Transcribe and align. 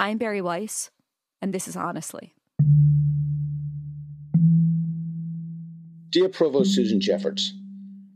I'm 0.00 0.16
Bari 0.16 0.40
Weiss, 0.40 0.90
and 1.42 1.52
this 1.52 1.66
is 1.66 1.74
Honestly. 1.74 2.32
Dear 6.10 6.28
Provost 6.28 6.72
Susan 6.72 7.00
Jeffords, 7.00 7.52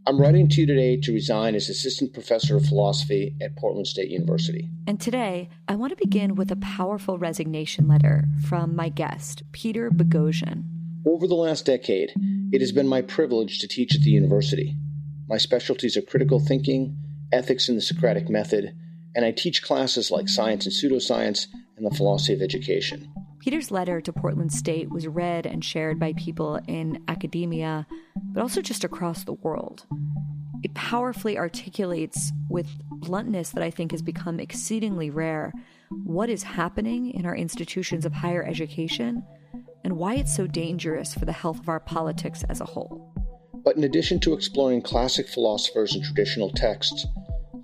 I'm 0.06 0.20
writing 0.20 0.48
to 0.50 0.60
you 0.60 0.66
today 0.68 0.96
to 0.98 1.12
resign 1.12 1.56
as 1.56 1.68
Assistant 1.68 2.12
Professor 2.12 2.56
of 2.56 2.66
Philosophy 2.66 3.34
at 3.42 3.56
Portland 3.56 3.88
State 3.88 4.10
University. 4.10 4.70
And 4.86 5.00
today, 5.00 5.48
I 5.66 5.74
want 5.74 5.90
to 5.90 5.96
begin 5.96 6.36
with 6.36 6.52
a 6.52 6.56
powerful 6.56 7.18
resignation 7.18 7.88
letter 7.88 8.26
from 8.46 8.76
my 8.76 8.88
guest, 8.88 9.42
Peter 9.50 9.90
Boghossian. 9.90 10.62
Over 11.04 11.26
the 11.26 11.34
last 11.34 11.66
decade, 11.66 12.12
it 12.52 12.60
has 12.60 12.70
been 12.70 12.86
my 12.86 13.02
privilege 13.02 13.58
to 13.58 13.66
teach 13.66 13.96
at 13.96 14.02
the 14.02 14.10
university. 14.10 14.76
My 15.28 15.36
specialties 15.36 15.96
are 15.96 16.02
critical 16.02 16.38
thinking, 16.38 16.96
ethics 17.32 17.68
and 17.68 17.76
the 17.76 17.82
Socratic 17.82 18.28
method, 18.28 18.72
and 19.16 19.24
I 19.24 19.32
teach 19.32 19.64
classes 19.64 20.12
like 20.12 20.28
science 20.28 20.64
and 20.64 20.72
pseudoscience 20.72 21.48
and 21.76 21.86
the 21.86 21.96
philosophy 21.96 22.34
of 22.34 22.42
education. 22.42 23.12
Peter's 23.42 23.72
letter 23.72 24.00
to 24.00 24.12
Portland 24.12 24.52
State 24.52 24.88
was 24.90 25.08
read 25.08 25.46
and 25.46 25.64
shared 25.64 25.98
by 25.98 26.12
people 26.12 26.60
in 26.68 27.02
academia, 27.08 27.86
but 28.32 28.40
also 28.40 28.62
just 28.62 28.84
across 28.84 29.24
the 29.24 29.32
world. 29.32 29.84
It 30.62 30.74
powerfully 30.74 31.36
articulates 31.36 32.30
with 32.48 32.68
bluntness 32.88 33.50
that 33.50 33.64
I 33.64 33.70
think 33.70 33.90
has 33.90 34.00
become 34.00 34.38
exceedingly 34.38 35.10
rare 35.10 35.52
what 36.04 36.30
is 36.30 36.44
happening 36.44 37.10
in 37.10 37.26
our 37.26 37.34
institutions 37.34 38.06
of 38.06 38.12
higher 38.12 38.44
education 38.44 39.24
and 39.82 39.96
why 39.96 40.14
it's 40.14 40.36
so 40.36 40.46
dangerous 40.46 41.12
for 41.12 41.24
the 41.24 41.32
health 41.32 41.58
of 41.58 41.68
our 41.68 41.80
politics 41.80 42.44
as 42.48 42.60
a 42.60 42.64
whole. 42.64 43.12
But 43.64 43.76
in 43.76 43.82
addition 43.82 44.20
to 44.20 44.34
exploring 44.34 44.82
classic 44.82 45.28
philosophers 45.28 45.96
and 45.96 46.04
traditional 46.04 46.50
texts, 46.50 47.06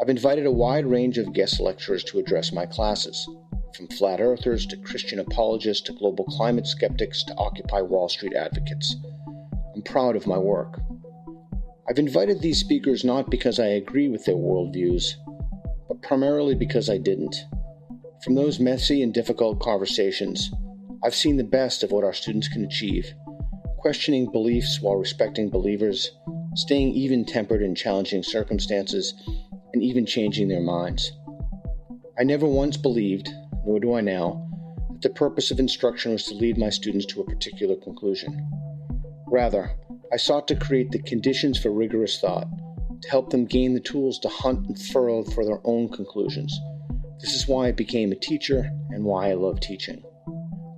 I've 0.01 0.09
invited 0.09 0.47
a 0.47 0.51
wide 0.51 0.87
range 0.87 1.19
of 1.19 1.33
guest 1.33 1.61
lecturers 1.61 2.03
to 2.05 2.19
address 2.19 2.53
my 2.53 2.67
classes 2.67 3.29
from 3.75 3.89
flat 3.89 4.21
earthers 4.21 4.67
to 4.67 4.77
Christian 4.77 5.19
apologists 5.19 5.87
to 5.87 5.93
global 5.93 6.25
climate 6.25 6.67
skeptics 6.67 7.25
to 7.25 7.35
Occupy 7.37 7.81
Wall 7.83 8.09
Street 8.09 8.35
advocates. 8.35 8.97
I'm 9.75 9.83
proud 9.83 10.17
of 10.17 10.27
my 10.27 10.39
work. 10.39 10.81
I've 11.89 11.99
invited 11.99 12.41
these 12.41 12.61
speakers 12.61 13.05
not 13.05 13.31
because 13.31 13.59
I 13.59 13.67
agree 13.67 14.09
with 14.09 14.25
their 14.25 14.35
worldviews, 14.37 15.13
but 15.89 16.03
primarily 16.03 16.55
because 16.55 16.91
I 16.91 16.99
didn't. 16.99 17.37
From 18.25 18.35
those 18.35 18.61
messy 18.61 19.03
and 19.03 19.15
difficult 19.15 19.61
conversations, 19.61 20.51
I've 21.05 21.15
seen 21.15 21.37
the 21.37 21.45
best 21.45 21.83
of 21.83 21.93
what 21.93 22.05
our 22.05 22.13
students 22.13 22.49
can 22.49 22.65
achieve 22.65 23.15
questioning 23.79 24.31
beliefs 24.31 24.81
while 24.81 24.97
respecting 24.97 25.49
believers, 25.49 26.11
staying 26.55 26.93
even 26.93 27.25
tempered 27.25 27.63
in 27.63 27.75
challenging 27.75 28.23
circumstances, 28.23 29.15
and 29.73 29.83
even 29.83 30.05
changing 30.05 30.49
their 30.49 30.61
minds. 30.61 31.13
I 32.19 32.25
never 32.25 32.47
once 32.47 32.77
believed 32.77 33.31
nor 33.69 33.79
do 33.79 33.93
I 33.93 34.01
now, 34.01 34.49
that 34.91 35.03
the 35.03 35.11
purpose 35.11 35.51
of 35.51 35.61
instruction 35.61 36.13
was 36.13 36.25
to 36.25 36.35
lead 36.35 36.57
my 36.57 36.71
students 36.71 37.05
to 37.07 37.21
a 37.21 37.27
particular 37.27 37.77
conclusion. 37.77 38.51
Rather, 39.27 39.71
I 40.11 40.17
sought 40.17 40.49
to 40.49 40.57
create 40.57 40.91
the 40.91 41.03
conditions 41.03 41.61
for 41.61 41.71
rigorous 41.71 42.19
thought, 42.19 42.49
to 43.03 43.11
help 43.11 43.29
them 43.29 43.45
gain 43.45 43.75
the 43.75 43.81
tools 43.81 44.19
to 44.21 44.29
hunt 44.31 44.67
and 44.67 44.81
furrow 44.87 45.23
for 45.23 45.45
their 45.45 45.61
own 45.65 45.91
conclusions. 45.91 46.59
This 47.21 47.35
is 47.35 47.47
why 47.47 47.69
I 47.69 47.73
became 47.73 48.11
a 48.11 48.17
teacher 48.17 48.71
and 48.89 49.05
why 49.05 49.29
I 49.29 49.35
love 49.35 49.61
teaching. 49.61 50.03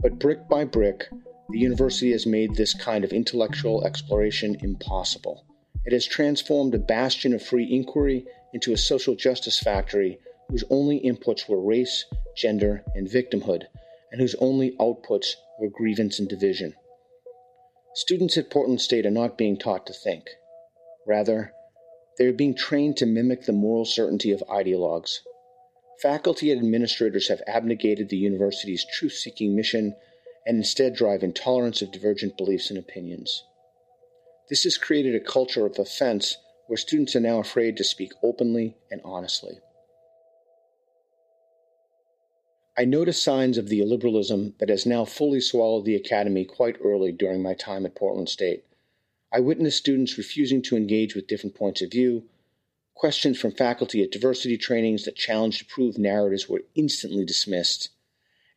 But 0.02 0.18
brick 0.18 0.48
by 0.48 0.64
brick, 0.64 1.06
the 1.50 1.60
university 1.60 2.10
has 2.10 2.26
made 2.26 2.56
this 2.56 2.74
kind 2.74 3.04
of 3.04 3.12
intellectual 3.12 3.86
exploration 3.86 4.56
impossible. 4.62 5.44
It 5.84 5.92
has 5.92 6.06
transformed 6.06 6.74
a 6.74 6.78
bastion 6.78 7.34
of 7.34 7.42
free 7.42 7.72
inquiry 7.72 8.26
into 8.52 8.72
a 8.72 8.76
social 8.76 9.14
justice 9.14 9.60
factory 9.60 10.18
whose 10.50 10.64
only 10.68 11.00
inputs 11.00 11.48
were 11.48 11.60
race, 11.60 12.04
gender, 12.36 12.84
and 12.94 13.08
victimhood, 13.08 13.64
and 14.10 14.20
whose 14.20 14.34
only 14.36 14.72
outputs 14.78 15.36
were 15.58 15.70
grievance 15.70 16.18
and 16.18 16.28
division. 16.28 16.74
Students 17.94 18.36
at 18.36 18.50
Portland 18.50 18.80
State 18.80 19.06
are 19.06 19.10
not 19.10 19.38
being 19.38 19.56
taught 19.56 19.86
to 19.86 19.92
think. 19.92 20.28
Rather, 21.06 21.52
they 22.18 22.26
are 22.26 22.32
being 22.32 22.54
trained 22.54 22.96
to 22.98 23.06
mimic 23.06 23.44
the 23.44 23.52
moral 23.52 23.84
certainty 23.84 24.32
of 24.32 24.42
ideologues. 24.48 25.18
Faculty 26.02 26.50
and 26.50 26.60
administrators 26.60 27.28
have 27.28 27.42
abnegated 27.46 28.08
the 28.08 28.16
university's 28.16 28.84
truth 28.84 29.12
seeking 29.12 29.54
mission 29.54 29.94
and 30.46 30.56
instead 30.56 30.94
drive 30.94 31.22
intolerance 31.22 31.82
of 31.82 31.92
divergent 31.92 32.36
beliefs 32.36 32.70
and 32.70 32.78
opinions. 32.78 33.44
This 34.48 34.64
has 34.64 34.78
created 34.78 35.14
a 35.14 35.20
culture 35.20 35.66
of 35.66 35.78
offense 35.78 36.36
where 36.66 36.76
students 36.76 37.14
are 37.14 37.20
now 37.20 37.38
afraid 37.38 37.76
to 37.76 37.84
speak 37.84 38.12
openly 38.22 38.76
and 38.90 39.00
honestly. 39.04 39.58
I 42.80 42.86
noticed 42.86 43.22
signs 43.22 43.58
of 43.58 43.68
the 43.68 43.80
illiberalism 43.80 44.56
that 44.56 44.70
has 44.70 44.86
now 44.86 45.04
fully 45.04 45.42
swallowed 45.42 45.84
the 45.84 45.96
academy 45.96 46.46
quite 46.46 46.78
early 46.82 47.12
during 47.12 47.42
my 47.42 47.52
time 47.52 47.84
at 47.84 47.94
Portland 47.94 48.30
State. 48.30 48.64
I 49.30 49.40
witnessed 49.40 49.76
students 49.76 50.16
refusing 50.16 50.62
to 50.62 50.78
engage 50.78 51.14
with 51.14 51.26
different 51.26 51.54
points 51.54 51.82
of 51.82 51.90
view. 51.90 52.24
Questions 52.94 53.38
from 53.38 53.52
faculty 53.52 54.02
at 54.02 54.10
diversity 54.10 54.56
trainings 54.56 55.04
that 55.04 55.14
challenged 55.14 55.60
approved 55.60 55.98
narratives 55.98 56.48
were 56.48 56.64
instantly 56.74 57.22
dismissed. 57.22 57.90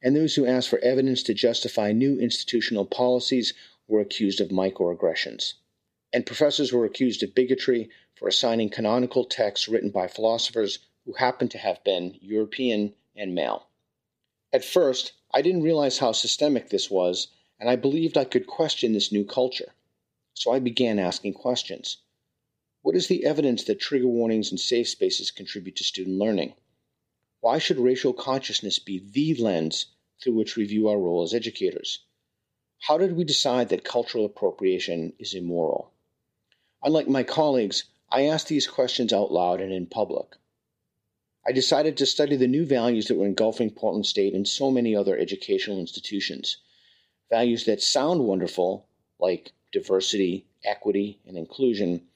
And 0.01 0.15
those 0.15 0.35
who 0.35 0.45
asked 0.45 0.69
for 0.69 0.79
evidence 0.79 1.21
to 1.23 1.33
justify 1.33 1.91
new 1.91 2.17
institutional 2.17 2.85
policies 2.85 3.53
were 3.89 3.99
accused 3.99 4.39
of 4.39 4.47
microaggressions. 4.47 5.55
And 6.13 6.25
professors 6.25 6.71
were 6.71 6.85
accused 6.85 7.23
of 7.23 7.35
bigotry 7.35 7.89
for 8.15 8.29
assigning 8.29 8.69
canonical 8.69 9.25
texts 9.25 9.67
written 9.67 9.89
by 9.89 10.07
philosophers 10.07 10.79
who 11.03 11.11
happened 11.11 11.51
to 11.51 11.57
have 11.57 11.83
been 11.83 12.17
European 12.21 12.93
and 13.17 13.35
male. 13.35 13.67
At 14.53 14.63
first, 14.63 15.13
I 15.33 15.41
didn't 15.41 15.63
realize 15.63 15.97
how 15.97 16.11
systemic 16.11 16.69
this 16.69 16.87
was, 16.87 17.29
and 17.59 17.67
I 17.67 17.75
believed 17.75 18.15
I 18.15 18.23
could 18.23 18.45
question 18.45 18.93
this 18.93 19.11
new 19.11 19.25
culture. 19.25 19.73
So 20.35 20.51
I 20.51 20.59
began 20.59 20.99
asking 20.99 21.33
questions. 21.33 21.97
What 22.83 22.95
is 22.95 23.07
the 23.07 23.25
evidence 23.25 23.63
that 23.63 23.79
trigger 23.79 24.07
warnings 24.07 24.51
and 24.51 24.59
safe 24.59 24.89
spaces 24.89 25.31
contribute 25.31 25.75
to 25.77 25.83
student 25.83 26.19
learning? 26.19 26.53
Why 27.39 27.57
should 27.57 27.79
racial 27.79 28.13
consciousness 28.13 28.77
be 28.77 28.99
the 28.99 29.33
lens 29.41 29.87
through 30.21 30.33
which 30.33 30.55
we 30.55 30.65
view 30.65 30.87
our 30.87 30.99
role 30.99 31.23
as 31.23 31.33
educators? 31.33 32.05
How 32.81 32.99
did 32.99 33.13
we 33.17 33.23
decide 33.23 33.69
that 33.69 33.83
cultural 33.83 34.23
appropriation 34.23 35.13
is 35.17 35.33
immoral? 35.33 35.93
Unlike 36.83 37.07
my 37.07 37.23
colleagues, 37.23 37.85
I 38.11 38.27
asked 38.27 38.49
these 38.49 38.67
questions 38.67 39.11
out 39.11 39.31
loud 39.31 39.61
and 39.61 39.73
in 39.73 39.87
public. 39.87 40.35
I 41.45 41.51
decided 41.51 41.97
to 41.97 42.05
study 42.05 42.37
the 42.37 42.47
new 42.47 42.65
values 42.65 43.07
that 43.07 43.15
were 43.15 43.25
engulfing 43.25 43.71
Portland 43.71 44.05
State 44.05 44.33
and 44.33 44.47
so 44.47 44.71
many 44.71 44.95
other 44.95 45.17
educational 45.17 45.79
institutions. 45.79 46.57
Values 47.29 47.65
that 47.65 47.81
sound 47.81 48.25
wonderful, 48.25 48.87
like 49.19 49.51
diversity, 49.71 50.45
equity, 50.63 51.19
and 51.25 51.37
inclusion, 51.37 52.07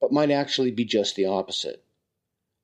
but 0.00 0.10
might 0.10 0.32
actually 0.32 0.72
be 0.72 0.84
just 0.84 1.14
the 1.14 1.26
opposite. 1.26 1.84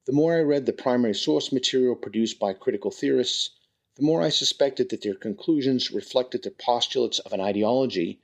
The 0.06 0.12
more 0.12 0.34
I 0.36 0.40
read 0.40 0.66
the 0.66 0.72
primary 0.72 1.14
source 1.14 1.52
material 1.52 1.94
produced 1.94 2.40
by 2.40 2.54
critical 2.54 2.90
theorists, 2.90 3.50
the 3.94 4.02
more 4.02 4.20
I 4.20 4.30
suspected 4.30 4.88
that 4.88 5.02
their 5.02 5.14
conclusions 5.14 5.92
reflected 5.92 6.42
the 6.42 6.50
postulates 6.50 7.20
of 7.20 7.32
an 7.32 7.40
ideology, 7.40 8.20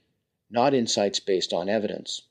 not 0.50 0.74
insights 0.74 1.20
based 1.20 1.52
on 1.52 1.68
evidence. 1.68 2.22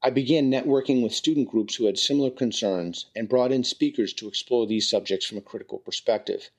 I 0.00 0.10
began 0.10 0.48
networking 0.48 1.02
with 1.02 1.12
student 1.12 1.48
groups 1.48 1.74
who 1.74 1.86
had 1.86 1.98
similar 1.98 2.30
concerns 2.30 3.06
and 3.16 3.28
brought 3.28 3.50
in 3.50 3.64
speakers 3.64 4.12
to 4.14 4.28
explore 4.28 4.64
these 4.64 4.88
subjects 4.88 5.26
from 5.26 5.38
a 5.38 5.42
critical 5.42 5.78
perspective. 5.78 6.50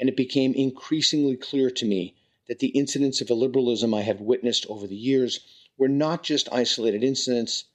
And 0.00 0.08
it 0.08 0.16
became 0.16 0.52
increasingly 0.52 1.36
clear 1.36 1.70
to 1.70 1.86
me 1.86 2.16
that 2.48 2.58
the 2.58 2.68
incidents 2.68 3.20
of 3.20 3.28
illiberalism 3.28 3.96
I 3.96 4.00
had 4.00 4.20
witnessed 4.20 4.66
over 4.66 4.88
the 4.88 4.96
years 4.96 5.40
were 5.78 5.88
not 5.88 6.24
just 6.24 6.52
isolated 6.52 7.04
incidents, 7.04 7.66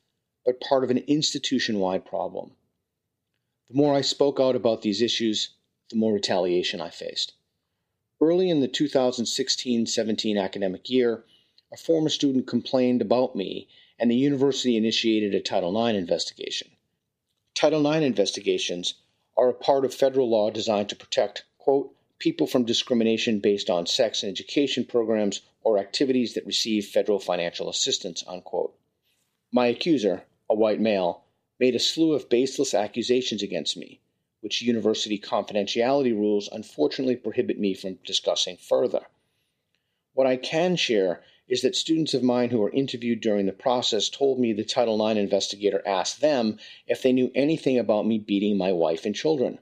but 0.46 0.60
part 0.60 0.84
of 0.84 0.92
an 0.92 1.00
institution 1.08 1.80
wide 1.80 2.06
problem. 2.06 2.58
The 3.70 3.76
more 3.76 3.96
I 3.96 4.02
spoke 4.02 4.42
out 4.42 4.58
about 4.58 4.82
these 4.82 5.02
issues, 5.02 5.52
the 5.90 5.96
more 5.96 6.14
retaliation 6.14 6.82
I 6.82 6.90
faced. 6.90 7.34
Early 8.20 8.50
in 8.50 8.60
the 8.60 8.68
2016 8.68 9.86
17 9.86 10.38
academic 10.38 10.90
year, 10.90 11.24
a 11.72 11.78
former 11.78 12.10
student 12.10 12.46
complained 12.46 13.02
about 13.02 13.36
me 13.36 13.70
and 14.00 14.12
the 14.12 14.16
university 14.16 14.78
initiated 14.78 15.34
a 15.34 15.40
Title 15.40 15.86
IX 15.86 15.98
investigation. 15.98 16.70
Title 17.54 17.92
IX 17.92 18.06
investigations 18.06 18.96
are 19.36 19.50
a 19.50 19.54
part 19.54 19.86
of 19.86 19.94
federal 19.94 20.30
law 20.30 20.50
designed 20.50 20.90
to 20.90 20.96
protect, 20.96 21.46
quote, 21.58 21.94
people 22.20 22.48
from 22.48 22.66
discrimination 22.66 23.40
based 23.40 23.70
on 23.70 23.86
sex 23.86 24.24
and 24.24 24.32
education 24.32 24.86
programs 24.86 25.42
or 25.64 25.78
activities 25.78 26.34
that 26.34 26.46
receive 26.46 26.86
federal 26.86 27.20
financial 27.20 27.70
assistance, 27.70 28.24
unquote. 28.28 28.76
My 29.52 29.68
accuser, 29.68 30.24
a 30.50 30.56
white 30.56 30.80
male, 30.80 31.24
made 31.60 31.76
a 31.76 31.80
slew 31.80 32.14
of 32.14 32.30
baseless 32.30 32.74
accusations 32.74 33.44
against 33.44 33.78
me, 33.78 34.00
which 34.42 34.62
university 34.62 35.20
confidentiality 35.20 36.14
rules 36.14 36.50
unfortunately 36.52 37.16
prohibit 37.16 37.60
me 37.60 37.74
from 37.74 38.00
discussing 38.06 38.58
further. 38.58 39.02
What 40.14 40.28
I 40.28 40.38
can 40.38 40.76
share 40.76 41.24
is 41.48 41.62
that 41.62 41.76
students 41.76 42.14
of 42.14 42.24
mine 42.24 42.50
who 42.50 42.60
were 42.60 42.72
interviewed 42.72 43.22
during 43.22 43.46
the 43.46 43.54
process 43.54 44.10
told 44.10 44.40
me 44.40 44.52
the 44.52 44.64
Title 44.64 45.06
IX 45.08 45.20
investigator 45.20 45.82
asked 45.86 46.20
them 46.20 46.60
if 46.88 47.02
they 47.02 47.14
knew 47.14 47.32
anything 47.34 47.78
about 47.80 48.06
me 48.06 48.20
beating 48.20 48.58
my 48.58 48.72
wife 48.72 49.06
and 49.06 49.16
children. 49.16 49.60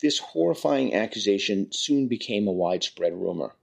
This 0.00 0.18
horrifying 0.18 0.94
accusation 0.94 1.72
soon 1.72 2.08
became 2.08 2.46
a 2.46 2.52
widespread 2.52 3.14
rumor. 3.14 3.56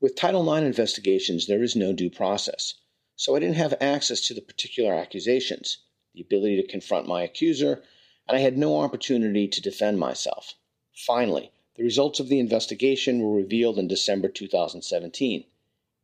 With 0.00 0.14
Title 0.14 0.54
IX 0.54 0.66
investigations, 0.66 1.46
there 1.46 1.62
is 1.62 1.74
no 1.74 1.92
due 1.92 2.10
process, 2.10 2.74
so 3.16 3.34
I 3.34 3.40
didn't 3.40 3.56
have 3.56 3.74
access 3.80 4.20
to 4.28 4.34
the 4.34 4.40
particular 4.40 4.94
accusations, 4.94 5.78
the 6.14 6.20
ability 6.20 6.62
to 6.62 6.68
confront 6.68 7.08
my 7.08 7.22
accuser, 7.22 7.82
and 8.28 8.36
I 8.36 8.40
had 8.40 8.56
no 8.56 8.80
opportunity 8.80 9.48
to 9.48 9.60
defend 9.60 9.98
myself. 9.98 10.54
Finally, 10.94 11.50
the 11.78 11.84
results 11.84 12.18
of 12.18 12.28
the 12.28 12.40
investigation 12.40 13.20
were 13.20 13.36
revealed 13.36 13.78
in 13.78 13.86
December 13.86 14.28
2017. 14.28 15.44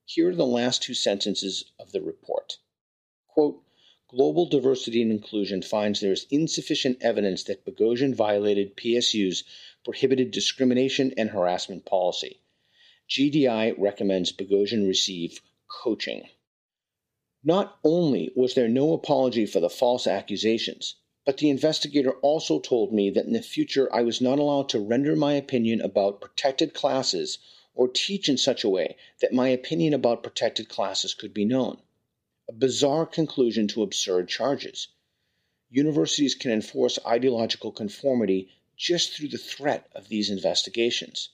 Here 0.04 0.28
are 0.28 0.34
the 0.34 0.46
last 0.46 0.84
two 0.84 0.94
sentences 0.94 1.64
of 1.80 1.90
the 1.90 2.00
report. 2.00 2.58
Quote, 3.26 3.60
Global 4.08 4.46
Diversity 4.46 5.02
and 5.02 5.10
Inclusion 5.10 5.62
finds 5.62 5.98
there 5.98 6.12
is 6.12 6.28
insufficient 6.30 6.98
evidence 7.00 7.42
that 7.44 7.64
Boghossian 7.64 8.14
violated 8.14 8.76
PSU's 8.76 9.42
prohibited 9.84 10.30
discrimination 10.30 11.12
and 11.16 11.30
harassment 11.30 11.84
policy. 11.84 12.38
GDI 13.10 13.74
recommends 13.76 14.30
Boghossian 14.30 14.86
receive 14.86 15.40
coaching. 15.82 16.28
Not 17.42 17.80
only 17.82 18.30
was 18.36 18.54
there 18.54 18.68
no 18.68 18.92
apology 18.92 19.44
for 19.44 19.58
the 19.58 19.68
false 19.68 20.06
accusations, 20.06 20.94
but 21.24 21.38
the 21.38 21.48
investigator 21.48 22.12
also 22.20 22.60
told 22.60 22.92
me 22.92 23.08
that 23.08 23.24
in 23.24 23.32
the 23.32 23.40
future 23.40 23.90
I 23.94 24.02
was 24.02 24.20
not 24.20 24.38
allowed 24.38 24.68
to 24.68 24.78
render 24.78 25.16
my 25.16 25.32
opinion 25.32 25.80
about 25.80 26.20
protected 26.20 26.74
classes 26.74 27.38
or 27.74 27.88
teach 27.88 28.28
in 28.28 28.36
such 28.36 28.62
a 28.62 28.68
way 28.68 28.96
that 29.20 29.32
my 29.32 29.48
opinion 29.48 29.94
about 29.94 30.22
protected 30.22 30.68
classes 30.68 31.14
could 31.14 31.32
be 31.32 31.46
known. 31.46 31.80
A 32.46 32.52
bizarre 32.52 33.06
conclusion 33.06 33.66
to 33.68 33.82
absurd 33.82 34.28
charges. 34.28 34.88
Universities 35.70 36.34
can 36.34 36.50
enforce 36.50 36.98
ideological 37.06 37.72
conformity 37.72 38.50
just 38.76 39.12
through 39.12 39.28
the 39.28 39.38
threat 39.38 39.88
of 39.94 40.08
these 40.08 40.28
investigations. 40.28 41.30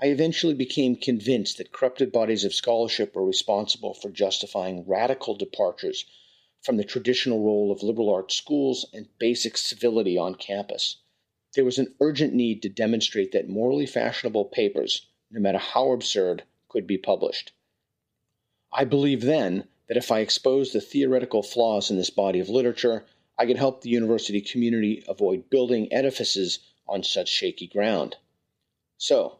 I 0.00 0.06
eventually 0.06 0.54
became 0.54 0.96
convinced 0.96 1.58
that 1.58 1.70
corrupted 1.70 2.10
bodies 2.10 2.42
of 2.42 2.52
scholarship 2.52 3.14
were 3.14 3.24
responsible 3.24 3.94
for 3.94 4.10
justifying 4.10 4.84
radical 4.86 5.36
departures 5.36 6.04
from 6.64 6.78
the 6.78 6.84
traditional 6.84 7.44
role 7.44 7.70
of 7.70 7.82
liberal 7.82 8.12
arts 8.12 8.34
schools 8.34 8.86
and 8.92 9.06
basic 9.18 9.58
civility 9.58 10.16
on 10.16 10.34
campus. 10.34 10.96
There 11.54 11.64
was 11.64 11.78
an 11.78 11.94
urgent 12.00 12.32
need 12.32 12.62
to 12.62 12.68
demonstrate 12.68 13.32
that 13.32 13.48
morally 13.48 13.86
fashionable 13.86 14.46
papers, 14.46 15.06
no 15.30 15.40
matter 15.40 15.58
how 15.58 15.92
absurd, 15.92 16.42
could 16.68 16.86
be 16.86 16.98
published. 16.98 17.52
I 18.72 18.84
believed 18.84 19.22
then 19.22 19.68
that 19.88 19.98
if 19.98 20.10
I 20.10 20.20
exposed 20.20 20.72
the 20.72 20.80
theoretical 20.80 21.42
flaws 21.42 21.90
in 21.90 21.96
this 21.96 22.10
body 22.10 22.40
of 22.40 22.48
literature, 22.48 23.04
I 23.38 23.46
could 23.46 23.58
help 23.58 23.82
the 23.82 23.90
university 23.90 24.40
community 24.40 25.04
avoid 25.06 25.50
building 25.50 25.92
edifices 25.92 26.60
on 26.88 27.02
such 27.02 27.28
shaky 27.28 27.66
ground. 27.66 28.16
So, 28.96 29.38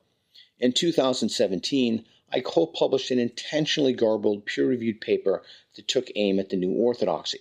in 0.59 0.73
2017, 0.73 2.05
I 2.33 2.41
co 2.41 2.67
published 2.67 3.13
an 3.13 3.21
intentionally 3.21 3.93
garbled 3.93 4.45
peer 4.45 4.67
reviewed 4.67 5.01
paper 5.01 5.45
that 5.77 5.87
took 5.87 6.11
aim 6.17 6.41
at 6.41 6.49
the 6.49 6.57
new 6.57 6.73
orthodoxy. 6.73 7.39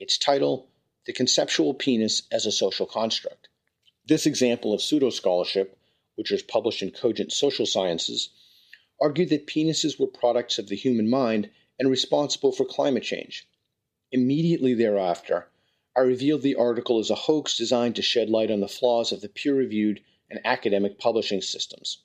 Its 0.00 0.18
title, 0.18 0.68
The 1.04 1.12
Conceptual 1.12 1.74
Penis 1.74 2.22
as 2.32 2.44
a 2.44 2.50
Social 2.50 2.86
Construct. 2.86 3.48
This 4.04 4.26
example 4.26 4.72
of 4.72 4.82
pseudo 4.82 5.10
scholarship, 5.10 5.78
which 6.16 6.32
was 6.32 6.42
published 6.42 6.82
in 6.82 6.90
Cogent 6.90 7.30
Social 7.32 7.66
Sciences, 7.66 8.30
argued 9.00 9.28
that 9.28 9.46
penises 9.46 9.96
were 9.96 10.08
products 10.08 10.58
of 10.58 10.66
the 10.66 10.74
human 10.76 11.08
mind 11.08 11.50
and 11.78 11.88
responsible 11.88 12.50
for 12.50 12.64
climate 12.64 13.04
change. 13.04 13.46
Immediately 14.10 14.74
thereafter, 14.74 15.48
I 15.94 16.00
revealed 16.00 16.42
the 16.42 16.56
article 16.56 16.98
as 16.98 17.10
a 17.10 17.14
hoax 17.14 17.56
designed 17.56 17.94
to 17.96 18.02
shed 18.02 18.28
light 18.28 18.50
on 18.50 18.58
the 18.58 18.66
flaws 18.66 19.12
of 19.12 19.20
the 19.20 19.28
peer 19.28 19.54
reviewed 19.54 20.02
and 20.28 20.40
academic 20.44 20.98
publishing 20.98 21.42
systems. 21.42 21.98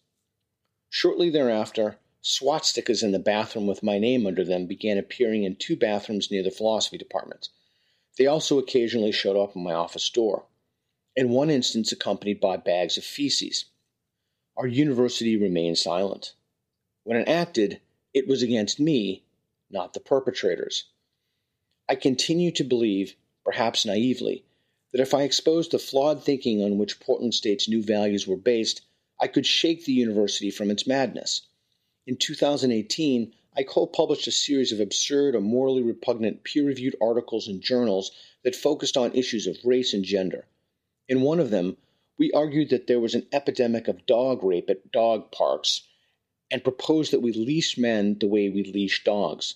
Shortly 0.89 1.31
thereafter, 1.31 1.97
swastikas 2.27 3.03
in 3.03 3.13
the 3.13 3.19
bathroom 3.19 3.68
with 3.68 3.81
my 3.81 3.97
name 3.97 4.27
under 4.27 4.44
them 4.44 4.65
began 4.65 4.97
appearing 4.97 5.45
in 5.45 5.56
two 5.56 5.77
bathrooms 5.77 6.29
near 6.29 6.44
the 6.44 6.51
philosophy 6.51 6.97
department. 6.97 7.47
They 8.18 8.25
also 8.25 8.59
occasionally 8.59 9.13
showed 9.13 9.41
up 9.41 9.56
in 9.56 9.63
my 9.63 9.71
office 9.71 10.09
door, 10.09 10.45
in 11.15 11.29
one 11.29 11.50
instance 11.50 11.94
accompanied 11.94 12.41
by 12.41 12.57
bags 12.57 12.97
of 12.97 13.06
feces. 13.06 13.65
Our 14.57 14.68
university 14.68 15.38
remained 15.38 15.77
silent. 15.77 16.33
When 17.06 17.18
it 17.18 17.29
acted, 17.29 17.79
it 18.13 18.27
was 18.27 18.44
against 18.44 18.77
me, 18.77 19.23
not 19.69 19.94
the 19.94 20.01
perpetrators. 20.01 20.83
I 21.88 21.95
continue 21.95 22.51
to 22.51 22.65
believe, 22.65 23.15
perhaps 23.45 23.85
naively, 23.85 24.44
that 24.91 25.00
if 25.00 25.13
I 25.13 25.23
exposed 25.23 25.71
the 25.71 25.80
flawed 25.80 26.25
thinking 26.25 26.62
on 26.62 26.77
which 26.77 27.00
Portland 27.00 27.35
State's 27.35 27.69
new 27.69 27.81
values 27.81 28.27
were 28.27 28.35
based, 28.35 28.81
I 29.18 29.27
could 29.27 29.45
shake 29.45 29.85
the 29.85 29.94
university 29.94 30.51
from 30.51 30.69
its 30.69 30.85
madness. 30.85 31.46
In 32.07 32.15
2018, 32.15 33.33
I 33.54 33.63
co 33.63 33.86
published 33.86 34.27
a 34.27 34.31
series 34.31 34.71
of 34.71 34.80
absurd 34.80 35.36
or 35.36 35.42
morally 35.42 35.83
repugnant 35.83 36.45
peer 36.45 36.63
reviewed 36.63 36.95
articles 37.01 37.50
in 37.50 37.59
journals 37.59 38.13
that 38.44 38.56
focused 38.56 38.95
on 38.95 39.13
issues 39.13 39.45
of 39.45 39.57
race 39.65 39.94
and 39.94 40.06
gender. 40.06 40.48
In 41.09 41.21
one 41.21 41.42
of 41.42 41.50
them, 41.50 41.75
we 42.18 42.31
argued 42.31 42.69
that 42.69 42.88
there 42.88 43.01
was 43.01 43.13
an 43.13 43.27
epidemic 43.33 43.89
of 43.89 44.06
dog 44.06 44.42
rape 44.42 44.69
at 44.69 44.89
dog 44.94 45.33
parks 45.33 45.81
and 46.50 46.63
proposed 46.63 47.12
that 47.12 47.21
we 47.21 47.33
leash 47.33 47.77
men 47.77 48.18
the 48.18 48.27
way 48.30 48.48
we 48.48 48.63
leash 48.63 49.04
dogs. 49.04 49.56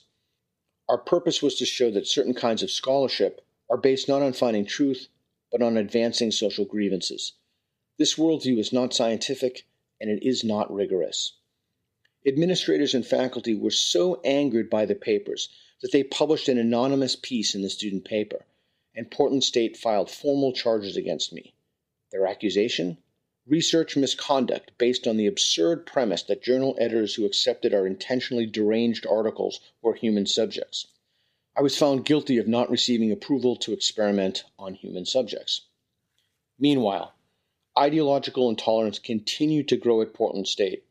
Our 0.89 0.98
purpose 0.98 1.42
was 1.42 1.56
to 1.56 1.65
show 1.65 1.89
that 1.92 2.06
certain 2.06 2.33
kinds 2.33 2.63
of 2.63 2.69
scholarship 2.69 3.39
are 3.69 3.77
based 3.77 4.09
not 4.09 4.21
on 4.21 4.33
finding 4.33 4.65
truth, 4.65 5.07
but 5.53 5.62
on 5.62 5.77
advancing 5.77 6.31
social 6.31 6.65
grievances. 6.65 7.31
This 7.98 8.15
worldview 8.15 8.57
is 8.59 8.74
not 8.74 8.94
scientific 8.94 9.65
and 10.01 10.09
it 10.09 10.21
is 10.21 10.44
not 10.44 10.69
rigorous. 10.69 11.38
Administrators 12.25 12.94
and 12.94 13.06
faculty 13.06 13.56
were 13.56 13.71
so 13.71 14.21
angered 14.23 14.69
by 14.69 14.85
the 14.85 14.94
papers 14.94 15.50
that 15.81 15.91
they 15.91 16.03
published 16.03 16.47
an 16.47 16.59
anonymous 16.59 17.15
piece 17.15 17.56
in 17.56 17.63
the 17.63 17.69
student 17.69 18.06
paper, 18.06 18.45
and 18.94 19.09
Portland 19.09 19.44
State 19.44 19.75
filed 19.75 20.12
formal 20.12 20.53
charges 20.53 20.95
against 20.95 21.33
me. 21.33 21.53
Their 22.12 22.27
accusation? 22.27 22.97
Research 23.47 23.97
misconduct 23.97 24.71
based 24.77 25.07
on 25.07 25.18
the 25.18 25.25
absurd 25.25 25.88
premise 25.88 26.21
that 26.23 26.44
journal 26.44 26.75
editors 26.79 27.15
who 27.15 27.25
accepted 27.25 27.73
our 27.73 27.88
intentionally 27.88 28.45
deranged 28.45 29.07
articles 29.07 29.59
were 29.81 29.95
human 29.95 30.27
subjects. 30.27 30.85
I 31.57 31.62
was 31.62 31.75
found 31.75 32.06
guilty 32.06 32.38
of 32.38 32.47
not 32.47 32.69
receiving 32.69 33.12
approval 33.12 33.56
to 33.57 33.74
experiment 33.74 34.44
on 34.59 34.75
human 34.75 35.06
subjects. 35.06 35.62
Meanwhile, 36.59 37.15
ideological 37.75 38.47
intolerance 38.47 39.00
continued 39.00 39.69
to 39.69 39.77
grow 39.77 40.03
at 40.03 40.13
Portland 40.13 40.47
State. 40.47 40.83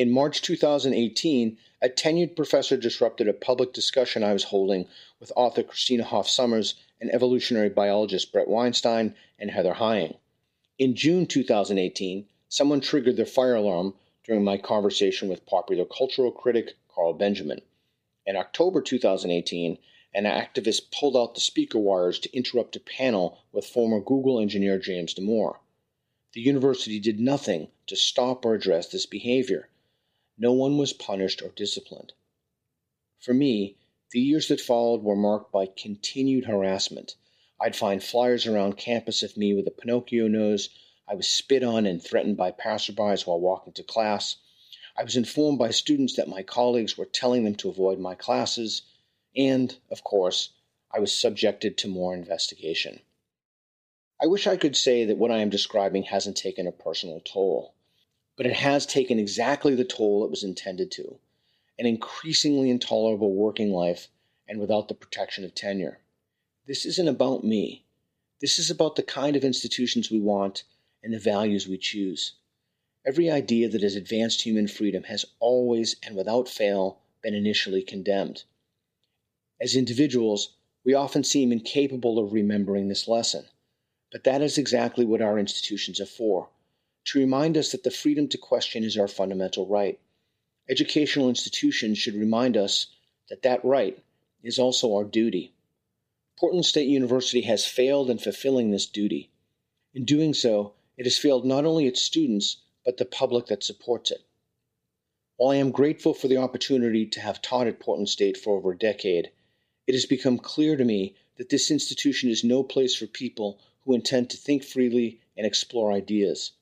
In 0.00 0.10
March 0.10 0.40
2018, 0.40 1.58
a 1.82 1.90
tenured 1.90 2.34
professor 2.34 2.78
disrupted 2.78 3.28
a 3.28 3.34
public 3.34 3.74
discussion 3.74 4.24
I 4.24 4.32
was 4.32 4.44
holding 4.44 4.88
with 5.20 5.30
author 5.36 5.62
Christina 5.62 6.04
Hoff 6.04 6.26
Sommers 6.26 6.72
and 7.02 7.12
evolutionary 7.12 7.68
biologist 7.68 8.32
Bret 8.32 8.48
Weinstein 8.48 9.14
and 9.38 9.50
Heather 9.50 9.74
Heying. 9.74 10.16
In 10.78 10.94
June 10.94 11.26
2018, 11.26 12.26
someone 12.48 12.80
triggered 12.80 13.16
the 13.16 13.26
fire 13.26 13.54
alarm 13.54 13.92
during 14.24 14.42
my 14.42 14.56
conversation 14.56 15.28
with 15.28 15.44
popular 15.44 15.84
cultural 15.84 16.32
critic 16.32 16.76
Carl 16.88 17.12
Benjamin. 17.12 17.60
In 18.24 18.36
October 18.36 18.80
2018, 18.80 19.76
an 20.14 20.24
activist 20.24 20.90
pulled 20.98 21.14
out 21.14 21.34
the 21.34 21.42
speaker 21.42 21.78
wires 21.78 22.18
to 22.20 22.34
interrupt 22.34 22.74
a 22.74 22.80
panel 22.80 23.40
with 23.52 23.66
former 23.66 24.00
Google 24.00 24.40
engineer 24.40 24.78
James 24.78 25.12
Damore. 25.12 25.58
The 26.32 26.40
university 26.40 27.00
did 27.00 27.20
nothing 27.20 27.68
to 27.86 27.96
stop 27.96 28.46
or 28.46 28.54
address 28.54 28.88
this 28.88 29.04
behavior. 29.04 29.68
No 30.42 30.54
one 30.54 30.78
was 30.78 30.94
punished 30.94 31.42
or 31.42 31.50
disciplined. 31.50 32.14
For 33.18 33.34
me, 33.34 33.76
the 34.10 34.20
years 34.20 34.48
that 34.48 34.58
followed 34.58 35.02
were 35.02 35.14
marked 35.14 35.52
by 35.52 35.66
continued 35.66 36.46
harassment. 36.46 37.16
I'd 37.60 37.76
find 37.76 38.02
flyers 38.02 38.46
around 38.46 38.78
campus 38.78 39.22
of 39.22 39.36
me 39.36 39.52
with 39.52 39.66
a 39.66 39.70
Pinocchio 39.70 40.28
nose. 40.28 40.70
I 41.06 41.14
was 41.14 41.28
spit 41.28 41.62
on 41.62 41.84
and 41.84 42.02
threatened 42.02 42.38
by 42.38 42.52
passerbys 42.52 43.26
while 43.26 43.38
walking 43.38 43.74
to 43.74 43.82
class. 43.82 44.36
I 44.96 45.04
was 45.04 45.14
informed 45.14 45.58
by 45.58 45.72
students 45.72 46.16
that 46.16 46.26
my 46.26 46.42
colleagues 46.42 46.96
were 46.96 47.04
telling 47.04 47.44
them 47.44 47.56
to 47.56 47.68
avoid 47.68 47.98
my 47.98 48.14
classes. 48.14 48.80
And, 49.36 49.76
of 49.90 50.02
course, 50.02 50.54
I 50.90 51.00
was 51.00 51.12
subjected 51.12 51.76
to 51.76 51.88
more 51.88 52.14
investigation. 52.14 53.00
I 54.18 54.26
wish 54.26 54.46
I 54.46 54.56
could 54.56 54.74
say 54.74 55.04
that 55.04 55.18
what 55.18 55.30
I 55.30 55.40
am 55.40 55.50
describing 55.50 56.04
hasn't 56.04 56.38
taken 56.38 56.66
a 56.66 56.72
personal 56.72 57.20
toll, 57.20 57.74
but 58.40 58.46
it 58.46 58.54
has 58.54 58.86
taken 58.86 59.18
exactly 59.18 59.74
the 59.74 59.84
toll 59.84 60.24
it 60.24 60.30
was 60.30 60.42
intended 60.42 60.90
to 60.90 61.18
an 61.78 61.84
increasingly 61.84 62.70
intolerable 62.70 63.34
working 63.34 63.70
life 63.70 64.08
and 64.48 64.58
without 64.58 64.88
the 64.88 64.94
protection 64.94 65.44
of 65.44 65.54
tenure. 65.54 66.00
This 66.66 66.86
isn't 66.86 67.06
about 67.06 67.44
me. 67.44 67.84
This 68.40 68.58
is 68.58 68.70
about 68.70 68.96
the 68.96 69.02
kind 69.02 69.36
of 69.36 69.44
institutions 69.44 70.10
we 70.10 70.20
want 70.20 70.64
and 71.02 71.12
the 71.12 71.18
values 71.18 71.68
we 71.68 71.76
choose. 71.76 72.32
Every 73.04 73.30
idea 73.30 73.68
that 73.68 73.82
has 73.82 73.94
advanced 73.94 74.40
human 74.40 74.68
freedom 74.68 75.02
has 75.02 75.26
always 75.38 75.96
and 76.02 76.16
without 76.16 76.48
fail 76.48 77.02
been 77.22 77.34
initially 77.34 77.82
condemned. 77.82 78.44
As 79.60 79.76
individuals, 79.76 80.54
we 80.82 80.94
often 80.94 81.24
seem 81.24 81.52
incapable 81.52 82.18
of 82.18 82.32
remembering 82.32 82.88
this 82.88 83.06
lesson 83.06 83.44
But 84.10 84.24
that 84.24 84.40
is 84.40 84.56
exactly 84.56 85.04
what 85.04 85.20
our 85.20 85.38
institutions 85.38 86.00
are 86.00 86.06
for 86.06 86.48
to 87.06 87.18
remind 87.18 87.56
us 87.56 87.72
that 87.72 87.82
the 87.82 87.90
freedom 87.90 88.28
to 88.28 88.38
question 88.38 88.84
is 88.84 88.96
our 88.96 89.08
fundamental 89.08 89.66
right. 89.66 89.98
Educational 90.68 91.28
institutions 91.28 91.98
should 91.98 92.14
remind 92.14 92.56
us 92.56 92.86
that 93.28 93.42
that 93.42 93.64
right 93.64 93.98
is 94.42 94.58
also 94.58 94.94
our 94.94 95.04
duty. 95.04 95.52
Portland 96.38 96.64
State 96.64 96.88
University 96.88 97.42
has 97.42 97.66
failed 97.66 98.08
in 98.08 98.18
fulfilling 98.18 98.70
this 98.70 98.86
duty. 98.86 99.30
In 99.92 100.04
doing 100.04 100.32
so, 100.32 100.74
it 100.96 101.04
has 101.04 101.18
failed 101.18 101.44
not 101.44 101.64
only 101.64 101.86
its 101.86 102.02
students, 102.02 102.58
but 102.84 102.96
the 102.96 103.04
public 103.04 103.46
that 103.46 103.64
supports 103.64 104.10
it. 104.10 104.22
While 105.36 105.50
I 105.50 105.56
am 105.56 105.70
grateful 105.70 106.14
for 106.14 106.28
the 106.28 106.36
opportunity 106.36 107.06
to 107.06 107.20
have 107.20 107.42
taught 107.42 107.66
at 107.66 107.80
Portland 107.80 108.08
State 108.08 108.36
for 108.36 108.56
over 108.56 108.72
a 108.72 108.78
decade, 108.78 109.30
it 109.86 109.94
has 109.94 110.06
become 110.06 110.38
clear 110.38 110.76
to 110.76 110.84
me 110.84 111.14
that 111.36 111.48
this 111.48 111.70
institution 111.70 112.30
is 112.30 112.44
no 112.44 112.62
place 112.62 112.94
for 112.94 113.06
people 113.06 113.58
who 113.84 113.94
intend 113.94 114.30
to 114.30 114.36
think 114.36 114.62
freely 114.62 115.20
and 115.36 115.46
explore 115.46 115.92
ideas. 115.92 116.52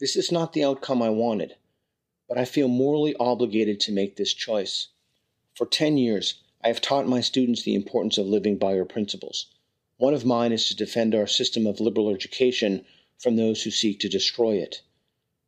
This 0.00 0.14
is 0.14 0.30
not 0.30 0.52
the 0.52 0.62
outcome 0.62 1.02
I 1.02 1.10
wanted, 1.10 1.56
but 2.28 2.38
I 2.38 2.44
feel 2.44 2.68
morally 2.68 3.16
obligated 3.18 3.80
to 3.80 3.92
make 3.92 4.14
this 4.14 4.32
choice. 4.32 4.88
For 5.56 5.66
10 5.66 5.98
years, 5.98 6.40
I 6.62 6.68
have 6.68 6.80
taught 6.80 7.08
my 7.08 7.20
students 7.20 7.64
the 7.64 7.74
importance 7.74 8.16
of 8.16 8.26
living 8.26 8.58
by 8.58 8.78
our 8.78 8.84
principles. 8.84 9.46
One 9.96 10.14
of 10.14 10.24
mine 10.24 10.52
is 10.52 10.68
to 10.68 10.76
defend 10.76 11.16
our 11.16 11.26
system 11.26 11.66
of 11.66 11.80
liberal 11.80 12.10
education 12.10 12.84
from 13.18 13.34
those 13.34 13.64
who 13.64 13.72
seek 13.72 13.98
to 13.98 14.08
destroy 14.08 14.58
it. 14.58 14.82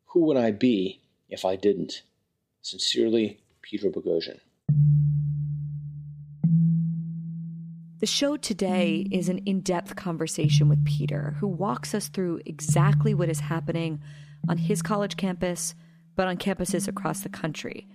Who 0.07 0.25
would 0.25 0.37
I 0.37 0.51
be 0.51 1.01
if 1.29 1.45
I 1.45 1.55
didn't? 1.55 2.03
Sincerely, 2.61 3.39
Peter 3.63 3.89
Boghossian. 3.89 4.41
The 8.01 8.07
show 8.07 8.37
today 8.37 9.07
is 9.13 9.29
an 9.29 9.39
in 9.47 9.61
depth 9.61 9.95
conversation 9.95 10.69
with 10.69 10.85
Peter, 10.85 11.37
who 11.39 11.47
walks 11.47 11.95
us 11.95 12.09
through 12.09 12.41
exactly 12.45 13.15
what 13.15 13.29
is 13.29 13.41
happening 13.41 14.01
on 14.49 14.59
his 14.59 14.83
college 14.83 15.17
campus, 15.17 15.75
but 16.17 16.29
on 16.29 16.37
campuses 16.37 16.89
across 16.89 17.21
the 17.21 17.29
country. 17.29 17.87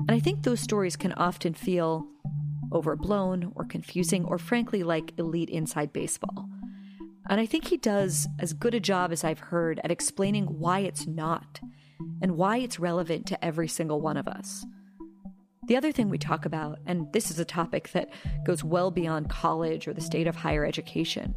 And 0.00 0.10
I 0.10 0.20
think 0.20 0.42
those 0.42 0.60
stories 0.60 0.96
can 0.96 1.12
often 1.12 1.54
feel 1.54 2.06
overblown 2.72 3.52
or 3.54 3.64
confusing 3.64 4.24
or 4.24 4.38
frankly 4.38 4.82
like 4.82 5.12
elite 5.18 5.50
inside 5.50 5.92
baseball. 5.92 6.48
And 7.28 7.40
I 7.40 7.46
think 7.46 7.66
he 7.66 7.76
does 7.76 8.28
as 8.38 8.52
good 8.52 8.74
a 8.74 8.80
job 8.80 9.12
as 9.12 9.24
I've 9.24 9.38
heard 9.38 9.80
at 9.82 9.90
explaining 9.90 10.44
why 10.44 10.80
it's 10.80 11.06
not 11.06 11.60
and 12.22 12.36
why 12.36 12.58
it's 12.58 12.78
relevant 12.78 13.26
to 13.26 13.44
every 13.44 13.68
single 13.68 14.00
one 14.00 14.16
of 14.16 14.28
us. 14.28 14.64
The 15.66 15.76
other 15.76 15.90
thing 15.90 16.08
we 16.08 16.18
talk 16.18 16.44
about, 16.44 16.78
and 16.86 17.12
this 17.12 17.30
is 17.30 17.40
a 17.40 17.44
topic 17.44 17.90
that 17.90 18.10
goes 18.44 18.62
well 18.62 18.92
beyond 18.92 19.28
college 19.28 19.88
or 19.88 19.92
the 19.92 20.00
state 20.00 20.28
of 20.28 20.36
higher 20.36 20.64
education, 20.64 21.34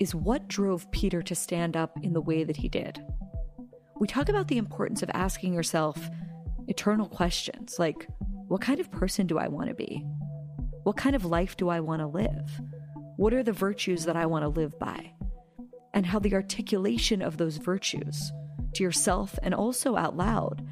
is 0.00 0.14
what 0.14 0.48
drove 0.48 0.90
Peter 0.90 1.22
to 1.22 1.34
stand 1.36 1.76
up 1.76 1.96
in 2.02 2.12
the 2.12 2.20
way 2.20 2.42
that 2.42 2.56
he 2.56 2.68
did 2.68 3.00
we 4.02 4.08
talk 4.08 4.28
about 4.28 4.48
the 4.48 4.58
importance 4.58 5.04
of 5.04 5.10
asking 5.14 5.54
yourself 5.54 6.10
eternal 6.66 7.06
questions 7.06 7.78
like 7.78 8.08
what 8.48 8.60
kind 8.60 8.80
of 8.80 8.90
person 8.90 9.28
do 9.28 9.38
I 9.38 9.46
want 9.46 9.68
to 9.68 9.76
be? 9.76 10.04
What 10.82 10.96
kind 10.96 11.14
of 11.14 11.24
life 11.24 11.56
do 11.56 11.68
I 11.68 11.78
want 11.78 12.00
to 12.00 12.08
live? 12.08 12.60
What 13.16 13.32
are 13.32 13.44
the 13.44 13.52
virtues 13.52 14.04
that 14.06 14.16
I 14.16 14.26
want 14.26 14.42
to 14.42 14.48
live 14.48 14.76
by? 14.80 15.12
And 15.94 16.04
how 16.04 16.18
the 16.18 16.34
articulation 16.34 17.22
of 17.22 17.36
those 17.36 17.58
virtues 17.58 18.32
to 18.74 18.82
yourself 18.82 19.38
and 19.40 19.54
also 19.54 19.94
out 19.94 20.16
loud 20.16 20.66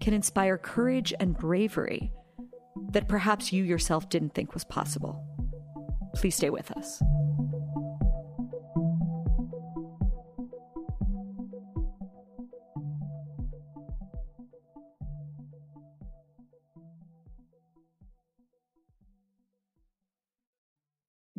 can 0.00 0.12
inspire 0.12 0.58
courage 0.58 1.14
and 1.20 1.38
bravery 1.38 2.10
that 2.90 3.06
perhaps 3.06 3.52
you 3.52 3.62
yourself 3.62 4.08
didn't 4.08 4.34
think 4.34 4.54
was 4.54 4.64
possible. 4.64 5.24
Please 6.16 6.34
stay 6.34 6.50
with 6.50 6.72
us. 6.72 7.00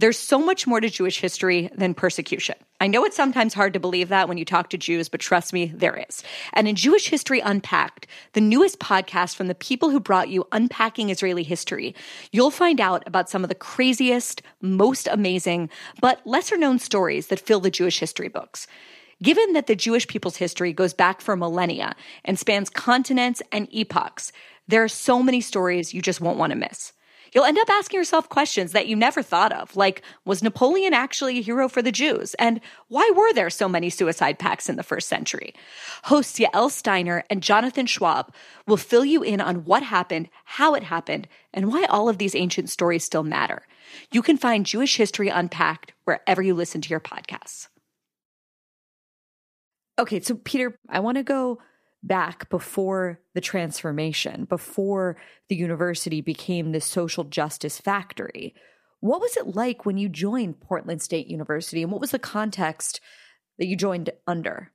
There's 0.04 0.20
so 0.20 0.38
much 0.38 0.68
more 0.68 0.82
to 0.82 0.90
Jewish 0.90 1.22
history 1.22 1.70
than 1.74 1.94
persecution. 1.94 2.56
I 2.82 2.88
know 2.88 3.06
it's 3.06 3.16
sometimes 3.16 3.54
hard 3.54 3.72
to 3.72 3.80
believe 3.80 4.10
that 4.10 4.28
when 4.28 4.38
you 4.38 4.44
talk 4.44 4.70
to 4.72 4.78
Jews, 4.78 5.08
but 5.08 5.22
trust 5.22 5.54
me, 5.54 5.68
there 5.68 5.96
is. 6.10 6.24
And 6.52 6.68
in 6.68 6.76
Jewish 6.76 7.08
History 7.08 7.40
Unpacked, 7.40 8.08
the 8.34 8.42
newest 8.42 8.80
podcast 8.80 9.38
from 9.38 9.48
the 9.48 9.56
people 9.56 9.92
who 9.92 10.02
brought 10.02 10.28
you 10.28 10.46
Unpacking 10.52 11.10
Israeli 11.10 11.44
History, 11.44 11.96
you'll 12.34 12.52
find 12.52 12.82
out 12.82 13.02
about 13.08 13.30
some 13.30 13.44
of 13.44 13.48
the 13.48 13.56
craziest, 13.56 14.42
most 14.60 15.08
amazing, 15.08 15.70
but 16.02 16.20
lesser 16.28 16.58
known 16.58 16.80
stories 16.80 17.28
that 17.28 17.40
fill 17.40 17.62
the 17.62 17.72
Jewish 17.72 17.98
history 17.98 18.28
books. 18.28 18.68
Given 19.22 19.54
that 19.54 19.68
the 19.68 19.74
Jewish 19.74 20.06
people's 20.10 20.36
history 20.36 20.74
goes 20.74 20.94
back 20.94 21.22
for 21.22 21.38
millennia 21.38 21.96
and 22.26 22.38
spans 22.38 22.70
continents 22.70 23.42
and 23.54 23.70
epochs, 23.72 24.34
there 24.68 24.84
are 24.84 24.90
so 24.90 25.24
many 25.24 25.40
stories 25.40 25.94
you 25.94 26.02
just 26.02 26.20
won't 26.20 26.38
want 26.38 26.52
to 26.52 26.60
miss. 26.60 26.92
You'll 27.34 27.46
end 27.46 27.58
up 27.58 27.70
asking 27.70 27.98
yourself 27.98 28.30
questions 28.30 28.72
that 28.74 28.88
you 28.88 28.96
never 28.96 29.24
thought 29.24 29.52
of, 29.52 29.76
like 29.76 30.04
was 30.26 30.44
Napoleon 30.44 30.94
actually 30.94 31.40
a 31.40 31.42
hero 31.42 31.68
for 31.68 31.82
the 31.82 31.92
Jews? 31.92 32.36
And 32.36 32.62
why 32.90 33.12
were 33.16 33.34
there 33.34 33.50
so 33.50 33.68
many 33.68 33.90
suicide 33.90 34.40
pacts 34.40 34.70
in 34.70 34.76
the 34.76 34.84
first 34.84 35.10
century? 35.10 35.54
Hosts 36.04 36.40
Yael 36.40 36.70
Steiner 36.70 37.24
and 37.30 37.42
Jonathan 37.42 37.86
Schwab 37.86 38.34
will 38.68 38.78
fill 38.78 39.06
you 39.06 39.24
in 39.24 39.42
on 39.42 39.66
what 39.66 39.84
happened, 39.84 40.30
how 40.46 40.76
it 40.76 40.84
happened, 40.84 41.28
and 41.54 41.72
why 41.72 41.86
all 41.86 42.08
of 42.08 42.18
these 42.18 42.36
ancient 42.36 42.70
stories 42.70 43.04
still 43.04 43.24
matter. 43.24 43.64
You 44.12 44.22
can 44.22 44.38
find 44.38 44.66
Jewish 44.66 44.98
History 44.98 45.30
Unpacked 45.30 45.94
wherever 46.06 46.42
you 46.42 46.54
listen 46.54 46.82
to 46.82 46.90
your 46.90 47.00
podcasts. 47.00 47.68
Okay, 50.00 50.22
so 50.22 50.36
Peter, 50.36 50.78
I 50.90 51.00
want 51.00 51.18
to 51.18 51.24
go 51.24 51.60
back 52.04 52.50
before 52.50 53.20
the 53.34 53.42
transformation, 53.42 54.46
before 54.46 55.18
the 55.50 55.56
university 55.56 56.22
became 56.22 56.72
this 56.72 56.86
social 56.86 57.24
justice 57.24 57.80
factory. 57.80 58.54
What 59.00 59.22
was 59.22 59.38
it 59.38 59.56
like 59.56 59.86
when 59.86 59.98
you 59.98 60.10
joined 60.10 60.60
Portland 60.60 61.02
State 61.02 61.28
University, 61.28 61.82
and 61.82 61.92
what 61.92 62.02
was 62.02 62.12
the 62.12 62.20
context 62.20 63.00
that 63.58 63.68
you 63.68 63.76
joined 63.76 64.12
under? 64.28 64.72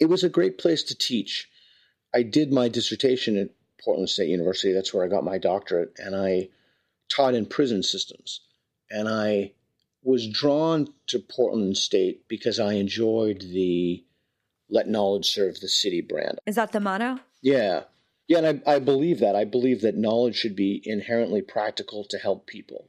It 0.00 0.06
was 0.06 0.24
a 0.24 0.30
great 0.30 0.58
place 0.58 0.82
to 0.84 0.96
teach. 0.96 1.48
I 2.14 2.22
did 2.22 2.52
my 2.52 2.68
dissertation 2.68 3.36
at 3.36 3.50
Portland 3.82 4.08
State 4.08 4.28
University. 4.28 4.72
That's 4.72 4.92
where 4.92 5.04
I 5.04 5.08
got 5.08 5.24
my 5.24 5.38
doctorate, 5.38 5.92
and 5.98 6.16
I 6.16 6.48
taught 7.10 7.34
in 7.34 7.46
prison 7.46 7.82
systems. 7.82 8.40
And 8.90 9.08
I 9.08 9.52
was 10.02 10.28
drawn 10.28 10.88
to 11.08 11.18
Portland 11.18 11.76
State 11.76 12.26
because 12.28 12.58
I 12.58 12.74
enjoyed 12.74 13.40
the 13.40 14.04
let 14.70 14.88
knowledge 14.88 15.30
serve 15.30 15.60
the 15.60 15.68
city 15.68 16.00
brand. 16.00 16.38
Is 16.46 16.56
that 16.56 16.72
the 16.72 16.80
motto? 16.80 17.20
Yeah. 17.42 17.84
Yeah, 18.28 18.38
and 18.38 18.62
I, 18.66 18.74
I 18.74 18.78
believe 18.78 19.18
that. 19.18 19.34
I 19.34 19.44
believe 19.44 19.80
that 19.80 19.96
knowledge 19.96 20.36
should 20.36 20.54
be 20.54 20.80
inherently 20.84 21.42
practical 21.42 22.04
to 22.04 22.18
help 22.18 22.46
people. 22.46 22.88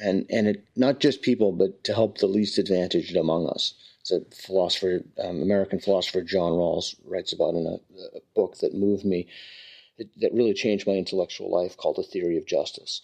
And 0.00 0.26
and 0.30 0.46
it 0.46 0.64
not 0.76 1.00
just 1.00 1.22
people, 1.22 1.52
but 1.52 1.84
to 1.84 1.94
help 1.94 2.18
the 2.18 2.26
least 2.26 2.56
advantaged 2.56 3.16
among 3.16 3.48
us. 3.48 3.74
It's 4.00 4.10
a 4.12 4.20
philosopher, 4.46 5.04
um, 5.22 5.42
American 5.42 5.80
philosopher 5.80 6.22
John 6.22 6.52
Rawls 6.52 6.94
writes 7.04 7.32
about 7.32 7.54
in 7.54 7.66
a, 7.66 8.16
a 8.16 8.20
book 8.34 8.58
that 8.58 8.74
moved 8.74 9.04
me, 9.04 9.26
it, 9.98 10.08
that 10.20 10.32
really 10.32 10.54
changed 10.54 10.86
my 10.86 10.94
intellectual 10.94 11.50
life, 11.50 11.76
called 11.76 11.96
The 11.96 12.02
Theory 12.02 12.38
of 12.38 12.46
Justice. 12.46 13.02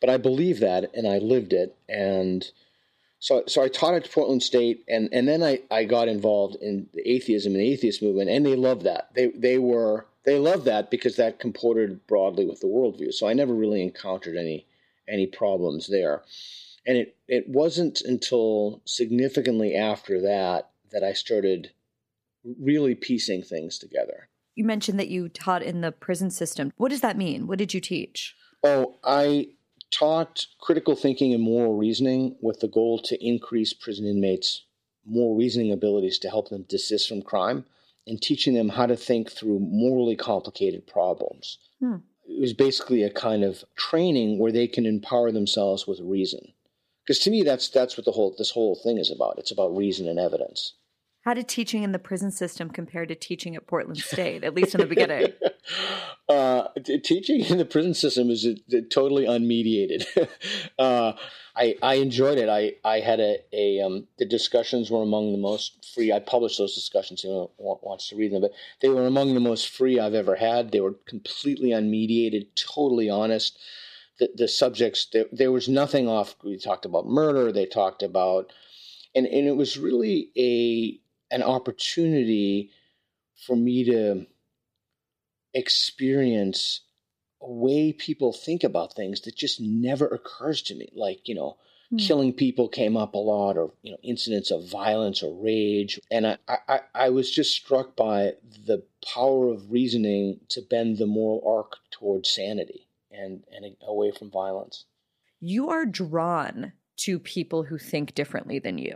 But 0.00 0.10
I 0.10 0.18
believe 0.18 0.60
that, 0.60 0.94
and 0.94 1.08
I 1.08 1.18
lived 1.18 1.52
it, 1.52 1.76
and 1.88 2.48
so 3.24 3.42
so 3.46 3.62
I 3.62 3.68
taught 3.68 3.94
at 3.94 4.12
Portland 4.12 4.42
State, 4.42 4.84
and 4.86 5.08
and 5.10 5.26
then 5.26 5.42
I 5.42 5.60
I 5.70 5.84
got 5.84 6.08
involved 6.08 6.56
in 6.60 6.88
the 6.92 7.08
atheism 7.10 7.54
and 7.54 7.62
the 7.62 7.72
atheist 7.72 8.02
movement, 8.02 8.28
and 8.28 8.44
they 8.44 8.54
loved 8.54 8.82
that. 8.82 9.14
They 9.14 9.28
they 9.28 9.56
were 9.56 10.06
they 10.26 10.38
loved 10.38 10.66
that 10.66 10.90
because 10.90 11.16
that 11.16 11.38
comported 11.38 12.06
broadly 12.06 12.44
with 12.44 12.60
the 12.60 12.66
worldview. 12.66 13.14
So 13.14 13.26
I 13.26 13.32
never 13.32 13.54
really 13.54 13.80
encountered 13.80 14.36
any 14.36 14.66
any 15.08 15.26
problems 15.26 15.86
there. 15.86 16.22
And 16.86 16.98
it 16.98 17.16
it 17.26 17.48
wasn't 17.48 18.02
until 18.02 18.82
significantly 18.84 19.74
after 19.74 20.20
that 20.20 20.68
that 20.92 21.02
I 21.02 21.14
started 21.14 21.70
really 22.60 22.94
piecing 22.94 23.42
things 23.42 23.78
together. 23.78 24.28
You 24.54 24.64
mentioned 24.64 25.00
that 25.00 25.08
you 25.08 25.30
taught 25.30 25.62
in 25.62 25.80
the 25.80 25.92
prison 25.92 26.30
system. 26.30 26.74
What 26.76 26.90
does 26.90 27.00
that 27.00 27.16
mean? 27.16 27.46
What 27.46 27.58
did 27.58 27.72
you 27.72 27.80
teach? 27.80 28.36
Oh, 28.62 28.96
I 29.02 29.48
taught 29.94 30.46
critical 30.60 30.96
thinking 30.96 31.32
and 31.32 31.42
moral 31.42 31.76
reasoning 31.76 32.36
with 32.40 32.60
the 32.60 32.68
goal 32.68 32.98
to 32.98 33.24
increase 33.24 33.72
prison 33.72 34.06
inmates' 34.06 34.64
moral 35.06 35.36
reasoning 35.36 35.72
abilities 35.72 36.18
to 36.18 36.28
help 36.28 36.48
them 36.48 36.64
desist 36.68 37.08
from 37.08 37.22
crime 37.22 37.64
and 38.06 38.20
teaching 38.20 38.54
them 38.54 38.68
how 38.68 38.86
to 38.86 38.96
think 38.96 39.30
through 39.30 39.58
morally 39.58 40.16
complicated 40.16 40.86
problems. 40.86 41.58
Hmm. 41.80 41.96
It 42.26 42.40
was 42.40 42.52
basically 42.52 43.02
a 43.02 43.10
kind 43.10 43.44
of 43.44 43.64
training 43.76 44.38
where 44.38 44.52
they 44.52 44.66
can 44.66 44.86
empower 44.86 45.30
themselves 45.30 45.86
with 45.86 46.00
reason. 46.00 46.52
Because 47.04 47.18
to 47.20 47.30
me, 47.30 47.42
that's 47.42 47.68
that's 47.68 47.96
what 47.96 48.06
the 48.06 48.12
whole 48.12 48.34
this 48.36 48.50
whole 48.50 48.74
thing 48.74 48.98
is 48.98 49.10
about. 49.10 49.38
It's 49.38 49.50
about 49.50 49.76
reason 49.76 50.08
and 50.08 50.18
evidence. 50.18 50.74
How 51.24 51.32
did 51.32 51.48
teaching 51.48 51.82
in 51.82 51.92
the 51.92 51.98
prison 51.98 52.30
system 52.30 52.68
compare 52.68 53.06
to 53.06 53.14
teaching 53.14 53.56
at 53.56 53.66
Portland 53.66 53.96
State, 53.96 54.44
at 54.44 54.54
least 54.54 54.74
in 54.74 54.82
the 54.82 54.86
beginning? 54.86 55.32
uh, 56.28 56.68
t- 56.84 56.98
teaching 56.98 57.40
in 57.40 57.56
the 57.56 57.64
prison 57.64 57.94
system 57.94 58.28
is 58.28 58.46
uh, 58.46 58.76
totally 58.90 59.24
unmediated. 59.24 60.04
uh, 60.78 61.14
I, 61.56 61.76
I 61.82 61.94
enjoyed 61.94 62.36
it. 62.36 62.50
I, 62.50 62.74
I 62.84 63.00
had 63.00 63.20
a, 63.20 63.38
a 63.54 63.80
um, 63.80 64.06
the 64.18 64.26
discussions 64.26 64.90
were 64.90 65.02
among 65.02 65.32
the 65.32 65.38
most 65.38 65.90
free. 65.94 66.12
I 66.12 66.18
published 66.18 66.58
those 66.58 66.74
discussions. 66.74 67.24
Anyone 67.24 67.48
wants 67.58 68.10
to 68.10 68.16
read 68.16 68.32
them, 68.32 68.42
but 68.42 68.52
they 68.82 68.90
were 68.90 69.06
among 69.06 69.32
the 69.32 69.40
most 69.40 69.70
free 69.70 69.98
I've 69.98 70.12
ever 70.12 70.36
had. 70.36 70.72
They 70.72 70.80
were 70.80 70.96
completely 71.06 71.70
unmediated, 71.70 72.48
totally 72.54 73.08
honest. 73.08 73.58
The, 74.18 74.28
the 74.34 74.46
subjects 74.46 75.06
there, 75.10 75.24
there 75.32 75.52
was 75.52 75.70
nothing 75.70 76.06
off. 76.06 76.36
We 76.44 76.58
talked 76.58 76.84
about 76.84 77.06
murder. 77.06 77.50
They 77.50 77.64
talked 77.64 78.02
about, 78.02 78.52
and 79.14 79.24
and 79.24 79.46
it 79.46 79.56
was 79.56 79.78
really 79.78 80.30
a 80.36 81.00
an 81.34 81.42
opportunity 81.42 82.70
for 83.46 83.56
me 83.56 83.84
to 83.84 84.24
experience 85.52 86.82
a 87.42 87.50
way 87.50 87.92
people 87.92 88.32
think 88.32 88.62
about 88.62 88.94
things 88.94 89.22
that 89.22 89.36
just 89.36 89.60
never 89.60 90.06
occurs 90.06 90.62
to 90.62 90.76
me. 90.76 90.88
Like, 90.94 91.28
you 91.28 91.34
know, 91.34 91.56
mm. 91.92 91.98
killing 91.98 92.32
people 92.32 92.68
came 92.68 92.96
up 92.96 93.14
a 93.14 93.18
lot, 93.18 93.58
or, 93.58 93.72
you 93.82 93.90
know, 93.90 93.98
incidents 94.04 94.52
of 94.52 94.70
violence 94.70 95.24
or 95.24 95.34
rage. 95.42 95.98
And 96.08 96.24
I, 96.26 96.38
I, 96.48 96.80
I 96.94 97.08
was 97.10 97.30
just 97.30 97.52
struck 97.52 97.96
by 97.96 98.34
the 98.66 98.84
power 99.12 99.48
of 99.48 99.72
reasoning 99.72 100.38
to 100.50 100.62
bend 100.62 100.98
the 100.98 101.06
moral 101.06 101.42
arc 101.44 101.78
towards 101.90 102.30
sanity 102.30 102.86
and, 103.10 103.42
and 103.50 103.76
away 103.82 104.12
from 104.12 104.30
violence. 104.30 104.84
You 105.40 105.68
are 105.70 105.84
drawn 105.84 106.72
to 106.98 107.18
people 107.18 107.64
who 107.64 107.76
think 107.76 108.14
differently 108.14 108.60
than 108.60 108.78
you 108.78 108.94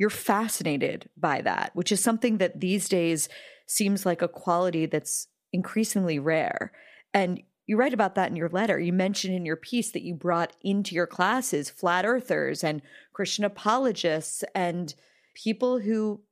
you're 0.00 0.08
fascinated 0.08 1.10
by 1.14 1.42
that, 1.42 1.72
which 1.74 1.92
is 1.92 2.02
something 2.02 2.38
that 2.38 2.58
these 2.58 2.88
days 2.88 3.28
seems 3.66 4.06
like 4.06 4.22
a 4.22 4.28
quality 4.28 4.86
that's 4.86 5.28
increasingly 5.52 6.18
rare. 6.18 6.72
And 7.12 7.42
you 7.66 7.76
write 7.76 7.92
about 7.92 8.14
that 8.14 8.30
in 8.30 8.34
your 8.34 8.48
letter. 8.48 8.80
You 8.80 8.94
mentioned 8.94 9.34
in 9.34 9.44
your 9.44 9.56
piece 9.56 9.90
that 9.90 10.02
you 10.02 10.14
brought 10.14 10.56
into 10.62 10.94
your 10.94 11.06
classes 11.06 11.68
flat 11.68 12.06
earthers 12.06 12.64
and 12.64 12.80
Christian 13.12 13.44
apologists 13.44 14.42
and 14.54 14.94
people 15.34 15.80
who 15.80 16.22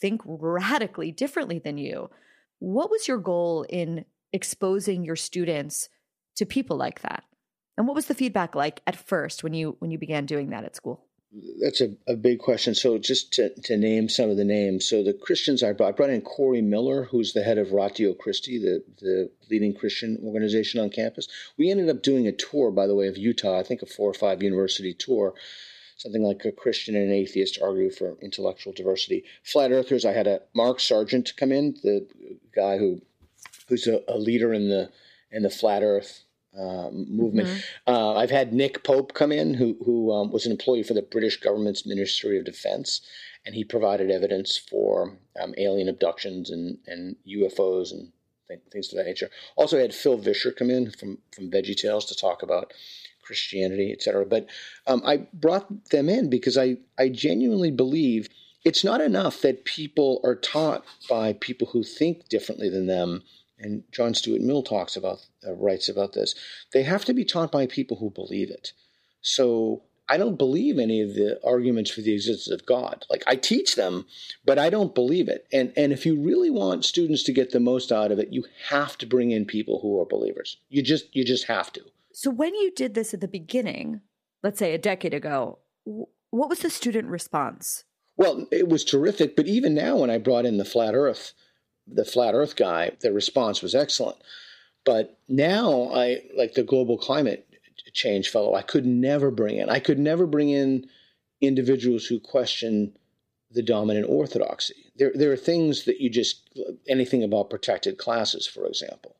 think 0.00 0.22
radically 0.24 1.12
differently 1.12 1.58
than 1.58 1.76
you. 1.76 2.08
What 2.60 2.90
was 2.90 3.06
your 3.06 3.18
goal 3.18 3.66
in 3.68 4.06
exposing 4.32 5.04
your 5.04 5.16
students 5.16 5.90
to 6.36 6.46
people 6.46 6.78
like 6.78 7.02
that? 7.02 7.24
And 7.76 7.86
what 7.86 7.94
was 7.94 8.06
the 8.06 8.14
feedback 8.14 8.54
like 8.54 8.80
at 8.86 8.96
first 8.96 9.44
when 9.44 9.52
you 9.52 9.76
when 9.80 9.90
you 9.90 9.98
began 9.98 10.24
doing 10.24 10.48
that 10.48 10.64
at 10.64 10.76
school? 10.76 11.07
That's 11.60 11.82
a, 11.82 11.94
a 12.06 12.16
big 12.16 12.38
question. 12.38 12.74
So, 12.74 12.96
just 12.96 13.32
to, 13.34 13.50
to 13.64 13.76
name 13.76 14.08
some 14.08 14.30
of 14.30 14.38
the 14.38 14.44
names. 14.44 14.86
So, 14.86 15.02
the 15.02 15.12
Christians 15.12 15.62
I 15.62 15.72
brought, 15.72 15.88
I 15.88 15.92
brought 15.92 16.10
in 16.10 16.22
Corey 16.22 16.62
Miller, 16.62 17.04
who's 17.04 17.34
the 17.34 17.42
head 17.42 17.58
of 17.58 17.72
Ratio 17.72 18.14
Christi, 18.14 18.58
the, 18.58 18.82
the 19.00 19.30
leading 19.50 19.74
Christian 19.74 20.18
organization 20.24 20.80
on 20.80 20.88
campus. 20.88 21.28
We 21.58 21.70
ended 21.70 21.90
up 21.90 22.02
doing 22.02 22.26
a 22.26 22.32
tour, 22.32 22.70
by 22.70 22.86
the 22.86 22.94
way, 22.94 23.08
of 23.08 23.18
Utah, 23.18 23.58
I 23.58 23.62
think 23.62 23.82
a 23.82 23.86
four 23.86 24.10
or 24.10 24.14
five 24.14 24.42
university 24.42 24.94
tour, 24.94 25.34
something 25.98 26.22
like 26.22 26.46
a 26.46 26.52
Christian 26.52 26.96
and 26.96 27.04
an 27.04 27.12
atheist 27.12 27.58
argue 27.62 27.90
for 27.90 28.16
intellectual 28.22 28.72
diversity. 28.72 29.24
Flat 29.42 29.70
Earthers, 29.70 30.06
I 30.06 30.12
had 30.12 30.26
a 30.26 30.40
Mark 30.54 30.80
Sargent 30.80 31.32
come 31.36 31.52
in, 31.52 31.76
the 31.82 32.06
guy 32.54 32.78
who 32.78 33.02
who's 33.68 33.86
a, 33.86 34.02
a 34.08 34.16
leader 34.16 34.54
in 34.54 34.70
the 34.70 34.90
in 35.30 35.42
the 35.42 35.50
flat 35.50 35.82
Earth 35.82 36.24
um, 36.58 37.06
movement. 37.08 37.48
Mm-hmm. 37.48 37.94
Uh, 37.94 38.14
I've 38.14 38.30
had 38.30 38.52
Nick 38.52 38.82
Pope 38.84 39.14
come 39.14 39.32
in, 39.32 39.54
who 39.54 39.76
who 39.84 40.12
um, 40.12 40.30
was 40.32 40.46
an 40.46 40.52
employee 40.52 40.82
for 40.82 40.94
the 40.94 41.02
British 41.02 41.38
government's 41.40 41.86
Ministry 41.86 42.38
of 42.38 42.44
Defence, 42.44 43.00
and 43.46 43.54
he 43.54 43.64
provided 43.64 44.10
evidence 44.10 44.56
for 44.56 45.18
um, 45.40 45.54
alien 45.56 45.88
abductions 45.88 46.50
and, 46.50 46.78
and 46.86 47.16
UFOs 47.26 47.92
and 47.92 48.12
th- 48.48 48.60
things 48.72 48.92
of 48.92 48.98
that 48.98 49.06
nature. 49.06 49.30
Also, 49.56 49.78
I 49.78 49.82
had 49.82 49.94
Phil 49.94 50.18
Vischer 50.18 50.52
come 50.52 50.70
in 50.70 50.90
from 50.90 51.18
from 51.34 51.50
VeggieTales 51.50 52.08
to 52.08 52.16
talk 52.16 52.42
about 52.42 52.72
Christianity, 53.22 53.92
etc. 53.92 54.26
But 54.26 54.48
um, 54.86 55.02
I 55.04 55.28
brought 55.32 55.90
them 55.90 56.08
in 56.08 56.28
because 56.30 56.58
I 56.58 56.78
I 56.98 57.08
genuinely 57.08 57.70
believe 57.70 58.28
it's 58.64 58.84
not 58.84 59.00
enough 59.00 59.40
that 59.42 59.64
people 59.64 60.20
are 60.24 60.34
taught 60.34 60.84
by 61.08 61.32
people 61.34 61.68
who 61.68 61.82
think 61.82 62.28
differently 62.28 62.68
than 62.68 62.86
them 62.86 63.22
and 63.60 63.82
John 63.92 64.14
Stuart 64.14 64.40
Mill 64.40 64.62
talks 64.62 64.96
about 64.96 65.26
uh, 65.46 65.54
writes 65.54 65.88
about 65.88 66.12
this. 66.12 66.34
They 66.72 66.82
have 66.82 67.04
to 67.06 67.14
be 67.14 67.24
taught 67.24 67.52
by 67.52 67.66
people 67.66 67.96
who 67.96 68.10
believe 68.10 68.50
it. 68.50 68.72
So 69.20 69.82
I 70.08 70.16
don't 70.16 70.38
believe 70.38 70.78
any 70.78 71.02
of 71.02 71.14
the 71.14 71.38
arguments 71.44 71.90
for 71.90 72.00
the 72.00 72.14
existence 72.14 72.50
of 72.50 72.66
God. 72.66 73.04
Like 73.10 73.22
I 73.26 73.36
teach 73.36 73.76
them, 73.76 74.06
but 74.44 74.58
I 74.58 74.70
don't 74.70 74.94
believe 74.94 75.28
it. 75.28 75.46
And 75.52 75.72
and 75.76 75.92
if 75.92 76.06
you 76.06 76.20
really 76.20 76.50
want 76.50 76.84
students 76.84 77.22
to 77.24 77.32
get 77.32 77.50
the 77.50 77.60
most 77.60 77.92
out 77.92 78.10
of 78.10 78.18
it, 78.18 78.32
you 78.32 78.44
have 78.68 78.96
to 78.98 79.06
bring 79.06 79.30
in 79.30 79.44
people 79.44 79.80
who 79.80 80.00
are 80.00 80.06
believers. 80.06 80.56
You 80.68 80.82
just 80.82 81.14
you 81.14 81.24
just 81.24 81.46
have 81.46 81.72
to. 81.74 81.82
So 82.12 82.30
when 82.30 82.54
you 82.54 82.72
did 82.74 82.94
this 82.94 83.12
at 83.12 83.20
the 83.20 83.28
beginning, 83.28 84.00
let's 84.42 84.58
say 84.58 84.74
a 84.74 84.78
decade 84.78 85.14
ago, 85.14 85.58
what 85.84 86.48
was 86.48 86.60
the 86.60 86.70
student 86.70 87.08
response? 87.08 87.84
Well, 88.16 88.48
it 88.50 88.68
was 88.68 88.84
terrific, 88.84 89.36
but 89.36 89.46
even 89.46 89.74
now 89.74 89.98
when 89.98 90.10
I 90.10 90.18
brought 90.18 90.44
in 90.44 90.58
the 90.58 90.64
flat 90.64 90.94
earth 90.94 91.34
the 91.90 92.04
flat 92.04 92.34
earth 92.34 92.56
guy, 92.56 92.92
the 93.00 93.12
response 93.12 93.62
was 93.62 93.74
excellent. 93.74 94.18
But 94.84 95.18
now 95.28 95.90
I 95.92 96.22
like 96.36 96.54
the 96.54 96.62
global 96.62 96.96
climate 96.96 97.48
change 97.92 98.28
fellow, 98.28 98.54
I 98.54 98.62
could 98.62 98.86
never 98.86 99.30
bring 99.30 99.56
in, 99.56 99.68
I 99.70 99.80
could 99.80 99.98
never 99.98 100.26
bring 100.26 100.50
in 100.50 100.88
individuals 101.40 102.06
who 102.06 102.20
question 102.20 102.96
the 103.50 103.62
dominant 103.62 104.06
orthodoxy. 104.08 104.74
There, 104.96 105.12
there 105.14 105.32
are 105.32 105.36
things 105.36 105.84
that 105.84 106.00
you 106.00 106.10
just, 106.10 106.48
anything 106.88 107.22
about 107.22 107.50
protected 107.50 107.98
classes, 107.98 108.46
for 108.46 108.66
example. 108.66 109.16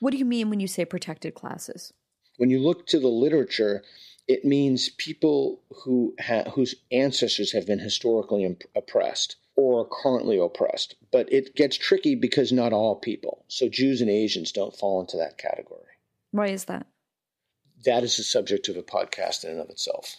What 0.00 0.10
do 0.10 0.18
you 0.18 0.24
mean 0.24 0.50
when 0.50 0.60
you 0.60 0.66
say 0.66 0.84
protected 0.84 1.34
classes? 1.34 1.92
When 2.38 2.50
you 2.50 2.58
look 2.58 2.86
to 2.88 2.98
the 2.98 3.08
literature, 3.08 3.82
it 4.26 4.44
means 4.44 4.88
people 4.90 5.60
who 5.84 6.14
ha- 6.20 6.50
whose 6.50 6.74
ancestors 6.90 7.52
have 7.52 7.66
been 7.66 7.78
historically 7.78 8.44
imp- 8.44 8.64
oppressed 8.74 9.36
or 9.56 9.80
are 9.80 10.02
currently 10.02 10.38
oppressed. 10.38 10.96
But 11.12 11.32
it 11.32 11.54
gets 11.54 11.76
tricky 11.76 12.14
because 12.14 12.52
not 12.52 12.72
all 12.72 12.96
people. 12.96 13.44
So 13.48 13.68
Jews 13.68 14.00
and 14.00 14.10
Asians 14.10 14.52
don't 14.52 14.76
fall 14.76 15.00
into 15.00 15.16
that 15.18 15.38
category. 15.38 15.80
Why 16.30 16.48
is 16.48 16.64
that? 16.66 16.86
That 17.84 18.02
is 18.02 18.16
the 18.16 18.22
subject 18.22 18.68
of 18.68 18.76
a 18.76 18.82
podcast 18.82 19.44
in 19.44 19.50
and 19.50 19.60
of 19.60 19.70
itself. 19.70 20.16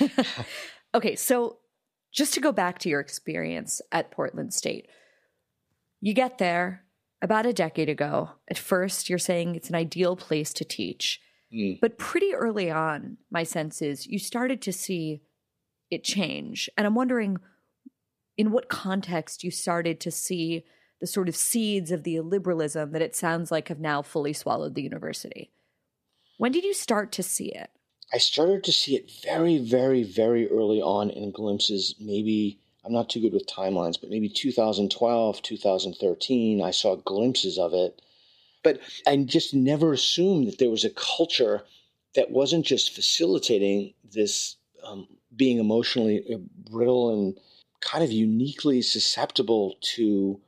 okay, 0.94 1.16
so 1.16 1.58
just 2.12 2.34
to 2.34 2.40
go 2.40 2.52
back 2.52 2.78
to 2.80 2.88
your 2.88 3.00
experience 3.00 3.80
at 3.90 4.10
Portland 4.10 4.52
State, 4.52 4.88
you 6.00 6.14
get 6.14 6.38
there 6.38 6.84
about 7.22 7.46
a 7.46 7.52
decade 7.52 7.88
ago. 7.88 8.30
At 8.48 8.58
first, 8.58 9.08
you're 9.08 9.18
saying 9.18 9.54
it's 9.54 9.68
an 9.68 9.76
ideal 9.76 10.16
place 10.16 10.52
to 10.54 10.64
teach. 10.64 11.20
Mm. 11.54 11.80
But 11.80 11.98
pretty 11.98 12.34
early 12.34 12.70
on, 12.70 13.18
my 13.30 13.44
sense 13.44 13.80
is 13.80 14.06
you 14.06 14.18
started 14.18 14.60
to 14.62 14.72
see 14.72 15.22
it 15.90 16.04
change. 16.04 16.68
And 16.76 16.86
I'm 16.86 16.94
wondering 16.94 17.38
in 18.36 18.50
what 18.50 18.68
context 18.68 19.44
you 19.44 19.50
started 19.50 20.00
to 20.00 20.10
see 20.10 20.64
the 21.00 21.06
sort 21.06 21.28
of 21.28 21.36
seeds 21.36 21.90
of 21.90 22.04
the 22.04 22.14
illiberalism 22.14 22.92
that 22.92 23.02
it 23.02 23.16
sounds 23.16 23.50
like 23.50 23.68
have 23.68 23.80
now 23.80 24.02
fully 24.02 24.32
swallowed 24.32 24.74
the 24.74 24.82
university. 24.82 25.50
When 26.38 26.52
did 26.52 26.64
you 26.64 26.74
start 26.74 27.12
to 27.12 27.22
see 27.22 27.52
it? 27.52 27.70
I 28.12 28.18
started 28.18 28.62
to 28.64 28.72
see 28.72 28.94
it 28.94 29.10
very, 29.22 29.58
very, 29.58 30.02
very 30.02 30.48
early 30.50 30.80
on 30.80 31.10
in 31.10 31.30
glimpses. 31.30 31.94
Maybe 31.98 32.58
I'm 32.84 32.92
not 32.92 33.08
too 33.08 33.20
good 33.20 33.32
with 33.32 33.46
timelines, 33.46 34.00
but 34.00 34.10
maybe 34.10 34.28
2012, 34.28 35.42
2013, 35.42 36.62
I 36.62 36.70
saw 36.70 36.96
glimpses 36.96 37.58
of 37.58 37.72
it. 37.74 38.02
But 38.62 38.80
I 39.06 39.16
just 39.16 39.54
never 39.54 39.92
assumed 39.92 40.46
that 40.46 40.58
there 40.58 40.70
was 40.70 40.84
a 40.84 40.90
culture 40.90 41.62
that 42.14 42.30
wasn't 42.30 42.66
just 42.66 42.94
facilitating 42.94 43.94
this 44.04 44.56
um, 44.84 45.08
being 45.34 45.58
emotionally 45.58 46.22
brittle 46.70 47.12
and 47.12 47.38
kind 47.82 48.02
of 48.02 48.10
uniquely 48.10 48.80
susceptible 48.82 49.76
to 49.96 50.40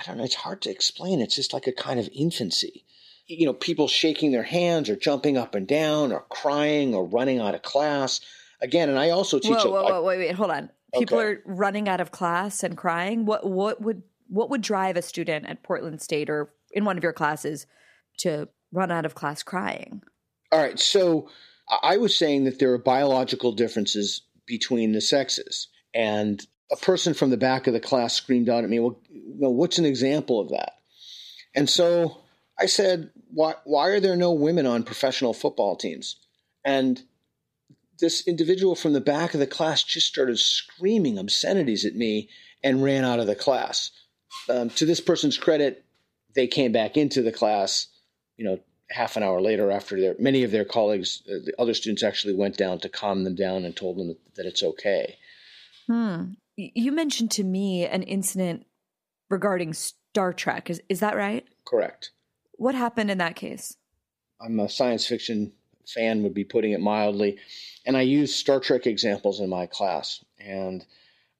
I 0.00 0.02
don't 0.06 0.16
know, 0.16 0.24
it's 0.24 0.34
hard 0.34 0.62
to 0.62 0.70
explain. 0.70 1.20
It's 1.20 1.34
just 1.34 1.52
like 1.52 1.66
a 1.66 1.72
kind 1.72 2.00
of 2.00 2.08
infancy. 2.12 2.84
You 3.26 3.46
know, 3.46 3.52
people 3.52 3.86
shaking 3.86 4.32
their 4.32 4.42
hands 4.42 4.88
or 4.88 4.96
jumping 4.96 5.36
up 5.36 5.54
and 5.54 5.66
down 5.66 6.10
or 6.10 6.24
crying 6.30 6.94
or 6.94 7.04
running 7.04 7.38
out 7.38 7.54
of 7.54 7.62
class. 7.62 8.20
Again, 8.62 8.88
and 8.88 8.98
I 8.98 9.10
also 9.10 9.38
teach. 9.38 9.50
Whoa, 9.50 9.70
whoa, 9.70 9.84
whoa, 9.84 10.02
wait, 10.02 10.18
wait, 10.18 10.34
hold 10.34 10.50
on. 10.50 10.70
People 10.94 11.18
okay. 11.18 11.26
are 11.26 11.42
running 11.44 11.88
out 11.88 12.00
of 12.00 12.10
class 12.10 12.62
and 12.62 12.76
crying. 12.76 13.26
What, 13.26 13.48
what 13.48 13.80
would, 13.80 14.02
what 14.28 14.50
would 14.50 14.62
drive 14.62 14.96
a 14.96 15.02
student 15.02 15.46
at 15.46 15.62
Portland 15.62 16.00
State 16.00 16.30
or 16.30 16.52
in 16.72 16.84
one 16.84 16.96
of 16.96 17.04
your 17.04 17.12
classes 17.12 17.66
to 18.18 18.48
run 18.72 18.90
out 18.90 19.04
of 19.04 19.14
class 19.14 19.42
crying? 19.42 20.02
All 20.50 20.60
right. 20.60 20.78
So 20.80 21.28
I 21.82 21.98
was 21.98 22.16
saying 22.16 22.44
that 22.44 22.58
there 22.58 22.72
are 22.72 22.78
biological 22.78 23.52
differences 23.52 24.22
between 24.46 24.92
the 24.92 25.00
sexes. 25.00 25.68
And 25.94 26.44
a 26.70 26.76
person 26.76 27.14
from 27.14 27.30
the 27.30 27.36
back 27.36 27.66
of 27.66 27.72
the 27.72 27.80
class 27.80 28.14
screamed 28.14 28.48
out 28.48 28.64
at 28.64 28.70
me, 28.70 28.78
well, 28.78 28.98
well 29.10 29.52
what's 29.52 29.78
an 29.78 29.84
example 29.84 30.40
of 30.40 30.50
that? 30.50 30.74
And 31.54 31.68
so 31.68 32.18
I 32.58 32.66
said, 32.66 33.10
why, 33.32 33.54
why 33.64 33.88
are 33.88 34.00
there 34.00 34.16
no 34.16 34.32
women 34.32 34.66
on 34.66 34.82
professional 34.82 35.34
football 35.34 35.76
teams? 35.76 36.16
And 36.64 37.02
this 37.98 38.26
individual 38.26 38.74
from 38.74 38.92
the 38.92 39.00
back 39.00 39.34
of 39.34 39.40
the 39.40 39.46
class 39.46 39.82
just 39.82 40.06
started 40.06 40.38
screaming 40.38 41.18
obscenities 41.18 41.84
at 41.84 41.94
me 41.94 42.28
and 42.62 42.82
ran 42.82 43.04
out 43.04 43.20
of 43.20 43.26
the 43.26 43.34
class. 43.34 43.90
Um, 44.48 44.70
to 44.70 44.86
this 44.86 45.00
person's 45.00 45.38
credit, 45.38 45.84
they 46.34 46.46
came 46.46 46.72
back 46.72 46.96
into 46.96 47.22
the 47.22 47.32
class, 47.32 47.88
you 48.36 48.44
know, 48.44 48.60
half 48.90 49.16
an 49.16 49.22
hour 49.22 49.40
later 49.40 49.70
after 49.70 50.00
their 50.00 50.16
many 50.18 50.42
of 50.42 50.50
their 50.50 50.64
colleagues, 50.64 51.22
uh, 51.28 51.38
the 51.44 51.54
other 51.58 51.74
students 51.74 52.02
actually 52.02 52.34
went 52.34 52.56
down 52.56 52.78
to 52.80 52.88
calm 52.88 53.24
them 53.24 53.34
down 53.34 53.64
and 53.64 53.76
told 53.76 53.96
them 53.96 54.08
that, 54.08 54.34
that 54.34 54.46
it's 54.46 54.62
okay. 54.62 55.16
Hmm. 55.90 56.34
You 56.56 56.92
mentioned 56.92 57.32
to 57.32 57.42
me 57.42 57.84
an 57.84 58.04
incident 58.04 58.64
regarding 59.28 59.72
Star 59.72 60.32
Trek. 60.32 60.70
Is 60.70 60.80
is 60.88 61.00
that 61.00 61.16
right? 61.16 61.44
Correct. 61.64 62.12
What 62.52 62.76
happened 62.76 63.10
in 63.10 63.18
that 63.18 63.34
case? 63.34 63.76
I'm 64.40 64.60
a 64.60 64.68
science 64.68 65.04
fiction 65.04 65.52
fan, 65.92 66.22
would 66.22 66.32
be 66.32 66.44
putting 66.44 66.70
it 66.70 66.80
mildly, 66.80 67.38
and 67.84 67.96
I 67.96 68.02
use 68.02 68.32
Star 68.32 68.60
Trek 68.60 68.86
examples 68.86 69.40
in 69.40 69.48
my 69.48 69.66
class. 69.66 70.24
And 70.38 70.86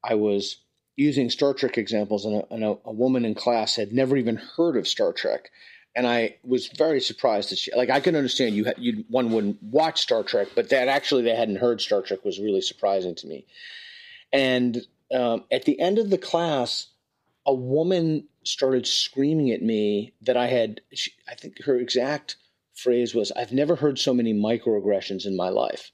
I 0.03 0.17
was 0.17 0.57
using 0.97 1.31
Star 1.31 1.55
Trek 1.55 1.79
examples, 1.79 2.25
and, 2.25 2.43
a, 2.43 2.53
and 2.53 2.65
a, 2.65 2.77
a 2.85 2.93
woman 2.93 3.25
in 3.25 3.37
class 3.37 3.77
had 3.77 3.93
never 3.93 4.17
even 4.17 4.35
heard 4.35 4.77
of 4.77 4.89
Star 4.89 5.13
Trek 5.13 5.51
and 5.95 6.07
I 6.07 6.37
was 6.45 6.69
very 6.69 7.01
surprised 7.01 7.51
that 7.51 7.59
she 7.59 7.73
like 7.75 7.91
I 7.91 8.01
can 8.01 8.17
understand 8.17 8.55
you 8.55 8.67
you 8.79 9.05
one 9.09 9.31
wouldn't 9.31 9.63
watch 9.63 10.01
Star 10.01 10.23
Trek, 10.23 10.49
but 10.55 10.71
that 10.71 10.89
actually 10.89 11.23
they 11.23 11.35
hadn't 11.35 11.57
heard 11.57 11.81
Star 11.81 12.03
Trek 12.03 12.25
was 12.25 12.41
really 12.41 12.61
surprising 12.61 13.15
to 13.17 13.27
me. 13.27 13.45
And 14.33 14.87
um, 15.13 15.45
at 15.51 15.65
the 15.65 15.79
end 15.81 15.99
of 15.99 16.11
the 16.11 16.19
class, 16.19 16.89
a 17.47 17.55
woman 17.55 18.29
started 18.45 18.87
screaming 18.87 19.51
at 19.51 19.63
me 19.63 20.15
that 20.23 20.37
I 20.37 20.47
had. 20.47 20.81
She, 20.93 21.13
I 21.29 21.35
think 21.35 21.63
her 21.65 21.77
exact 21.77 22.37
phrase 22.75 23.15
was, 23.15 23.33
"I've 23.33 23.53
never 23.53 23.77
heard 23.77 23.99
so 23.99 24.15
many 24.15 24.33
microaggressions 24.33 25.27
in 25.27 25.37
my 25.37 25.49
life." 25.49 25.91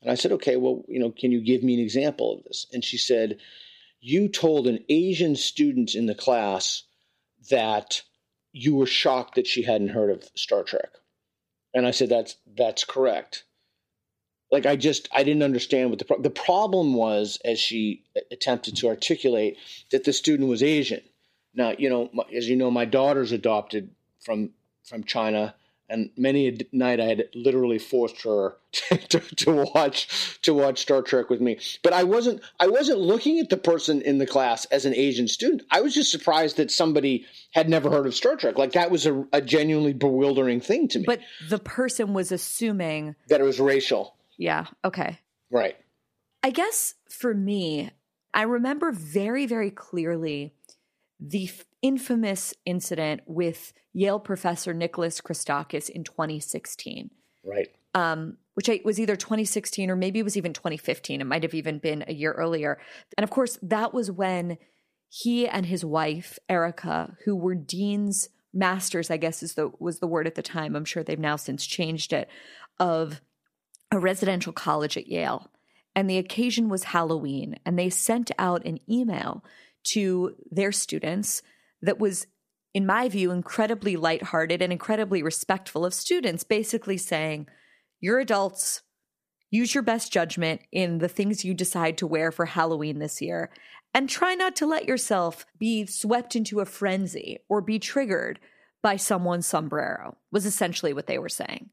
And 0.00 0.10
I 0.10 0.14
said, 0.14 0.32
"Okay, 0.32 0.56
well, 0.56 0.84
you 0.88 0.98
know, 0.98 1.10
can 1.10 1.32
you 1.32 1.40
give 1.40 1.62
me 1.62 1.74
an 1.74 1.80
example 1.80 2.32
of 2.32 2.44
this?" 2.44 2.66
And 2.72 2.84
she 2.84 2.96
said, 2.96 3.38
"You 4.00 4.28
told 4.28 4.66
an 4.66 4.84
Asian 4.88 5.36
student 5.36 5.94
in 5.94 6.06
the 6.06 6.14
class 6.14 6.84
that." 7.50 8.02
you 8.54 8.76
were 8.76 8.86
shocked 8.86 9.34
that 9.34 9.48
she 9.48 9.62
hadn't 9.62 9.88
heard 9.88 10.10
of 10.10 10.30
Star 10.36 10.62
Trek. 10.62 10.90
And 11.74 11.86
I 11.86 11.90
said, 11.90 12.08
that's, 12.08 12.36
that's 12.46 12.84
correct. 12.84 13.44
Like, 14.54 14.66
I 14.66 14.76
just, 14.76 15.08
I 15.12 15.24
didn't 15.24 15.42
understand 15.42 15.90
what 15.90 15.98
the, 15.98 16.04
pro- 16.04 16.22
the 16.22 16.30
problem 16.30 16.94
was, 16.94 17.38
as 17.44 17.58
she 17.58 18.04
attempted 18.30 18.76
to 18.76 18.88
articulate, 18.88 19.58
that 19.90 20.04
the 20.04 20.12
student 20.12 20.48
was 20.48 20.62
Asian. 20.62 21.00
Now, 21.54 21.74
you 21.76 21.90
know, 21.90 22.10
as 22.32 22.48
you 22.48 22.56
know, 22.56 22.70
my 22.70 22.84
daughter's 22.84 23.32
adopted 23.32 23.90
from, 24.20 24.50
from 24.84 25.04
China 25.04 25.54
and 25.88 26.10
many 26.16 26.48
a 26.48 26.56
night 26.72 27.00
I 27.00 27.04
had 27.04 27.28
literally 27.34 27.78
forced 27.78 28.22
her 28.22 28.56
to, 28.72 28.96
to, 29.08 29.20
to, 29.20 29.64
watch 29.74 30.40
to 30.42 30.54
watch 30.54 30.80
Star 30.80 31.02
Trek 31.02 31.30
with 31.30 31.40
me. 31.40 31.58
But 31.82 31.92
I 31.92 32.04
wasn't 32.04 32.40
I 32.58 32.68
wasn't 32.68 33.00
looking 33.00 33.38
at 33.38 33.50
the 33.50 33.56
person 33.56 34.00
in 34.02 34.18
the 34.18 34.26
class 34.26 34.64
as 34.66 34.86
an 34.86 34.94
Asian 34.94 35.28
student. 35.28 35.62
I 35.70 35.80
was 35.80 35.94
just 35.94 36.10
surprised 36.10 36.56
that 36.56 36.70
somebody 36.70 37.26
had 37.52 37.68
never 37.68 37.90
heard 37.90 38.06
of 38.06 38.14
Star 38.14 38.36
Trek. 38.36 38.58
Like 38.58 38.72
that 38.72 38.90
was 38.90 39.06
a, 39.06 39.24
a 39.32 39.40
genuinely 39.40 39.92
bewildering 39.92 40.60
thing 40.60 40.88
to 40.88 40.98
me. 41.00 41.04
But 41.06 41.20
the 41.48 41.58
person 41.58 42.14
was 42.14 42.32
assuming 42.32 43.14
that 43.28 43.40
it 43.40 43.44
was 43.44 43.60
racial. 43.60 44.14
Yeah. 44.38 44.66
Okay. 44.84 45.18
Right. 45.50 45.76
I 46.42 46.50
guess 46.50 46.94
for 47.08 47.34
me, 47.34 47.90
I 48.32 48.42
remember 48.42 48.92
very 48.92 49.46
very 49.46 49.70
clearly 49.70 50.54
the 51.20 51.50
infamous 51.82 52.54
incident 52.66 53.22
with 53.26 53.72
Yale 53.92 54.18
professor 54.18 54.74
Nicholas 54.74 55.20
Christakis 55.20 55.88
in 55.88 56.04
2016. 56.04 57.10
Right. 57.44 57.68
Um, 57.94 58.38
which 58.54 58.68
I, 58.68 58.80
was 58.84 58.98
either 58.98 59.16
2016 59.16 59.90
or 59.90 59.96
maybe 59.96 60.18
it 60.18 60.24
was 60.24 60.36
even 60.36 60.52
2015. 60.52 61.20
It 61.20 61.24
might 61.24 61.42
have 61.42 61.54
even 61.54 61.78
been 61.78 62.04
a 62.06 62.12
year 62.12 62.32
earlier. 62.32 62.78
And 63.16 63.24
of 63.24 63.30
course, 63.30 63.58
that 63.62 63.94
was 63.94 64.10
when 64.10 64.58
he 65.08 65.46
and 65.46 65.66
his 65.66 65.84
wife, 65.84 66.38
Erica, 66.48 67.16
who 67.24 67.36
were 67.36 67.54
dean's 67.54 68.28
masters, 68.52 69.10
I 69.10 69.16
guess 69.16 69.42
is 69.42 69.54
the 69.54 69.70
was 69.78 69.98
the 69.98 70.06
word 70.06 70.26
at 70.26 70.34
the 70.34 70.42
time. 70.42 70.74
I'm 70.74 70.84
sure 70.84 71.02
they've 71.02 71.18
now 71.18 71.36
since 71.36 71.66
changed 71.66 72.12
it, 72.12 72.28
of 72.78 73.20
a 73.94 73.98
residential 73.98 74.52
college 74.52 74.96
at 74.96 75.06
Yale. 75.06 75.50
And 75.96 76.10
the 76.10 76.18
occasion 76.18 76.68
was 76.68 76.84
Halloween, 76.84 77.56
and 77.64 77.78
they 77.78 77.88
sent 77.88 78.30
out 78.38 78.66
an 78.66 78.78
email 78.90 79.44
to 79.84 80.34
their 80.50 80.72
students 80.72 81.42
that 81.82 82.00
was, 82.00 82.26
in 82.72 82.86
my 82.86 83.08
view, 83.08 83.30
incredibly 83.30 83.96
lighthearted 83.96 84.60
and 84.60 84.72
incredibly 84.72 85.22
respectful 85.22 85.84
of 85.84 85.94
students, 85.94 86.42
basically 86.42 86.96
saying, 86.96 87.46
You're 88.00 88.18
adults, 88.18 88.82
use 89.50 89.74
your 89.74 89.82
best 89.82 90.12
judgment 90.12 90.62
in 90.72 90.98
the 90.98 91.08
things 91.08 91.44
you 91.44 91.54
decide 91.54 91.98
to 91.98 92.06
wear 92.06 92.32
for 92.32 92.46
Halloween 92.46 92.98
this 92.98 93.22
year, 93.22 93.50
and 93.92 94.08
try 94.08 94.34
not 94.34 94.56
to 94.56 94.66
let 94.66 94.88
yourself 94.88 95.46
be 95.58 95.86
swept 95.86 96.34
into 96.34 96.58
a 96.58 96.64
frenzy 96.66 97.38
or 97.48 97.60
be 97.60 97.78
triggered 97.78 98.40
by 98.82 98.96
someone's 98.96 99.46
sombrero, 99.46 100.16
was 100.32 100.44
essentially 100.44 100.92
what 100.92 101.06
they 101.06 101.18
were 101.18 101.28
saying. 101.28 101.70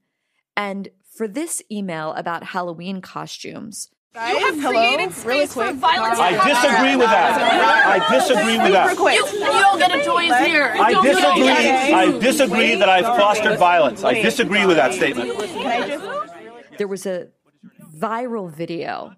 And 0.56 0.90
for 1.16 1.28
this 1.28 1.62
email 1.72 2.14
about 2.14 2.44
Halloween 2.44 3.02
costumes, 3.02 3.90
Guys, 4.14 4.34
you 4.34 4.40
have 4.40 4.74
created 4.74 5.14
space 5.14 5.56
really 5.56 5.72
for 5.72 5.80
violence. 5.80 6.20
I 6.20 6.32
disagree 6.32 6.96
with 6.98 7.08
that. 7.08 8.02
I 8.02 8.14
disagree 8.14 8.58
with 8.58 8.74
that. 8.74 8.98
You, 8.98 9.40
you 9.40 9.62
don't 9.62 9.80
get 9.80 9.96
a 9.96 10.04
choice 10.04 10.46
here. 10.46 10.76
I 10.78 11.02
disagree. 11.02 11.94
I 11.94 12.20
disagree 12.20 12.76
that 12.76 12.90
I've 12.90 13.06
fostered 13.06 13.58
violence. 13.58 14.04
I 14.04 14.22
disagree 14.22 14.66
with 14.66 14.76
that 14.76 14.94
statement. 14.94 15.30
There 16.78 16.90
was 16.90 17.06
a 17.06 17.30
viral 17.96 18.54
video 18.54 19.14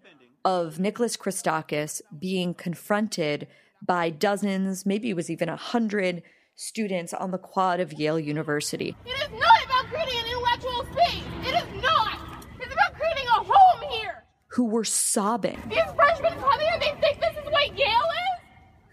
of 0.46 0.80
Nicholas 0.80 1.18
Christakis 1.18 2.02
being 2.20 2.54
confronted 2.54 3.48
by 3.86 4.10
dozens, 4.10 4.86
maybe 4.86 5.10
it 5.10 5.16
was 5.16 5.30
even 5.30 5.50
a 5.50 5.56
hundred 5.56 6.22
students 6.56 7.14
on 7.14 7.32
the 7.32 7.38
quad 7.38 7.80
of 7.80 7.94
Yale 7.94 8.20
University. 8.20 8.96
It 9.06 9.10
is 9.10 9.40
not 9.40 9.63
about 9.84 9.94
creating 9.94 10.20
an 10.20 10.26
intellectual 10.28 10.86
space. 10.94 11.24
It 11.44 11.56
is 11.56 11.84
not. 11.84 12.20
It's 12.60 12.74
about 12.74 12.94
creating 12.94 13.28
a 13.28 13.44
home 13.44 13.90
here 13.92 14.24
who 14.48 14.66
were 14.66 14.84
sobbing. 14.84 15.62
These 15.70 15.80
freshmen 15.96 16.34
come 16.40 16.60
here, 16.60 16.80
they 16.80 16.94
think 17.02 17.20
this 17.20 17.36
is 17.38 17.52
what 17.52 17.78
Yale 17.78 17.88
is? 17.88 18.44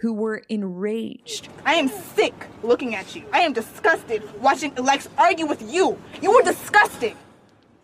Who 0.01 0.15
were 0.15 0.43
enraged. 0.49 1.49
I 1.67 1.75
am 1.75 1.89
sick 1.89 2.35
looking 2.63 2.95
at 2.95 3.15
you. 3.15 3.25
I 3.33 3.41
am 3.41 3.53
disgusted 3.53 4.23
watching 4.41 4.73
Alex 4.79 5.09
argue 5.19 5.47
with 5.47 5.63
you. 5.71 5.99
You 6.23 6.33
were 6.33 6.43
disgusting 6.43 7.17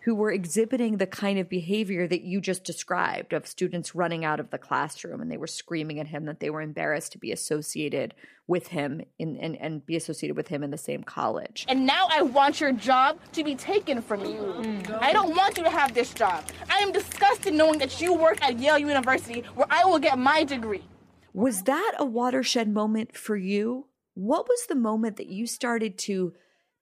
who 0.07 0.15
were 0.15 0.31
exhibiting 0.31 0.95
the 0.95 1.05
kind 1.05 1.37
of 1.37 1.49
behavior 1.49 2.07
that 2.07 2.21
you 2.21 2.39
just 2.39 2.63
described 2.63 3.33
of 3.33 3.45
students 3.45 3.93
running 3.93 4.23
out 4.23 4.39
of 4.39 4.51
the 4.51 4.57
classroom 4.57 5.19
and 5.19 5.29
they 5.29 5.35
were 5.35 5.45
screaming 5.45 5.99
at 5.99 6.07
him 6.07 6.23
that 6.23 6.39
they 6.39 6.49
were 6.49 6.61
embarrassed 6.61 7.11
to 7.11 7.17
be 7.17 7.33
associated 7.33 8.13
with 8.47 8.67
him 8.67 9.01
in, 9.19 9.35
and, 9.35 9.57
and 9.57 9.85
be 9.85 9.97
associated 9.97 10.37
with 10.37 10.47
him 10.47 10.63
in 10.63 10.71
the 10.71 10.77
same 10.77 11.03
college. 11.03 11.65
And 11.67 11.85
now 11.85 12.07
I 12.09 12.21
want 12.21 12.61
your 12.61 12.71
job 12.71 13.19
to 13.33 13.43
be 13.43 13.53
taken 13.53 14.01
from 14.01 14.21
you. 14.21 14.37
Mm. 14.37 14.97
I 15.01 15.11
don't 15.11 15.35
want 15.35 15.57
you 15.57 15.65
to 15.65 15.69
have 15.69 15.93
this 15.93 16.13
job. 16.13 16.45
I 16.69 16.77
am 16.77 16.93
disgusted 16.93 17.53
knowing 17.53 17.77
that 17.79 17.99
you 17.99 18.13
work 18.13 18.41
at 18.41 18.57
Yale 18.59 18.79
University 18.79 19.43
where 19.55 19.67
I 19.69 19.83
will 19.83 19.99
get 19.99 20.17
my 20.17 20.45
degree. 20.45 20.85
Was 21.33 21.63
that 21.63 21.95
a 21.99 22.05
watershed 22.05 22.69
moment 22.69 23.17
for 23.17 23.35
you? 23.35 23.87
What 24.13 24.47
was 24.47 24.67
the 24.67 24.75
moment 24.75 25.17
that 25.17 25.27
you 25.27 25.45
started 25.47 25.97
to 25.97 26.31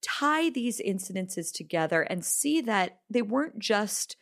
tie 0.05 0.49
these 0.49 0.79
incidences 0.79 1.51
together 1.51 2.03
and 2.03 2.23
see 2.23 2.61
that 2.61 2.99
they 3.09 3.21
weren't 3.21 3.59
just 3.59 4.15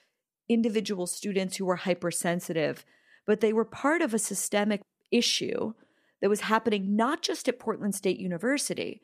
individual 0.48 1.08
students 1.08 1.58
who 1.58 1.66
were 1.66 1.78
hypersensitive, 1.78 2.86
but 3.26 3.42
they 3.42 3.54
were 3.54 3.66
part 3.66 4.02
of 4.02 4.14
a 4.14 4.20
systemic 4.20 4.82
issue 5.12 5.74
that 6.22 6.30
was 6.30 6.42
happening 6.42 6.96
not 6.96 7.22
just 7.22 7.48
at 7.48 7.60
Portland 7.60 7.96
State 7.96 8.20
University, 8.20 9.02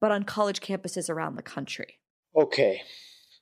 but 0.00 0.10
on 0.10 0.24
college 0.24 0.60
campuses 0.60 1.10
around 1.10 1.36
the 1.36 1.42
country. 1.42 1.98
Okay. 2.34 2.82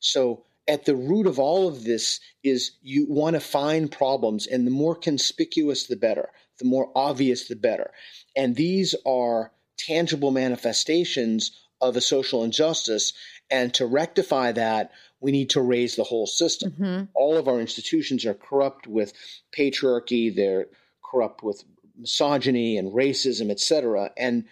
So 0.00 0.44
at 0.66 0.84
the 0.84 0.96
root 0.96 1.26
of 1.26 1.38
all 1.38 1.68
of 1.68 1.84
this 1.84 2.20
is 2.42 2.72
you 2.82 3.06
want 3.08 3.34
to 3.34 3.40
find 3.40 3.90
problems, 3.90 4.46
and 4.46 4.66
the 4.66 4.70
more 4.70 4.94
conspicuous, 4.94 5.86
the 5.86 5.96
better. 5.96 6.30
The 6.58 6.64
more 6.66 6.90
obvious, 6.94 7.48
the 7.48 7.56
better. 7.56 7.90
And 8.36 8.54
these 8.54 8.94
are 9.06 9.52
tangible 9.78 10.30
manifestations 10.30 11.52
of 11.80 11.96
a 11.96 12.00
social 12.00 12.44
injustice. 12.44 13.12
And 13.50 13.72
to 13.74 13.86
rectify 13.86 14.52
that, 14.52 14.92
we 15.20 15.32
need 15.32 15.50
to 15.50 15.60
raise 15.60 15.96
the 15.96 16.04
whole 16.04 16.26
system. 16.26 16.72
Mm-hmm. 16.72 17.04
All 17.14 17.36
of 17.36 17.48
our 17.48 17.60
institutions 17.60 18.24
are 18.24 18.34
corrupt 18.34 18.86
with 18.86 19.12
patriarchy, 19.56 20.34
they're 20.34 20.66
corrupt 21.02 21.42
with 21.42 21.64
misogyny 21.96 22.78
and 22.78 22.92
racism, 22.92 23.50
etc. 23.50 24.10
And 24.16 24.44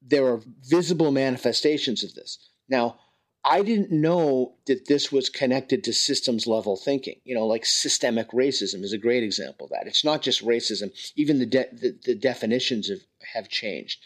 there 0.00 0.26
are 0.26 0.40
visible 0.62 1.10
manifestations 1.10 2.04
of 2.04 2.14
this. 2.14 2.38
Now, 2.68 2.98
I 3.44 3.62
didn't 3.62 3.90
know 3.90 4.54
that 4.66 4.86
this 4.86 5.10
was 5.10 5.28
connected 5.28 5.82
to 5.84 5.92
systems 5.92 6.46
level 6.46 6.76
thinking. 6.76 7.16
You 7.24 7.34
know, 7.34 7.46
like 7.46 7.66
systemic 7.66 8.30
racism 8.30 8.84
is 8.84 8.92
a 8.92 8.98
great 8.98 9.24
example 9.24 9.66
of 9.66 9.70
that. 9.70 9.88
It's 9.88 10.04
not 10.04 10.22
just 10.22 10.44
racism, 10.44 10.92
even 11.16 11.40
the, 11.40 11.46
de- 11.46 11.68
the, 11.72 11.98
the 12.04 12.14
definitions 12.14 12.88
have, 12.88 13.00
have 13.34 13.48
changed. 13.48 14.00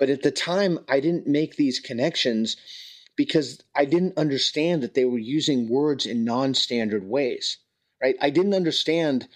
But 0.00 0.08
at 0.08 0.22
the 0.22 0.32
time, 0.32 0.80
I 0.88 0.98
didn't 0.98 1.26
make 1.28 1.54
these 1.54 1.78
connections 1.78 2.56
because 3.16 3.62
I 3.76 3.84
didn't 3.84 4.16
understand 4.16 4.82
that 4.82 4.94
they 4.94 5.04
were 5.04 5.18
using 5.18 5.68
words 5.68 6.06
in 6.06 6.24
non 6.24 6.54
standard 6.54 7.06
ways. 7.06 7.58
right? 8.02 8.16
I 8.20 8.30
didn't 8.30 8.54
understand, 8.54 9.28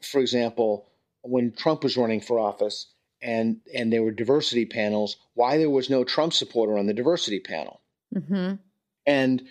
for 0.00 0.22
example, 0.22 0.88
when 1.22 1.52
Trump 1.52 1.84
was 1.84 1.98
running 1.98 2.22
for 2.22 2.38
office 2.38 2.86
and 3.20 3.58
and 3.74 3.92
there 3.92 4.02
were 4.02 4.10
diversity 4.10 4.64
panels, 4.64 5.18
why 5.34 5.58
there 5.58 5.70
was 5.70 5.90
no 5.90 6.02
Trump 6.02 6.32
supporter 6.32 6.78
on 6.78 6.86
the 6.86 6.94
diversity 6.94 7.40
panel. 7.40 7.82
Mm-hmm. 8.14 8.54
And 9.04 9.42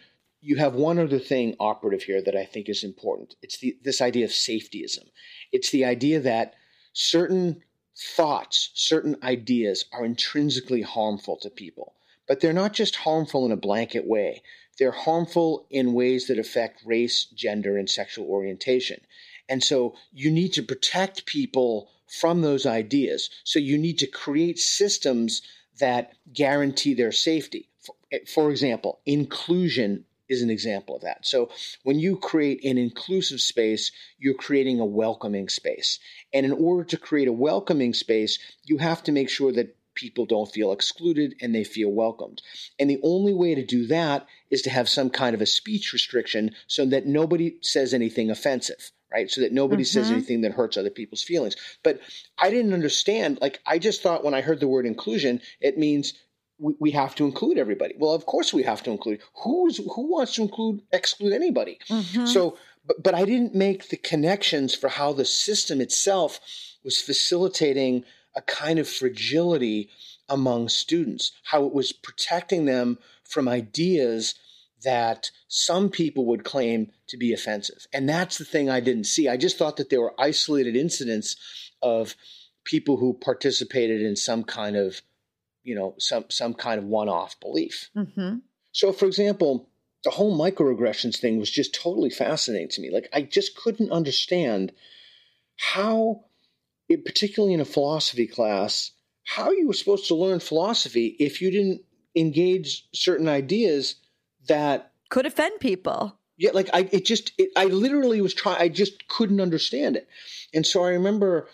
you 0.42 0.56
have 0.58 0.74
one 0.74 0.98
other 0.98 1.20
thing 1.20 1.56
operative 1.60 2.04
here 2.04 2.24
that 2.24 2.36
I 2.36 2.46
think 2.46 2.70
is 2.70 2.84
important. 2.84 3.36
It's 3.44 3.60
the 3.60 3.78
this 3.84 4.02
idea 4.02 4.26
of 4.26 4.32
safetyism. 4.32 5.06
It's 5.52 5.70
the 5.70 5.86
idea 5.86 6.22
that 6.22 6.56
certain 6.94 7.62
thoughts, 7.98 8.72
certain 8.74 9.16
ideas 9.24 9.86
are 9.92 10.06
intrinsically 10.06 10.82
harmful 10.82 11.38
to 11.38 11.50
people, 11.50 11.94
but 12.28 12.40
they're 12.40 12.54
not 12.54 12.74
just 12.74 12.98
harmful 12.98 13.46
in 13.46 13.52
a 13.52 13.58
blanket 13.58 14.06
way. 14.06 14.42
They're 14.78 14.92
harmful 14.92 15.68
in 15.70 15.94
ways 15.94 16.28
that 16.28 16.40
affect 16.40 16.86
race, 16.86 17.26
gender, 17.26 17.78
and 17.78 17.90
sexual 17.90 18.28
orientation. 18.28 19.02
And 19.48 19.64
so 19.64 19.96
you 20.12 20.32
need 20.32 20.54
to 20.54 20.64
protect 20.64 21.26
people 21.26 21.90
from 22.08 22.42
those 22.42 22.66
ideas. 22.66 23.30
So 23.44 23.60
you 23.60 23.78
need 23.78 24.00
to 24.00 24.08
create 24.08 24.60
systems 24.60 25.42
that 25.80 26.14
guarantee 26.34 26.94
their 26.94 27.12
safety. 27.12 27.70
For, 27.80 27.96
eh, 28.12 28.20
for 28.28 28.50
example, 28.50 29.00
inclusion 29.06 30.06
is 30.30 30.42
an 30.42 30.50
example 30.50 30.96
of 30.96 31.02
that. 31.04 31.26
So 31.26 31.50
when 31.84 32.00
you 32.00 32.18
create 32.18 32.64
an 32.64 32.78
inclusive 32.78 33.42
space, 33.42 33.92
you're 34.18 34.34
creating 34.34 34.80
a 34.80 34.86
welcoming 34.86 35.50
space. 35.50 36.00
And 36.34 36.46
in 36.46 36.52
order 36.52 36.84
to 36.86 36.98
create 36.98 37.28
a 37.28 37.34
welcoming 37.34 37.94
space, 37.94 38.40
you 38.64 38.78
have 38.78 39.04
to 39.04 39.12
make 39.12 39.30
sure 39.30 39.52
that 39.54 39.76
people 39.96 40.26
don't 40.26 40.52
feel 40.52 40.72
excluded 40.72 41.36
and 41.42 41.56
they 41.56 41.64
feel 41.64 41.90
welcomed. 41.90 42.42
And 42.78 42.90
the 42.90 43.00
only 43.02 43.34
way 43.34 43.56
to 43.56 43.66
do 43.66 43.88
that 43.88 44.28
is 44.52 44.62
to 44.64 44.70
have 44.70 44.90
some 44.90 45.10
kind 45.10 45.34
of 45.34 45.42
a 45.42 45.46
speech 45.46 45.94
restriction 45.94 46.52
so 46.68 46.86
that 46.88 47.06
nobody 47.06 47.56
says 47.62 47.94
anything 47.94 48.30
offensive. 48.30 48.92
Right. 49.12 49.32
So 49.32 49.42
that 49.42 49.54
nobody 49.54 49.84
mm-hmm. 49.84 50.00
says 50.00 50.12
anything 50.12 50.42
that 50.42 50.52
hurts 50.52 50.76
other 50.76 50.90
people's 50.90 51.24
feelings. 51.24 51.56
But 51.84 52.02
I 52.38 52.50
didn't 52.50 52.74
understand. 52.74 53.38
Like, 53.40 53.62
I 53.66 53.80
just 53.80 54.02
thought 54.02 54.26
when 54.26 54.34
I 54.34 54.42
heard 54.42 54.60
the 54.60 54.68
word 54.68 54.86
inclusion, 54.86 55.40
it 55.62 55.78
means 55.78 56.16
we, 56.58 56.74
we 56.80 56.92
have 56.92 57.16
to 57.16 57.26
include 57.26 57.58
everybody. 57.58 57.96
Well, 57.98 58.14
of 58.14 58.26
course 58.26 58.54
we 58.54 58.64
have 58.64 58.84
to 58.84 58.92
include. 58.92 59.22
Who's 59.44 59.78
who 59.78 60.12
wants 60.12 60.36
to 60.36 60.44
include 60.44 60.82
exclude 60.92 61.34
anybody? 61.34 61.80
Mm-hmm. 61.90 62.26
So, 62.26 62.58
but 62.86 63.04
but 63.04 63.16
I 63.16 63.26
didn't 63.26 63.56
make 63.56 63.90
the 63.90 63.98
connections 63.98 64.76
for 64.76 64.90
how 64.90 65.14
the 65.14 65.26
system 65.26 65.82
itself 65.82 66.40
was 66.84 67.02
facilitating 67.02 68.06
a 68.36 68.42
kind 68.42 68.80
of 68.80 68.88
fragility 68.88 69.90
among 70.28 70.70
students, 70.70 71.32
how 71.44 71.66
it 71.66 71.74
was 71.74 71.92
protecting 71.92 72.66
them 72.66 72.98
from 73.24 73.48
ideas 73.48 74.36
that 74.84 75.32
some 75.48 75.90
people 75.90 76.26
would 76.26 76.44
claim 76.44 76.92
to 77.08 77.18
be 77.18 77.34
offensive. 77.34 77.88
And 77.94 78.08
that's 78.08 78.38
the 78.38 78.46
thing 78.46 78.70
I 78.70 78.80
didn't 78.80 79.06
see. 79.06 79.28
I 79.28 79.38
just 79.38 79.58
thought 79.58 79.78
that 79.78 79.90
there 79.90 80.02
were 80.02 80.20
isolated 80.20 80.76
incidents 80.76 81.36
of 81.82 82.16
people 82.66 82.98
who 82.98 83.14
participated 83.14 84.02
in 84.02 84.16
some 84.16 84.44
kind 84.44 84.76
of 84.76 85.02
you 85.66 85.76
know 85.76 85.96
some 85.98 86.26
some 86.30 86.54
kind 86.54 86.80
of 86.80 86.86
one-off 86.86 87.38
belief. 87.42 87.90
Mm-hmm. 87.98 88.38
So, 88.72 88.94
for 88.94 89.06
example, 89.06 89.70
the 90.06 90.12
whole 90.12 90.38
microaggressions 90.38 91.18
thing 91.18 91.40
was 91.40 91.50
just 91.50 91.74
totally 91.74 92.12
fascinating 92.12 92.70
to 92.70 92.82
me. 92.82 92.92
Like 92.92 93.10
I 93.12 93.24
just 93.24 93.58
couldn't 93.58 93.92
understand 93.92 94.72
how, 95.58 96.26
it, 96.88 97.04
particularly 97.04 97.54
in 97.54 97.62
a 97.62 97.66
philosophy 97.66 98.28
class, 98.28 98.92
how 99.24 99.52
you 99.52 99.68
were 99.68 99.74
supposed 99.74 100.08
to 100.08 100.16
learn 100.16 100.40
philosophy 100.40 101.16
if 101.20 101.42
you 101.42 101.50
didn't 101.50 101.82
engage 102.16 102.88
certain 102.94 103.28
ideas 103.28 103.96
that 104.48 104.92
could 105.10 105.26
offend 105.26 105.60
people. 105.60 106.18
Yeah, 106.38 106.52
like 106.54 106.70
I, 106.74 106.88
it 106.92 107.06
just, 107.06 107.32
it, 107.38 107.50
I 107.56 107.66
literally 107.66 108.22
was 108.22 108.34
trying. 108.34 108.62
I 108.62 108.68
just 108.68 109.08
couldn't 109.08 109.42
understand 109.42 109.96
it, 109.96 110.08
and 110.54 110.66
so 110.68 110.84
I 110.84 110.90
remember 110.90 111.48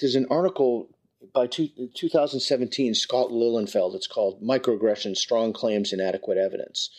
there's 0.00 0.14
an 0.14 0.28
article 0.30 0.88
by 1.34 1.46
two, 1.46 1.68
2017, 1.94 2.94
Scott 2.94 3.30
Lilienfeld, 3.30 3.94
it's 3.94 4.06
called 4.06 4.42
Microaggression 4.42 5.16
Strong 5.16 5.52
Claims, 5.52 5.92
Inadequate 5.92 6.38
Evidence. 6.38 6.90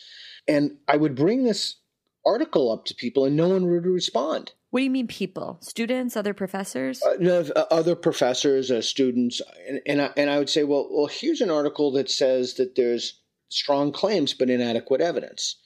And 0.46 0.78
I 0.88 0.96
would 0.96 1.14
bring 1.14 1.44
this 1.44 1.76
article 2.24 2.70
up 2.70 2.84
to 2.86 2.94
people 2.94 3.24
and 3.24 3.36
no 3.36 3.48
one 3.48 3.70
would 3.70 3.86
respond. 3.86 4.52
What 4.70 4.80
do 4.80 4.84
you 4.84 4.90
mean, 4.90 5.08
people? 5.08 5.58
Students, 5.62 6.16
other 6.16 6.34
professors? 6.34 7.02
Uh, 7.02 7.16
no, 7.18 7.40
uh, 7.56 7.64
other 7.70 7.96
professors, 7.96 8.70
uh, 8.70 8.80
students, 8.80 9.42
and 9.68 9.80
and 9.84 10.00
I, 10.00 10.10
and 10.16 10.30
I 10.30 10.38
would 10.38 10.48
say, 10.48 10.62
well, 10.62 10.88
well, 10.90 11.06
here's 11.06 11.40
an 11.40 11.50
article 11.50 11.90
that 11.92 12.08
says 12.08 12.54
that 12.54 12.76
there's 12.76 13.20
strong 13.48 13.90
claims 13.90 14.32
but 14.32 14.48
inadequate 14.48 15.00
evidence, 15.00 15.56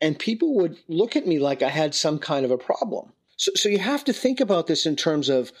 and 0.00 0.18
people 0.18 0.54
would 0.54 0.78
look 0.88 1.16
at 1.16 1.26
me 1.26 1.38
like 1.38 1.60
I 1.60 1.68
had 1.68 1.94
some 1.94 2.18
kind 2.18 2.46
of 2.46 2.50
a 2.50 2.56
problem. 2.56 3.12
So, 3.36 3.52
so 3.54 3.68
you 3.68 3.78
have 3.78 4.04
to 4.04 4.14
think 4.14 4.40
about 4.40 4.68
this 4.68 4.86
in 4.86 4.96
terms 4.96 5.28
of 5.28 5.52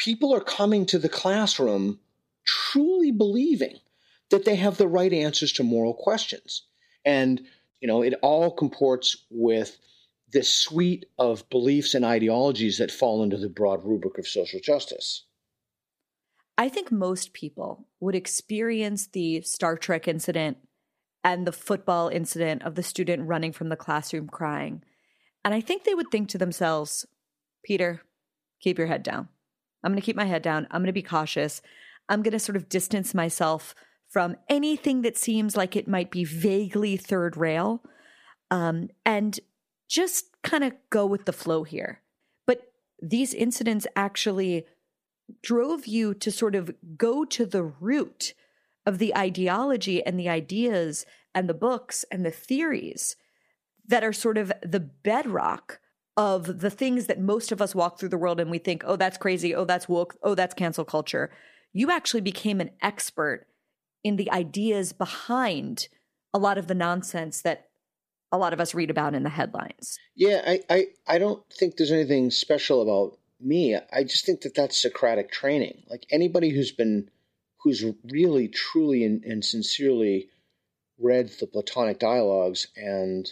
people 0.00 0.34
are 0.34 0.40
coming 0.40 0.86
to 0.86 0.98
the 0.98 1.10
classroom 1.10 2.00
truly 2.46 3.12
believing 3.12 3.76
that 4.30 4.46
they 4.46 4.56
have 4.56 4.78
the 4.78 4.88
right 4.88 5.12
answers 5.12 5.52
to 5.52 5.62
moral 5.62 5.92
questions. 5.92 6.62
And, 7.04 7.42
you 7.80 7.86
know, 7.86 8.02
it 8.02 8.14
all 8.22 8.50
comports 8.50 9.26
with 9.30 9.76
this 10.32 10.48
suite 10.48 11.04
of 11.18 11.48
beliefs 11.50 11.94
and 11.94 12.04
ideologies 12.04 12.78
that 12.78 12.90
fall 12.90 13.22
into 13.22 13.36
the 13.36 13.50
broad 13.50 13.84
rubric 13.84 14.16
of 14.16 14.26
social 14.26 14.58
justice. 14.58 15.24
I 16.56 16.70
think 16.70 16.90
most 16.90 17.34
people 17.34 17.86
would 18.00 18.14
experience 18.14 19.06
the 19.06 19.42
Star 19.42 19.76
Trek 19.76 20.08
incident 20.08 20.56
and 21.22 21.46
the 21.46 21.52
football 21.52 22.08
incident 22.08 22.62
of 22.62 22.74
the 22.74 22.82
student 22.82 23.28
running 23.28 23.52
from 23.52 23.68
the 23.68 23.76
classroom 23.76 24.28
crying. 24.28 24.82
And 25.44 25.52
I 25.52 25.60
think 25.60 25.84
they 25.84 25.94
would 25.94 26.10
think 26.10 26.30
to 26.30 26.38
themselves, 26.38 27.04
Peter, 27.62 28.00
keep 28.60 28.78
your 28.78 28.86
head 28.86 29.02
down. 29.02 29.28
I'm 29.82 29.92
going 29.92 30.00
to 30.00 30.04
keep 30.04 30.16
my 30.16 30.24
head 30.24 30.42
down. 30.42 30.66
I'm 30.70 30.80
going 30.80 30.86
to 30.86 30.92
be 30.92 31.02
cautious. 31.02 31.62
I'm 32.08 32.22
going 32.22 32.32
to 32.32 32.38
sort 32.38 32.56
of 32.56 32.68
distance 32.68 33.14
myself 33.14 33.74
from 34.08 34.36
anything 34.48 35.02
that 35.02 35.16
seems 35.16 35.56
like 35.56 35.76
it 35.76 35.88
might 35.88 36.10
be 36.10 36.24
vaguely 36.24 36.96
third 36.96 37.36
rail 37.36 37.82
um, 38.50 38.88
and 39.06 39.38
just 39.88 40.26
kind 40.42 40.64
of 40.64 40.72
go 40.90 41.06
with 41.06 41.24
the 41.24 41.32
flow 41.32 41.62
here. 41.62 42.00
But 42.46 42.72
these 43.00 43.32
incidents 43.32 43.86
actually 43.94 44.66
drove 45.42 45.86
you 45.86 46.12
to 46.14 46.30
sort 46.30 46.54
of 46.56 46.74
go 46.96 47.24
to 47.24 47.46
the 47.46 47.62
root 47.62 48.34
of 48.84 48.98
the 48.98 49.16
ideology 49.16 50.04
and 50.04 50.18
the 50.18 50.28
ideas 50.28 51.06
and 51.34 51.48
the 51.48 51.54
books 51.54 52.04
and 52.10 52.24
the 52.24 52.30
theories 52.30 53.16
that 53.86 54.02
are 54.02 54.12
sort 54.12 54.38
of 54.38 54.52
the 54.62 54.80
bedrock 54.80 55.80
of 56.20 56.60
the 56.60 56.68
things 56.68 57.06
that 57.06 57.18
most 57.18 57.50
of 57.50 57.62
us 57.62 57.74
walk 57.74 57.98
through 57.98 58.10
the 58.10 58.18
world 58.18 58.40
and 58.40 58.50
we 58.50 58.58
think, 58.58 58.82
oh, 58.84 58.94
that's 58.94 59.16
crazy. 59.16 59.54
Oh, 59.54 59.64
that's 59.64 59.88
woke. 59.88 60.16
Oh, 60.22 60.34
that's 60.34 60.52
cancel 60.52 60.84
culture. 60.84 61.30
You 61.72 61.90
actually 61.90 62.20
became 62.20 62.60
an 62.60 62.72
expert 62.82 63.46
in 64.04 64.16
the 64.16 64.30
ideas 64.30 64.92
behind 64.92 65.88
a 66.34 66.38
lot 66.38 66.58
of 66.58 66.66
the 66.66 66.74
nonsense 66.74 67.40
that 67.40 67.70
a 68.30 68.36
lot 68.36 68.52
of 68.52 68.60
us 68.60 68.74
read 68.74 68.90
about 68.90 69.14
in 69.14 69.22
the 69.22 69.30
headlines. 69.30 69.98
Yeah, 70.14 70.42
I, 70.46 70.60
I, 70.68 70.86
I 71.06 71.16
don't 71.16 71.42
think 71.58 71.76
there's 71.76 71.90
anything 71.90 72.30
special 72.30 72.82
about 72.82 73.18
me. 73.40 73.74
I 73.90 74.04
just 74.04 74.26
think 74.26 74.42
that 74.42 74.54
that's 74.54 74.76
Socratic 74.76 75.32
training. 75.32 75.84
Like 75.88 76.04
anybody 76.10 76.50
who's 76.50 76.70
been, 76.70 77.08
who's 77.62 77.82
really, 78.12 78.46
truly, 78.46 79.04
and, 79.04 79.24
and 79.24 79.42
sincerely 79.42 80.28
read 80.98 81.30
the 81.40 81.46
Platonic 81.46 81.98
dialogues 81.98 82.66
and 82.76 83.26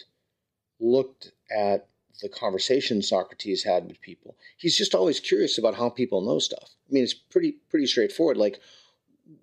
looked 0.79 1.33
at 1.55 1.88
the 2.21 2.29
conversation 2.29 3.01
Socrates 3.01 3.63
had 3.63 3.87
with 3.87 4.01
people. 4.01 4.35
He's 4.57 4.77
just 4.77 4.95
always 4.95 5.19
curious 5.19 5.57
about 5.57 5.75
how 5.75 5.89
people 5.89 6.21
know 6.21 6.39
stuff. 6.39 6.69
I 6.89 6.93
mean, 6.93 7.03
it's 7.03 7.13
pretty 7.13 7.57
pretty 7.69 7.87
straightforward. 7.87 8.37
Like, 8.37 8.59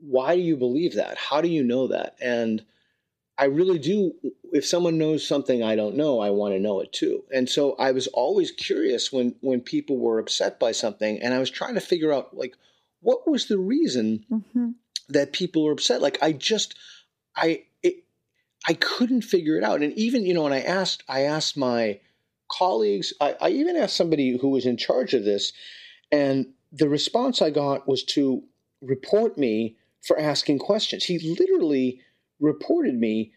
why 0.00 0.36
do 0.36 0.42
you 0.42 0.56
believe 0.56 0.94
that? 0.94 1.16
How 1.16 1.40
do 1.40 1.48
you 1.48 1.62
know 1.62 1.88
that? 1.88 2.16
And 2.20 2.64
I 3.38 3.44
really 3.44 3.78
do. 3.78 4.14
If 4.52 4.66
someone 4.66 4.98
knows 4.98 5.26
something 5.26 5.62
I 5.62 5.76
don't 5.76 5.96
know, 5.96 6.20
I 6.20 6.30
want 6.30 6.54
to 6.54 6.60
know 6.60 6.80
it 6.80 6.92
too. 6.92 7.24
And 7.32 7.48
so 7.48 7.74
I 7.78 7.92
was 7.92 8.06
always 8.08 8.50
curious 8.50 9.12
when 9.12 9.34
when 9.40 9.60
people 9.60 9.98
were 9.98 10.18
upset 10.18 10.58
by 10.58 10.72
something, 10.72 11.20
and 11.20 11.34
I 11.34 11.38
was 11.38 11.50
trying 11.50 11.74
to 11.74 11.80
figure 11.80 12.12
out 12.12 12.36
like 12.36 12.56
what 13.00 13.28
was 13.28 13.46
the 13.46 13.58
reason 13.58 14.24
mm-hmm. 14.30 14.70
that 15.08 15.32
people 15.32 15.64
were 15.64 15.72
upset. 15.72 16.00
Like 16.00 16.18
I 16.22 16.32
just 16.32 16.76
I 17.36 17.64
it, 17.82 18.04
I 18.66 18.74
couldn't 18.74 19.22
figure 19.22 19.56
it 19.56 19.64
out. 19.64 19.82
And 19.82 19.92
even 19.94 20.24
you 20.24 20.32
know, 20.32 20.44
when 20.44 20.52
I 20.52 20.62
asked 20.62 21.02
I 21.08 21.22
asked 21.22 21.56
my 21.56 22.00
colleagues, 22.48 23.12
I, 23.20 23.34
I 23.40 23.48
even 23.50 23.76
asked 23.76 23.96
somebody 23.96 24.36
who 24.36 24.48
was 24.48 24.66
in 24.66 24.76
charge 24.76 25.14
of 25.14 25.24
this, 25.24 25.52
and 26.10 26.46
the 26.72 26.88
response 26.88 27.42
I 27.42 27.50
got 27.50 27.88
was 27.88 28.02
to 28.04 28.42
report 28.80 29.38
me 29.38 29.76
for 30.02 30.18
asking 30.18 30.58
questions. 30.58 31.04
He 31.04 31.18
literally 31.38 32.00
reported 32.40 32.94
me, 32.94 33.32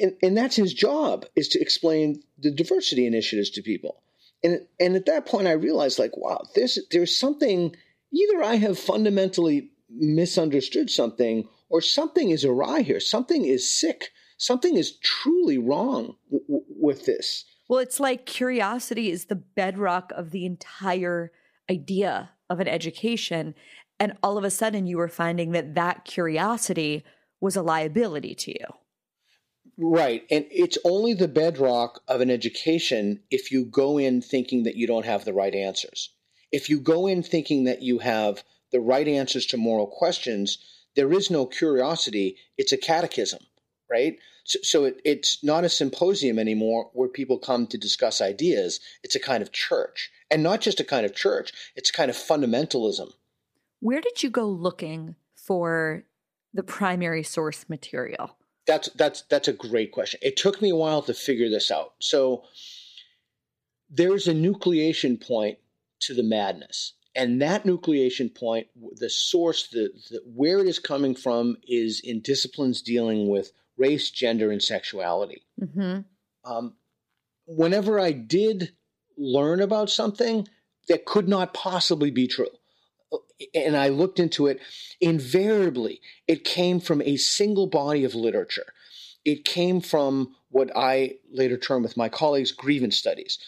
and, 0.00 0.14
and 0.22 0.36
that's 0.36 0.56
his 0.56 0.74
job 0.74 1.26
is 1.34 1.48
to 1.48 1.60
explain 1.60 2.22
the 2.38 2.50
diversity 2.50 3.06
initiatives 3.06 3.50
to 3.50 3.62
people. 3.62 4.02
And 4.42 4.66
and 4.78 4.96
at 4.96 5.06
that 5.06 5.26
point, 5.26 5.48
I 5.48 5.52
realized 5.52 5.98
like, 5.98 6.16
wow, 6.16 6.42
there's 6.54 6.78
there's 6.90 7.16
something. 7.16 7.74
Either 8.12 8.42
I 8.42 8.56
have 8.56 8.76
fundamentally 8.78 9.70
misunderstood 9.88 10.90
something, 10.90 11.48
or 11.68 11.80
something 11.80 12.30
is 12.30 12.44
awry 12.44 12.82
here. 12.82 13.00
Something 13.00 13.44
is 13.44 13.70
sick. 13.70 14.10
Something 14.36 14.76
is 14.76 14.96
truly 14.98 15.58
wrong 15.58 16.16
w- 16.30 16.44
w- 16.48 16.64
with 16.68 17.04
this 17.06 17.44
Well, 17.70 17.78
it's 17.78 18.00
like 18.00 18.26
curiosity 18.26 19.12
is 19.12 19.26
the 19.26 19.36
bedrock 19.36 20.10
of 20.16 20.32
the 20.32 20.44
entire 20.44 21.30
idea 21.70 22.30
of 22.48 22.58
an 22.58 22.66
education. 22.66 23.54
And 24.00 24.14
all 24.24 24.36
of 24.36 24.42
a 24.42 24.50
sudden, 24.50 24.88
you 24.88 24.98
were 24.98 25.06
finding 25.06 25.52
that 25.52 25.76
that 25.76 26.04
curiosity 26.04 27.04
was 27.40 27.54
a 27.54 27.62
liability 27.62 28.34
to 28.34 28.50
you. 28.50 28.66
Right. 29.78 30.24
And 30.32 30.46
it's 30.50 30.78
only 30.84 31.14
the 31.14 31.28
bedrock 31.28 32.02
of 32.08 32.20
an 32.20 32.28
education 32.28 33.22
if 33.30 33.52
you 33.52 33.66
go 33.66 33.98
in 33.98 34.20
thinking 34.20 34.64
that 34.64 34.74
you 34.74 34.88
don't 34.88 35.06
have 35.06 35.24
the 35.24 35.32
right 35.32 35.54
answers. 35.54 36.10
If 36.50 36.70
you 36.70 36.80
go 36.80 37.06
in 37.06 37.22
thinking 37.22 37.64
that 37.64 37.82
you 37.82 38.00
have 38.00 38.42
the 38.72 38.80
right 38.80 39.06
answers 39.06 39.46
to 39.46 39.56
moral 39.56 39.86
questions, 39.86 40.58
there 40.96 41.12
is 41.12 41.30
no 41.30 41.46
curiosity. 41.46 42.36
It's 42.58 42.72
a 42.72 42.76
catechism, 42.76 43.38
right? 43.90 44.18
So, 44.44 44.58
so 44.62 44.84
it, 44.84 45.00
it's 45.04 45.42
not 45.42 45.64
a 45.64 45.68
symposium 45.68 46.38
anymore 46.38 46.90
where 46.92 47.08
people 47.08 47.38
come 47.38 47.66
to 47.68 47.78
discuss 47.78 48.20
ideas. 48.20 48.80
It's 49.02 49.16
a 49.16 49.20
kind 49.20 49.42
of 49.42 49.52
church. 49.52 50.10
And 50.30 50.42
not 50.42 50.60
just 50.60 50.80
a 50.80 50.84
kind 50.84 51.04
of 51.04 51.14
church, 51.14 51.52
it's 51.74 51.90
a 51.90 51.92
kind 51.92 52.10
of 52.10 52.16
fundamentalism. 52.16 53.12
Where 53.80 54.00
did 54.00 54.22
you 54.22 54.30
go 54.30 54.46
looking 54.46 55.16
for 55.34 56.04
the 56.54 56.62
primary 56.62 57.22
source 57.22 57.64
material? 57.68 58.36
That's 58.66 58.88
that's 58.90 59.22
that's 59.22 59.48
a 59.48 59.52
great 59.52 59.90
question. 59.90 60.20
It 60.22 60.36
took 60.36 60.62
me 60.62 60.70
a 60.70 60.76
while 60.76 61.02
to 61.02 61.14
figure 61.14 61.48
this 61.48 61.70
out. 61.70 61.94
So 61.98 62.44
there's 63.88 64.28
a 64.28 64.34
nucleation 64.34 65.20
point 65.20 65.58
to 66.00 66.14
the 66.14 66.22
madness. 66.22 66.92
And 67.16 67.42
that 67.42 67.64
nucleation 67.64 68.32
point, 68.32 68.68
the 68.92 69.10
source, 69.10 69.68
the, 69.68 69.90
the 70.10 70.20
where 70.24 70.60
it 70.60 70.68
is 70.68 70.78
coming 70.78 71.16
from, 71.16 71.56
is 71.66 72.00
in 72.00 72.20
disciplines 72.20 72.82
dealing 72.82 73.28
with 73.28 73.50
race, 73.80 74.10
gender, 74.10 74.50
and 74.50 74.62
sexuality. 74.62 75.42
Mm-hmm. 75.60 76.00
Um, 76.44 76.74
whenever 77.46 77.98
I 77.98 78.12
did 78.12 78.72
learn 79.16 79.60
about 79.60 79.90
something 79.90 80.46
that 80.88 81.04
could 81.04 81.28
not 81.28 81.54
possibly 81.54 82.10
be 82.10 82.28
true, 82.28 82.48
and 83.54 83.76
I 83.76 83.88
looked 83.88 84.20
into 84.20 84.46
it, 84.46 84.60
invariably 85.00 86.00
it 86.28 86.44
came 86.44 86.78
from 86.78 87.02
a 87.02 87.16
single 87.16 87.66
body 87.66 88.04
of 88.04 88.14
literature. 88.14 88.72
It 89.24 89.44
came 89.44 89.80
from 89.80 90.34
what 90.50 90.70
I 90.76 91.16
later 91.30 91.56
termed 91.56 91.84
with 91.84 91.96
my 91.96 92.08
colleagues 92.08 92.52
grievance 92.52 92.96
studies 92.96 93.38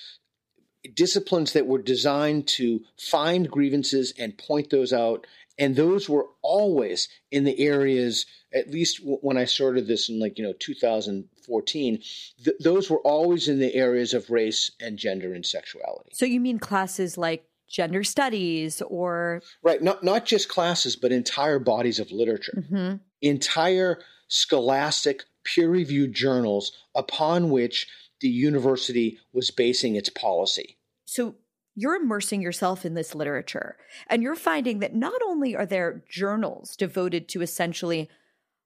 disciplines 0.95 1.53
that 1.53 1.67
were 1.67 1.81
designed 1.81 2.47
to 2.49 2.81
find 2.99 3.51
grievances 3.51 4.13
and 4.19 4.37
point 4.37 4.71
those 4.71 4.93
out. 4.93 5.27
And 5.63 5.77
those 5.77 6.09
were 6.09 6.27
always 6.43 7.09
in 7.31 7.45
the 7.45 7.57
areas, 7.61 8.27
at 8.53 8.73
least 8.73 9.01
when 9.05 9.37
I 9.37 9.45
started 9.45 9.87
this 9.87 10.09
in 10.09 10.19
like, 10.19 10.37
you 10.37 10.43
know, 10.43 10.55
2014, 10.59 12.03
th- 12.45 12.57
those 12.59 12.91
were 12.91 12.99
always 13.03 13.47
in 13.47 13.61
the 13.61 13.73
areas 13.73 14.13
of 14.13 14.29
race 14.29 14.73
and 14.81 14.99
gender 14.99 15.33
and 15.33 15.47
sexuality. 15.47 16.11
So 16.15 16.25
you 16.27 16.41
mean 16.41 16.59
classes 16.59 17.17
like 17.17 17.45
gender 17.69 18.03
studies 18.03 18.83
or. 18.83 19.41
Right. 19.63 19.81
Not, 19.81 20.03
not 20.03 20.27
just 20.27 20.49
classes, 20.49 20.97
but 20.97 21.13
entire 21.13 21.61
bodies 21.61 22.01
of 22.01 22.11
literature, 22.11 22.65
mm-hmm. 22.69 22.97
entire 23.21 24.01
scholastic 24.27 25.23
peer 25.45 25.71
reviewed 25.71 26.13
journals 26.13 26.73
upon 26.97 27.51
which 27.51 27.87
the 28.21 28.29
university 28.29 29.21
was 29.33 29.53
basing 29.53 29.95
its 29.95 30.09
policy. 30.09 30.77
So 31.05 31.37
you're 31.75 31.95
immersing 31.95 32.43
yourself 32.43 32.85
in 32.85 32.95
this 32.95 33.15
literature 33.15 33.77
and 34.09 34.23
you're 34.23 34.35
finding 34.35 34.81
that 34.81 34.95
not 34.95 35.21
only 35.27 35.57
are 35.57 35.67
there 35.67 36.05
journals 36.09 36.77
devoted 36.77 37.29
to 37.29 37.43
essentially 37.43 38.09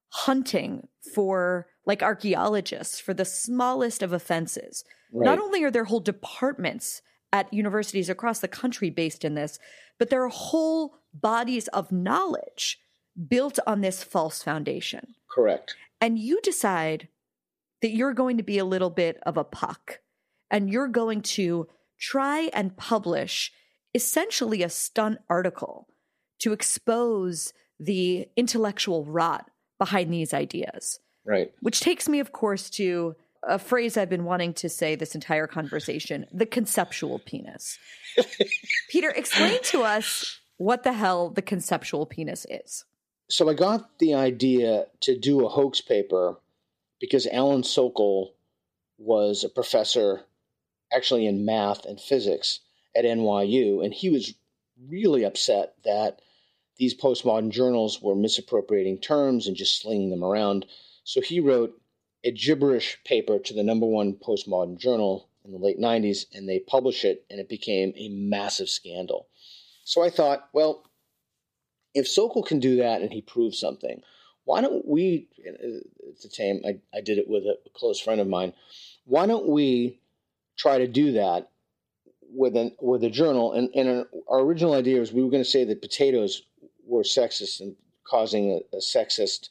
hunting 0.09 0.87
for 1.13 1.67
like 1.85 2.01
archaeologists 2.01 2.99
for 2.99 3.13
the 3.13 3.25
smallest 3.25 4.01
of 4.01 4.13
offenses 4.13 4.83
right. 5.11 5.25
not 5.25 5.39
only 5.39 5.63
are 5.63 5.71
there 5.71 5.85
whole 5.85 5.99
departments 5.99 7.01
at 7.31 7.53
universities 7.53 8.09
across 8.09 8.39
the 8.39 8.47
country 8.47 8.89
based 8.89 9.23
in 9.25 9.35
this 9.35 9.59
but 9.99 10.09
there 10.09 10.23
are 10.23 10.29
whole 10.29 10.95
bodies 11.13 11.67
of 11.69 11.91
knowledge 11.91 12.79
built 13.27 13.59
on 13.65 13.81
this 13.81 14.03
false 14.03 14.43
foundation 14.43 15.15
correct 15.29 15.75
and 15.99 16.19
you 16.19 16.39
decide 16.41 17.07
that 17.81 17.91
you're 17.91 18.13
going 18.13 18.37
to 18.37 18.43
be 18.43 18.57
a 18.57 18.65
little 18.65 18.89
bit 18.89 19.17
of 19.25 19.37
a 19.37 19.43
puck 19.43 19.99
and 20.49 20.71
you're 20.71 20.87
going 20.87 21.21
to 21.21 21.67
try 21.99 22.49
and 22.53 22.77
publish 22.77 23.51
essentially 23.93 24.63
a 24.63 24.69
stunt 24.69 25.19
article 25.29 25.87
to 26.39 26.53
expose 26.53 27.53
the 27.79 28.27
intellectual 28.35 29.05
rot 29.05 29.49
behind 29.77 30.11
these 30.11 30.33
ideas. 30.33 30.99
Right. 31.25 31.51
Which 31.61 31.79
takes 31.79 32.07
me, 32.07 32.19
of 32.19 32.31
course, 32.31 32.69
to 32.71 33.15
a 33.43 33.59
phrase 33.59 33.97
I've 33.97 34.09
been 34.09 34.23
wanting 34.23 34.53
to 34.55 34.69
say 34.69 34.95
this 34.95 35.15
entire 35.15 35.47
conversation 35.47 36.25
the 36.31 36.45
conceptual 36.45 37.19
penis. 37.19 37.77
Peter, 38.89 39.09
explain 39.09 39.61
to 39.63 39.83
us 39.83 40.39
what 40.57 40.83
the 40.83 40.93
hell 40.93 41.29
the 41.29 41.41
conceptual 41.41 42.05
penis 42.05 42.45
is. 42.49 42.85
So 43.29 43.49
I 43.49 43.53
got 43.53 43.99
the 43.99 44.15
idea 44.15 44.85
to 45.01 45.17
do 45.17 45.45
a 45.45 45.49
hoax 45.49 45.81
paper 45.81 46.39
because 46.99 47.27
Alan 47.27 47.61
Sokal 47.61 48.31
was 48.97 49.43
a 49.43 49.49
professor 49.49 50.21
actually 50.91 51.25
in 51.25 51.45
math 51.45 51.85
and 51.85 51.99
physics 51.99 52.59
at 52.95 53.05
NYU, 53.05 53.83
and 53.83 53.93
he 53.93 54.09
was 54.09 54.33
really 54.89 55.23
upset 55.23 55.73
that 55.83 56.19
these 56.77 56.95
postmodern 56.95 57.49
journals 57.49 58.01
were 58.01 58.15
misappropriating 58.15 58.99
terms 58.99 59.47
and 59.47 59.55
just 59.55 59.81
slinging 59.81 60.09
them 60.09 60.23
around. 60.23 60.65
So 61.03 61.21
he 61.21 61.39
wrote 61.39 61.79
a 62.23 62.31
gibberish 62.31 62.99
paper 63.03 63.39
to 63.39 63.53
the 63.53 63.63
number 63.63 63.85
one 63.85 64.13
postmodern 64.13 64.77
journal 64.77 65.29
in 65.43 65.51
the 65.51 65.57
late 65.57 65.79
90s, 65.79 66.25
and 66.33 66.47
they 66.47 66.59
published 66.59 67.05
it, 67.05 67.25
and 67.29 67.39
it 67.39 67.49
became 67.49 67.93
a 67.95 68.09
massive 68.09 68.69
scandal. 68.69 69.27
So 69.83 70.03
I 70.03 70.09
thought, 70.09 70.49
well, 70.53 70.83
if 71.93 72.05
Sokal 72.05 72.45
can 72.45 72.59
do 72.59 72.77
that 72.77 73.01
and 73.01 73.11
he 73.11 73.21
proves 73.21 73.57
something, 73.59 74.01
why 74.43 74.61
don't 74.61 74.85
we, 74.85 75.27
at 75.47 76.21
the 76.21 76.29
time 76.29 76.61
I, 76.65 76.97
I 76.97 77.01
did 77.01 77.17
it 77.17 77.27
with 77.27 77.43
a 77.43 77.57
close 77.73 77.99
friend 77.99 78.19
of 78.19 78.27
mine, 78.27 78.53
why 79.05 79.25
don't 79.25 79.47
we 79.47 79.99
try 80.57 80.79
to 80.79 80.87
do 80.87 81.13
that 81.13 81.49
with 82.29 82.55
an 82.55 82.75
with 82.81 83.03
a 83.03 83.09
journal. 83.09 83.53
And, 83.53 83.69
and 83.73 84.05
our 84.27 84.39
original 84.39 84.73
idea 84.73 84.99
was 84.99 85.13
we 85.13 85.23
were 85.23 85.31
going 85.31 85.43
to 85.43 85.49
say 85.49 85.63
that 85.65 85.81
potatoes 85.81 86.43
were 86.85 87.03
sexist 87.03 87.61
and 87.61 87.75
causing 88.09 88.51
a, 88.51 88.77
a 88.77 88.79
sexist 88.79 89.49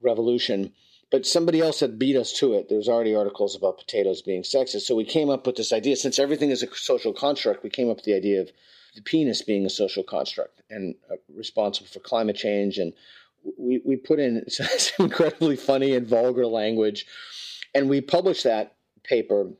revolution. 0.00 0.72
But 1.10 1.26
somebody 1.26 1.60
else 1.60 1.80
had 1.80 1.98
beat 1.98 2.16
us 2.16 2.32
to 2.34 2.54
it. 2.54 2.68
There's 2.68 2.88
already 2.88 3.14
articles 3.14 3.54
about 3.54 3.78
potatoes 3.78 4.22
being 4.22 4.42
sexist. 4.42 4.82
So 4.82 4.96
we 4.96 5.04
came 5.04 5.30
up 5.30 5.46
with 5.46 5.56
this 5.56 5.72
idea. 5.72 5.96
Since 5.96 6.18
everything 6.18 6.50
is 6.50 6.62
a 6.62 6.74
social 6.74 7.12
construct, 7.12 7.62
we 7.62 7.70
came 7.70 7.88
up 7.88 7.96
with 7.96 8.04
the 8.04 8.14
idea 8.14 8.40
of 8.40 8.50
the 8.94 9.02
penis 9.02 9.42
being 9.42 9.66
a 9.66 9.70
social 9.70 10.02
construct 10.02 10.62
and 10.70 10.94
uh, 11.10 11.16
responsible 11.32 11.88
for 11.88 12.00
climate 12.00 12.36
change. 12.36 12.78
And 12.78 12.92
we, 13.58 13.80
we 13.84 13.96
put 13.96 14.18
in 14.18 14.44
some 14.50 14.66
incredibly 15.06 15.56
funny 15.56 15.94
and 15.94 16.06
vulgar 16.06 16.46
language. 16.46 17.06
And 17.74 17.88
we 17.88 18.00
published 18.00 18.44
that 18.44 18.74
paper 19.04 19.50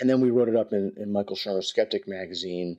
and 0.00 0.08
then 0.08 0.20
we 0.20 0.30
wrote 0.30 0.48
it 0.48 0.56
up 0.56 0.72
in, 0.72 0.92
in 0.96 1.12
Michael 1.12 1.36
Shermer's 1.36 1.68
Skeptic 1.68 2.08
magazine, 2.08 2.78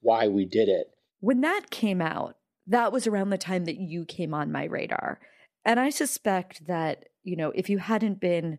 why 0.00 0.28
we 0.28 0.44
did 0.44 0.68
it. 0.68 0.88
When 1.20 1.40
that 1.40 1.70
came 1.70 2.00
out, 2.00 2.36
that 2.66 2.92
was 2.92 3.06
around 3.06 3.30
the 3.30 3.38
time 3.38 3.64
that 3.64 3.78
you 3.78 4.04
came 4.04 4.34
on 4.34 4.52
my 4.52 4.64
radar. 4.64 5.20
And 5.64 5.80
I 5.80 5.90
suspect 5.90 6.66
that, 6.66 7.06
you 7.22 7.36
know, 7.36 7.52
if 7.54 7.68
you 7.68 7.78
hadn't 7.78 8.20
been 8.20 8.58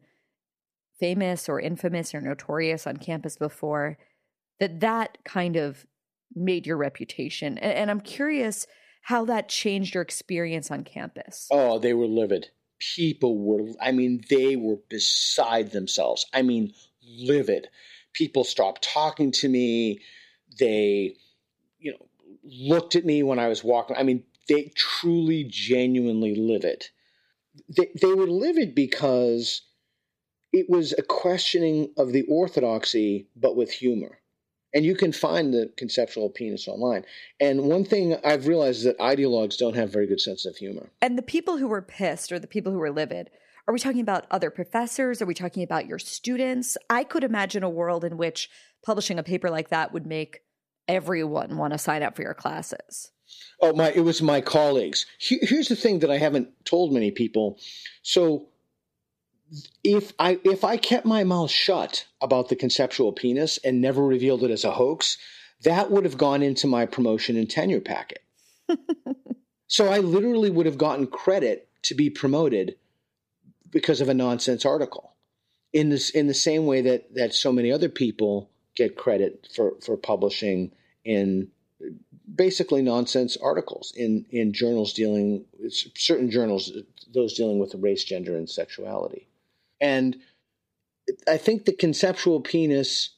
famous 0.99 1.49
or 1.49 1.59
infamous 1.59 2.13
or 2.13 2.21
notorious 2.21 2.87
on 2.87 2.97
campus 2.97 3.37
before, 3.37 3.97
that 4.59 4.79
that 4.81 5.17
kind 5.25 5.55
of 5.55 5.85
made 6.35 6.65
your 6.65 6.77
reputation. 6.77 7.57
And, 7.57 7.73
and 7.73 7.91
I'm 7.91 8.01
curious 8.01 8.67
how 9.03 9.25
that 9.25 9.49
changed 9.49 9.93
your 9.93 10.03
experience 10.03 10.71
on 10.71 10.83
campus. 10.83 11.47
Oh, 11.51 11.79
they 11.79 11.93
were 11.93 12.07
livid. 12.07 12.47
People 12.95 13.37
were, 13.37 13.67
I 13.81 13.91
mean, 13.91 14.23
they 14.29 14.55
were 14.55 14.77
beside 14.89 15.71
themselves. 15.71 16.25
I 16.33 16.41
mean, 16.41 16.73
livid 17.01 17.67
people 18.13 18.43
stopped 18.43 18.83
talking 18.83 19.31
to 19.31 19.49
me. 19.49 19.99
They, 20.59 21.15
you 21.79 21.91
know, 21.91 22.07
looked 22.43 22.95
at 22.95 23.05
me 23.05 23.23
when 23.23 23.39
I 23.39 23.47
was 23.47 23.63
walking. 23.63 23.97
I 23.97 24.03
mean, 24.03 24.23
they 24.47 24.71
truly, 24.75 25.43
genuinely 25.43 26.35
livid. 26.35 26.87
They, 27.75 27.89
they 27.99 28.13
were 28.13 28.27
livid 28.27 28.75
because 28.75 29.61
it 30.51 30.69
was 30.69 30.93
a 30.97 31.01
questioning 31.01 31.91
of 31.97 32.11
the 32.11 32.23
orthodoxy, 32.23 33.27
but 33.35 33.55
with 33.55 33.71
humor. 33.71 34.19
And 34.75 34.83
you 34.83 34.95
can 34.95 35.11
find 35.11 35.53
the 35.53 35.71
conceptual 35.77 36.29
penis 36.29 36.67
online. 36.67 37.05
And 37.39 37.65
one 37.65 37.85
thing 37.85 38.17
I've 38.23 38.47
realized 38.47 38.79
is 38.79 38.83
that 38.85 38.97
ideologues 38.97 39.57
don't 39.57 39.75
have 39.75 39.91
very 39.91 40.07
good 40.07 40.21
sense 40.21 40.45
of 40.45 40.55
humor. 40.55 40.89
And 41.01 41.15
the 41.15 41.21
people 41.21 41.57
who 41.57 41.67
were 41.67 41.81
pissed 41.81 42.31
or 42.31 42.39
the 42.39 42.47
people 42.47 42.71
who 42.71 42.79
were 42.79 42.91
livid 42.91 43.29
are 43.67 43.73
we 43.73 43.79
talking 43.79 44.01
about 44.01 44.25
other 44.29 44.49
professors? 44.49 45.21
Are 45.21 45.25
we 45.25 45.33
talking 45.33 45.63
about 45.63 45.85
your 45.85 45.99
students? 45.99 46.77
I 46.89 47.03
could 47.03 47.23
imagine 47.23 47.63
a 47.63 47.69
world 47.69 48.03
in 48.03 48.17
which 48.17 48.49
publishing 48.83 49.17
a 49.17 49.23
paper 49.23 49.49
like 49.49 49.69
that 49.69 49.93
would 49.93 50.05
make 50.05 50.41
everyone 50.87 51.57
want 51.57 51.71
to 51.73 51.79
sign 51.79 52.03
up 52.03 52.15
for 52.15 52.23
your 52.23 52.33
classes. 52.33 53.11
Oh 53.61 53.73
my! 53.73 53.91
It 53.91 54.01
was 54.01 54.21
my 54.21 54.41
colleagues. 54.41 55.05
Here's 55.17 55.69
the 55.69 55.75
thing 55.75 55.99
that 55.99 56.11
I 56.11 56.17
haven't 56.17 56.49
told 56.65 56.91
many 56.91 57.09
people. 57.09 57.57
So 58.01 58.49
if 59.83 60.11
I 60.19 60.39
if 60.43 60.63
I 60.63 60.77
kept 60.77 61.05
my 61.05 61.23
mouth 61.23 61.49
shut 61.49 62.05
about 62.21 62.49
the 62.49 62.55
conceptual 62.55 63.13
penis 63.13 63.57
and 63.63 63.81
never 63.81 64.03
revealed 64.03 64.43
it 64.43 64.51
as 64.51 64.65
a 64.65 64.71
hoax, 64.71 65.17
that 65.63 65.89
would 65.89 66.03
have 66.03 66.17
gone 66.17 66.41
into 66.41 66.67
my 66.67 66.85
promotion 66.85 67.37
and 67.37 67.49
tenure 67.49 67.79
packet. 67.79 68.23
so 69.67 69.87
I 69.87 69.99
literally 69.99 70.49
would 70.49 70.65
have 70.65 70.77
gotten 70.77 71.07
credit 71.07 71.69
to 71.83 71.95
be 71.95 72.09
promoted 72.09 72.75
because 73.73 73.99
of 73.99 74.07
a 74.07 74.13
nonsense 74.13 74.65
article. 74.65 75.15
In 75.73 75.89
this 75.89 76.11
in 76.11 76.27
the 76.27 76.33
same 76.33 76.67
way 76.67 76.81
that 76.81 77.13
that 77.15 77.33
so 77.33 77.51
many 77.51 77.71
other 77.71 77.89
people 77.89 78.51
get 78.75 78.95
credit 78.95 79.47
for 79.53 79.73
for 79.81 79.97
publishing 79.97 80.71
in 81.03 81.49
basically 82.33 82.81
nonsense 82.81 83.35
articles 83.37 83.91
in 83.95 84.25
in 84.29 84.53
journals 84.53 84.93
dealing 84.93 85.45
certain 85.69 86.29
journals 86.29 86.71
those 87.13 87.33
dealing 87.33 87.59
with 87.59 87.75
race 87.75 88.03
gender 88.03 88.37
and 88.37 88.49
sexuality. 88.49 89.27
And 89.81 90.17
i 91.27 91.37
think 91.37 91.65
the 91.65 91.73
conceptual 91.73 92.39
penis 92.39 93.09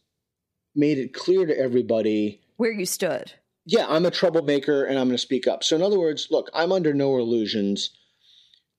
made 0.76 0.98
it 0.98 1.14
clear 1.14 1.46
to 1.46 1.58
everybody 1.58 2.42
where 2.56 2.72
you 2.72 2.86
stood. 2.86 3.34
Yeah 3.66 3.86
i'm 3.90 4.06
a 4.06 4.12
troublemaker 4.12 4.86
and 4.86 4.98
i'm 4.98 5.08
going 5.08 5.18
to 5.18 5.22
speak 5.22 5.46
up. 5.46 5.62
So 5.64 5.76
in 5.76 5.82
other 5.82 6.00
words 6.00 6.30
look 6.32 6.50
i'm 6.54 6.72
under 6.72 6.94
no 6.94 7.18
illusions 7.18 7.90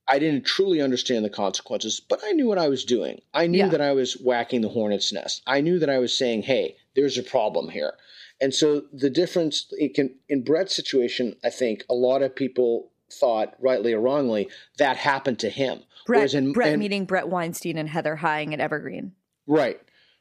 i 0.07 0.19
didn't 0.19 0.45
truly 0.45 0.81
understand 0.81 1.23
the 1.23 1.29
consequences 1.29 1.99
but 1.99 2.19
i 2.23 2.31
knew 2.31 2.47
what 2.47 2.57
i 2.57 2.67
was 2.67 2.85
doing 2.85 3.21
i 3.33 3.47
knew 3.47 3.59
yeah. 3.59 3.67
that 3.67 3.81
i 3.81 3.91
was 3.91 4.13
whacking 4.13 4.61
the 4.61 4.69
hornet's 4.69 5.11
nest 5.11 5.41
i 5.47 5.61
knew 5.61 5.79
that 5.79 5.89
i 5.89 5.99
was 5.99 6.17
saying 6.17 6.41
hey 6.43 6.75
there's 6.95 7.17
a 7.17 7.23
problem 7.23 7.69
here 7.69 7.93
and 8.39 8.53
so 8.53 8.83
the 8.93 9.09
difference 9.09 9.71
can, 9.95 10.15
in 10.29 10.43
Bret's 10.43 10.75
situation, 10.75 11.35
I 11.43 11.49
think 11.49 11.83
a 11.89 11.93
lot 11.93 12.21
of 12.21 12.35
people 12.35 12.91
thought, 13.11 13.55
rightly 13.59 13.93
or 13.93 14.01
wrongly, 14.01 14.49
that 14.77 14.97
happened 14.97 15.39
to 15.39 15.49
him. 15.49 15.83
Bret, 16.05 16.33
in, 16.33 16.53
Bret 16.53 16.73
and, 16.73 16.79
meeting 16.79 17.05
Bret 17.05 17.27
Weinstein 17.27 17.77
and 17.77 17.89
Heather 17.89 18.15
Heying 18.15 18.53
at 18.53 18.59
Evergreen. 18.59 19.13
Right, 19.47 19.79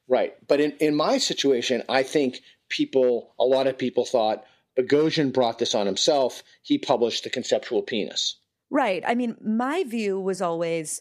right. 0.09 0.35
But 0.49 0.61
in, 0.61 0.73
in 0.79 0.95
my 0.95 1.19
situation, 1.19 1.83
I 1.89 2.03
think 2.03 2.41
people, 2.69 3.35
a 3.39 3.45
lot 3.45 3.67
of 3.67 3.79
people 3.79 4.05
thought 4.05 4.45
Boghossian 4.79 5.33
brought 5.33 5.59
this 5.59 5.75
on 5.75 5.87
himself. 5.87 6.43
He 6.63 6.79
published 6.79 7.25
the 7.25 7.31
conceptual 7.31 7.83
penis. 7.83 8.37
Right. 8.71 9.03
I 9.07 9.15
mean, 9.15 9.37
my 9.45 9.85
view 9.85 10.21
was 10.21 10.43
always 10.43 11.01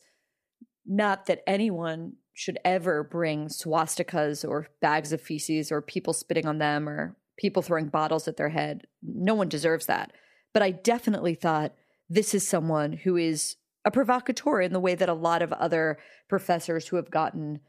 not 0.86 1.26
that 1.26 1.42
anyone 1.48 2.14
should 2.34 2.60
ever 2.66 3.04
bring 3.04 3.48
swastikas 3.48 4.48
or 4.48 4.68
bags 4.82 5.12
of 5.14 5.22
feces 5.22 5.72
or 5.72 5.82
people 5.82 6.14
spitting 6.14 6.46
on 6.46 6.58
them 6.58 6.88
or 6.88 7.16
people 7.38 7.62
throwing 7.62 7.88
bottles 7.88 8.28
at 8.28 8.38
their 8.38 8.50
head. 8.50 8.86
No 9.02 9.34
one 9.34 9.50
deserves 9.50 9.86
that. 9.88 10.12
But 10.54 10.62
I 10.62 10.72
definitely 10.72 11.36
thought 11.36 11.74
this 12.10 12.34
is 12.34 12.48
someone 12.48 12.94
who 12.94 13.18
is 13.18 13.56
a 13.84 13.92
provocateur 13.92 14.62
in 14.62 14.74
the 14.74 14.80
way 14.80 14.96
that 14.96 15.10
a 15.10 15.14
lot 15.14 15.42
of 15.42 15.54
other 15.54 15.98
professors 16.28 16.88
who 16.88 16.96
have 16.98 17.12
gotten 17.12 17.60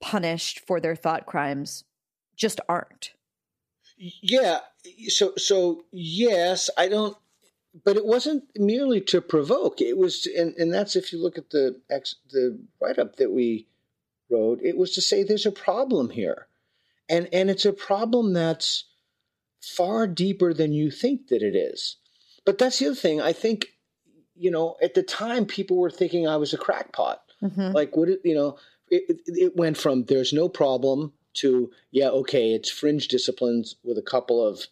punished 0.00 0.60
for 0.60 0.80
their 0.80 0.96
thought 0.96 1.26
crimes 1.26 1.84
just 2.36 2.60
aren't. 2.68 3.12
Yeah. 3.96 4.60
So, 5.08 5.32
so 5.36 5.84
yes, 5.92 6.68
I 6.76 6.88
don't, 6.88 7.16
but 7.84 7.96
it 7.96 8.06
wasn't 8.06 8.44
merely 8.56 9.00
to 9.02 9.20
provoke. 9.20 9.80
It 9.80 9.98
was, 9.98 10.26
and, 10.26 10.54
and 10.56 10.72
that's 10.72 10.96
if 10.96 11.12
you 11.12 11.22
look 11.22 11.38
at 11.38 11.50
the 11.50 11.80
ex, 11.90 12.16
the 12.30 12.58
write 12.80 12.98
up 12.98 13.16
that 13.16 13.32
we 13.32 13.66
wrote, 14.30 14.60
it 14.62 14.76
was 14.76 14.92
to 14.94 15.02
say 15.02 15.22
there's 15.22 15.46
a 15.46 15.52
problem 15.52 16.10
here. 16.10 16.46
And, 17.08 17.28
and 17.32 17.50
it's 17.50 17.64
a 17.64 17.72
problem 17.72 18.32
that's 18.32 18.84
far 19.60 20.06
deeper 20.06 20.52
than 20.54 20.72
you 20.72 20.90
think 20.90 21.28
that 21.28 21.42
it 21.42 21.54
is. 21.54 21.96
But 22.44 22.58
that's 22.58 22.78
the 22.78 22.86
other 22.86 22.94
thing. 22.94 23.20
I 23.20 23.32
think, 23.32 23.66
you 24.34 24.50
know, 24.50 24.76
at 24.82 24.94
the 24.94 25.02
time, 25.02 25.46
people 25.46 25.76
were 25.76 25.90
thinking 25.90 26.26
I 26.26 26.36
was 26.36 26.52
a 26.52 26.58
crackpot. 26.58 27.20
Mm-hmm. 27.42 27.72
Like, 27.72 27.96
what, 27.96 28.08
you 28.24 28.34
know, 28.34 28.58
it, 28.88 29.20
it 29.26 29.56
went 29.56 29.76
from 29.76 30.04
there's 30.04 30.32
no 30.32 30.48
problem 30.48 31.12
to, 31.34 31.70
yeah, 31.90 32.08
okay, 32.08 32.52
it's 32.52 32.70
fringe 32.70 33.08
disciplines 33.08 33.76
with 33.84 33.98
a 33.98 34.02
couple 34.02 34.44
of, 34.44 34.66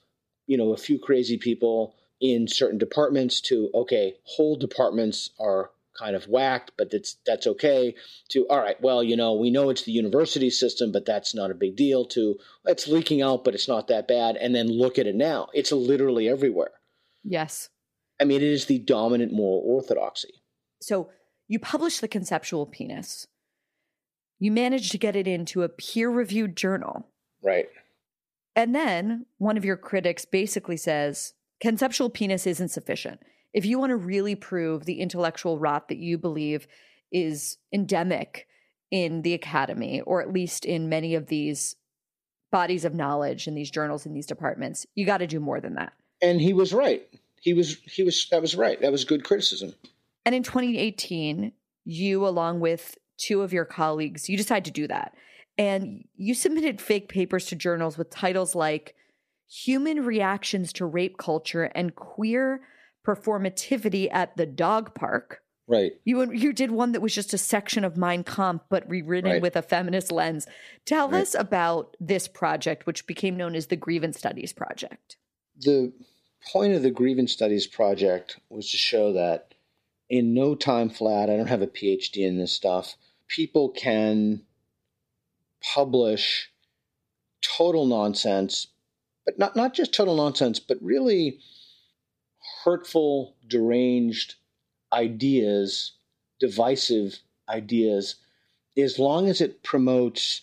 you 0.47 0.57
know, 0.57 0.73
a 0.73 0.77
few 0.79 0.99
crazy 0.99 1.37
people 1.37 1.95
in 2.25 2.49
certain 2.49 2.79
departments 2.79 3.39
to, 3.43 3.70
okay, 3.75 4.14
whole 4.25 4.57
departments 4.57 5.29
are 5.39 5.70
kind 5.99 6.16
of 6.16 6.25
whacked, 6.25 6.72
but 6.79 6.91
that's 6.91 7.18
that's 7.27 7.47
okay. 7.47 7.95
To 8.31 8.47
all 8.49 8.61
right, 8.61 8.81
well, 8.81 9.05
you 9.05 9.14
know, 9.14 9.35
we 9.35 9.51
know 9.51 9.68
it's 9.68 9.83
the 9.83 9.93
university 9.93 10.49
system, 10.49 10.91
but 10.91 11.05
that's 11.05 11.35
not 11.35 11.51
a 11.51 11.55
big 11.55 11.77
deal. 11.77 12.07
To 12.07 12.37
it's 12.64 12.89
leaking 12.89 13.20
out, 13.20 13.45
but 13.45 13.55
it's 13.55 13.68
not 13.68 13.89
that 13.89 14.09
bad. 14.09 14.37
And 14.37 14.55
then 14.55 14.68
look 14.68 14.99
at 14.99 15.07
it 15.07 15.14
now; 15.14 15.49
it's 15.53 15.70
literally 15.70 16.27
everywhere. 16.27 16.72
Yes, 17.22 17.68
I 18.18 18.25
mean, 18.25 18.39
it 18.39 18.49
is 18.49 18.64
the 18.64 18.79
dominant 18.79 19.33
moral 19.33 19.62
orthodoxy. 19.62 20.43
So 20.81 21.11
you 21.47 21.59
publish 21.59 21.99
the 21.99 22.09
conceptual 22.09 22.64
penis. 22.64 23.27
You 24.39 24.51
manage 24.51 24.89
to 24.91 24.99
get 24.99 25.14
it 25.14 25.29
into 25.29 25.62
a 25.62 25.68
peer-reviewed 25.68 26.57
journal, 26.57 27.07
right? 27.43 27.66
And 28.57 28.75
then 28.75 29.27
one 29.37 29.59
of 29.59 29.64
your 29.64 29.77
critics 29.77 30.25
basically 30.25 30.79
says 30.79 31.35
conceptual 31.65 32.11
penis 32.11 32.47
isn't 32.47 32.69
sufficient 32.69 33.21
if 33.55 33.65
you 33.65 33.79
want 33.79 33.91
to 33.91 33.97
really 33.97 34.35
prove 34.35 34.85
the 34.85 35.01
intellectual 35.01 35.59
rot 35.59 35.89
that 35.89 35.97
you 35.97 36.19
believe 36.19 36.67
is 37.11 37.57
endemic 37.73 38.47
in 38.91 39.23
the 39.23 39.33
academy, 39.33 40.01
or 40.03 40.21
at 40.21 40.33
least 40.33 40.65
in 40.65 40.89
many 40.89 41.15
of 41.15 41.29
these 41.29 41.77
bodies 42.53 42.85
of 42.85 42.95
knowledge 42.95 43.49
in 43.49 43.55
these 43.55 43.71
journals 43.71 44.05
in 44.05 44.12
these 44.12 44.27
departments, 44.27 44.87
you 44.95 45.07
got 45.07 45.19
to 45.19 45.27
do 45.27 45.41
more 45.41 45.61
than 45.61 45.77
that. 45.77 45.93
And 46.21 46.41
he 46.41 46.53
was 46.53 46.75
right. 46.75 47.03
He 47.41 47.55
was 47.55 47.79
he 47.87 48.03
was 48.03 48.29
that 48.31 48.43
was 48.43 48.55
right. 48.55 48.81
That 48.81 48.93
was 48.93 49.05
good 49.05 49.25
criticism. 49.25 49.75
And 50.27 50.35
in 50.35 50.43
2018, 50.43 51.53
you 51.85 52.27
along 52.27 52.61
with 52.61 52.97
two 53.17 53.43
of 53.43 53.53
your 53.53 53.65
colleagues, 53.65 54.29
you 54.29 54.37
decided 54.37 54.65
to 54.67 54.71
do 54.71 54.87
that. 54.89 55.15
And 55.57 56.05
you 56.17 56.35
submitted 56.35 56.81
fake 56.81 57.09
papers 57.09 57.47
to 57.47 57.57
journals 57.57 57.97
with 57.97 58.11
titles 58.11 58.55
like 58.55 58.95
Human 59.49 60.05
Reactions 60.05 60.72
to 60.74 60.86
Rape 60.86 61.18
Culture 61.18 61.64
and 61.64 61.95
Queer 61.95 62.62
performativity 63.07 64.09
at 64.11 64.36
the 64.36 64.47
dog 64.47 64.95
park. 64.95 65.40
Right. 65.66 65.92
You 66.05 66.30
you 66.32 66.53
did 66.53 66.70
one 66.70 66.92
that 66.92 67.01
was 67.01 67.14
just 67.14 67.32
a 67.32 67.38
section 67.38 67.84
of 67.84 67.97
Mein 67.97 68.22
Kampf, 68.22 68.64
but 68.68 68.88
rewritten 68.88 69.32
right. 69.32 69.42
with 69.42 69.57
a 69.57 69.62
feminist 69.62 70.12
lens. 70.12 70.47
Tell 70.84 71.09
right. 71.09 71.22
us 71.22 71.34
about 71.34 71.97
this 71.99 72.28
project, 72.28 72.86
which 72.86 73.07
became 73.07 73.36
known 73.36 73.55
as 73.55 73.68
the 73.68 73.76
Grievance 73.76 74.18
Studies 74.18 74.53
Project. 74.53 75.16
The 75.59 75.92
point 76.53 76.74
of 76.74 76.82
the 76.82 76.90
Grievance 76.90 77.32
Studies 77.32 77.66
Project 77.66 78.38
was 78.51 78.70
to 78.70 78.76
show 78.76 79.14
that 79.14 79.55
in 80.11 80.34
no 80.34 80.55
time 80.55 80.90
flat, 80.90 81.30
I 81.30 81.36
don't 81.36 81.47
have 81.47 81.62
a 81.62 81.66
PhD 81.66 82.18
in 82.18 82.38
this 82.38 82.53
stuff, 82.53 82.97
people 83.26 83.70
can 83.70 84.42
publish 85.62 86.51
total 87.40 87.86
nonsense, 87.86 88.66
but 89.25 89.39
not, 89.39 89.57
not 89.57 89.75
just 89.75 89.95
total 89.95 90.16
nonsense, 90.16 90.61
but 90.61 90.79
really 90.81 91.39
hurtful, 92.64 93.37
deranged 93.47 94.35
ideas, 94.93 95.93
divisive 96.41 97.18
ideas, 97.49 98.16
as 98.77 98.99
long 98.99 99.29
as 99.29 99.41
it 99.41 99.62
promotes 99.62 100.43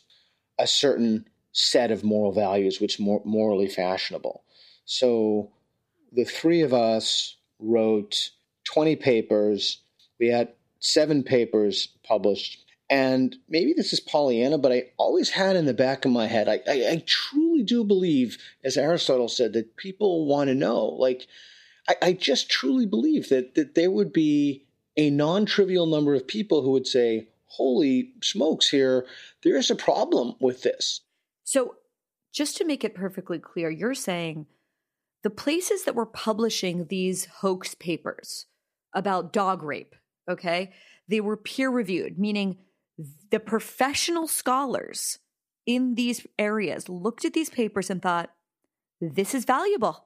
a 0.60 0.68
certain 0.68 1.28
set 1.52 1.92
of 1.92 2.04
moral 2.04 2.32
values 2.32 2.80
which 2.80 3.00
more 3.00 3.22
morally 3.26 3.68
fashionable. 3.68 4.44
So 4.86 5.52
the 6.12 6.24
three 6.24 6.62
of 6.62 6.74
us 6.74 7.38
wrote 7.60 8.32
20 8.66 8.96
papers. 8.98 9.80
We 10.20 10.28
had 10.28 10.50
seven 10.80 11.24
papers 11.24 11.90
published. 12.04 12.66
And 12.90 13.36
maybe 13.48 13.74
this 13.74 13.94
is 13.94 14.00
Pollyanna, 14.00 14.58
but 14.58 14.72
I 14.72 14.92
always 14.98 15.30
had 15.30 15.56
in 15.56 15.66
the 15.66 15.74
back 15.74 16.04
of 16.06 16.12
my 16.12 16.28
head, 16.28 16.50
I, 16.50 16.60
I, 16.68 16.92
I 16.92 17.04
truly 17.06 17.51
do 17.64 17.84
believe, 17.84 18.38
as 18.64 18.78
Aristotle 18.78 19.30
said, 19.30 19.54
that 19.54 19.78
people 19.78 20.26
want 20.26 20.48
to 20.50 20.56
know. 20.56 20.86
Like, 20.86 21.28
I, 21.88 21.96
I 22.02 22.14
just 22.14 22.50
truly 22.50 22.86
believe 22.86 23.30
that 23.30 23.56
that 23.56 23.76
there 23.76 23.92
would 23.92 24.14
be 24.14 24.66
a 24.98 25.10
non-trivial 25.10 25.86
number 25.86 26.14
of 26.14 26.28
people 26.28 26.62
who 26.62 26.72
would 26.72 26.88
say, 26.88 27.30
"Holy 27.46 28.14
smokes! 28.22 28.70
Here, 28.70 29.06
there 29.44 29.56
is 29.56 29.72
a 29.72 29.76
problem 29.76 30.36
with 30.40 30.64
this." 30.64 31.02
So, 31.44 31.76
just 32.34 32.58
to 32.58 32.66
make 32.66 32.84
it 32.84 32.96
perfectly 32.96 33.40
clear, 33.40 33.70
you're 33.70 33.96
saying 33.96 34.46
the 35.24 35.30
places 35.30 35.84
that 35.84 35.96
were 35.96 36.06
publishing 36.06 36.86
these 36.86 37.26
hoax 37.26 37.76
papers 37.76 38.48
about 38.94 39.34
dog 39.34 39.64
rape, 39.64 39.96
okay, 40.30 40.72
they 41.08 41.22
were 41.22 41.38
peer 41.38 41.70
reviewed, 41.70 42.18
meaning 42.18 42.58
the 43.30 43.40
professional 43.40 44.28
scholars 44.28 45.20
in 45.66 45.96
these 45.96 46.26
areas 46.40 46.90
looked 46.90 47.26
at 47.26 47.34
these 47.34 47.50
papers 47.50 47.90
and 47.90 48.02
thought, 48.02 48.32
this 49.00 49.34
is 49.34 49.46
valuable. 49.46 50.06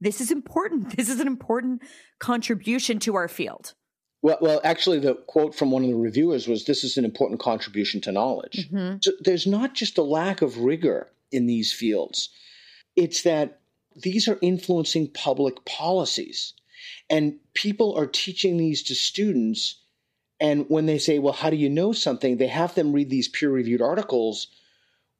This 0.00 0.20
is 0.20 0.30
important. 0.30 0.94
This 0.96 1.08
is 1.08 1.20
an 1.20 1.26
important 1.26 1.82
contribution 2.18 2.98
to 3.00 3.14
our 3.14 3.28
field. 3.28 3.74
Well, 4.22 4.38
well, 4.40 4.60
actually, 4.64 4.98
the 4.98 5.14
quote 5.14 5.54
from 5.54 5.70
one 5.70 5.82
of 5.82 5.90
the 5.90 5.96
reviewers 5.96 6.46
was, 6.46 6.64
"This 6.64 6.84
is 6.84 6.98
an 6.98 7.04
important 7.06 7.40
contribution 7.40 8.00
to 8.02 8.12
knowledge." 8.12 8.68
Mm-hmm. 8.70 8.98
So 9.00 9.12
there's 9.20 9.46
not 9.46 9.74
just 9.74 9.96
a 9.98 10.02
lack 10.02 10.42
of 10.42 10.58
rigor 10.58 11.10
in 11.32 11.46
these 11.46 11.72
fields; 11.72 12.28
it's 12.96 13.22
that 13.22 13.60
these 13.96 14.28
are 14.28 14.38
influencing 14.42 15.08
public 15.08 15.64
policies, 15.64 16.52
and 17.08 17.38
people 17.54 17.94
are 17.96 18.06
teaching 18.06 18.58
these 18.58 18.82
to 18.84 18.94
students 18.94 19.76
And 20.40 20.64
when 20.68 20.86
they 20.86 20.98
say, 20.98 21.18
well, 21.18 21.34
how 21.34 21.50
do 21.50 21.56
you 21.56 21.68
know 21.68 21.92
something? 21.92 22.38
They 22.38 22.46
have 22.46 22.74
them 22.74 22.92
read 22.92 23.10
these 23.10 23.28
peer 23.28 23.50
reviewed 23.50 23.82
articles, 23.82 24.48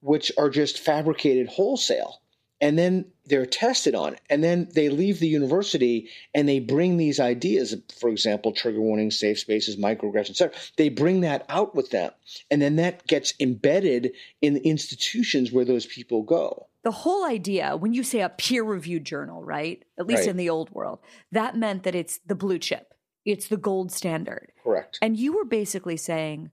which 0.01 0.33
are 0.39 0.51
just 0.51 0.79
fabricated 0.79 1.49
wholesale. 1.49 2.21
And 2.63 2.79
then 2.79 3.07
they're 3.25 3.47
tested 3.47 3.95
on 3.95 4.13
it. 4.15 4.21
And 4.29 4.45
then 4.45 4.69
they 4.75 4.91
leave 4.91 5.19
the 5.19 5.27
university 5.29 6.11
and 6.35 6.47
they 6.47 6.61
bring 6.61 6.99
these 6.99 7.19
ideas, 7.19 7.75
for 7.99 8.11
example, 8.11 8.53
trigger 8.53 8.83
warnings, 8.83 9.19
safe 9.19 9.39
spaces, 9.39 9.77
microaggressions, 9.77 10.31
etc. 10.31 10.53
They 10.77 10.91
bring 10.91 11.23
that 11.23 11.47
out 11.49 11.75
with 11.75 11.91
them. 11.91 12.13
And 12.51 12.61
then 12.61 12.77
that 12.77 13.07
gets 13.07 13.33
embedded 13.41 14.13
in 14.43 14.53
the 14.53 14.61
institutions 14.61 15.51
where 15.51 15.65
those 15.65 15.87
people 15.87 16.23
go. 16.23 16.67
The 16.83 16.91
whole 16.91 17.25
idea, 17.25 17.77
when 17.77 17.95
you 17.95 18.03
say 18.03 18.21
a 18.21 18.29
peer 18.29 18.63
reviewed 18.63 19.05
journal, 19.05 19.43
right? 19.43 19.83
At 19.99 20.07
least 20.07 20.21
Right. 20.21 20.29
in 20.29 20.37
the 20.37 20.51
old 20.51 20.71
world, 20.71 20.99
that 21.33 21.57
meant 21.57 21.85
that 21.85 21.95
it's 21.95 22.19
the 22.27 22.35
blue 22.35 22.59
chip, 22.59 22.93
it's 23.25 23.49
the 23.49 23.57
gold 23.57 23.91
standard. 23.91 24.53
Correct. 24.63 24.99
And 25.01 25.19
you 25.19 25.35
were 25.35 25.45
basically 25.47 25.97
saying, 25.97 26.51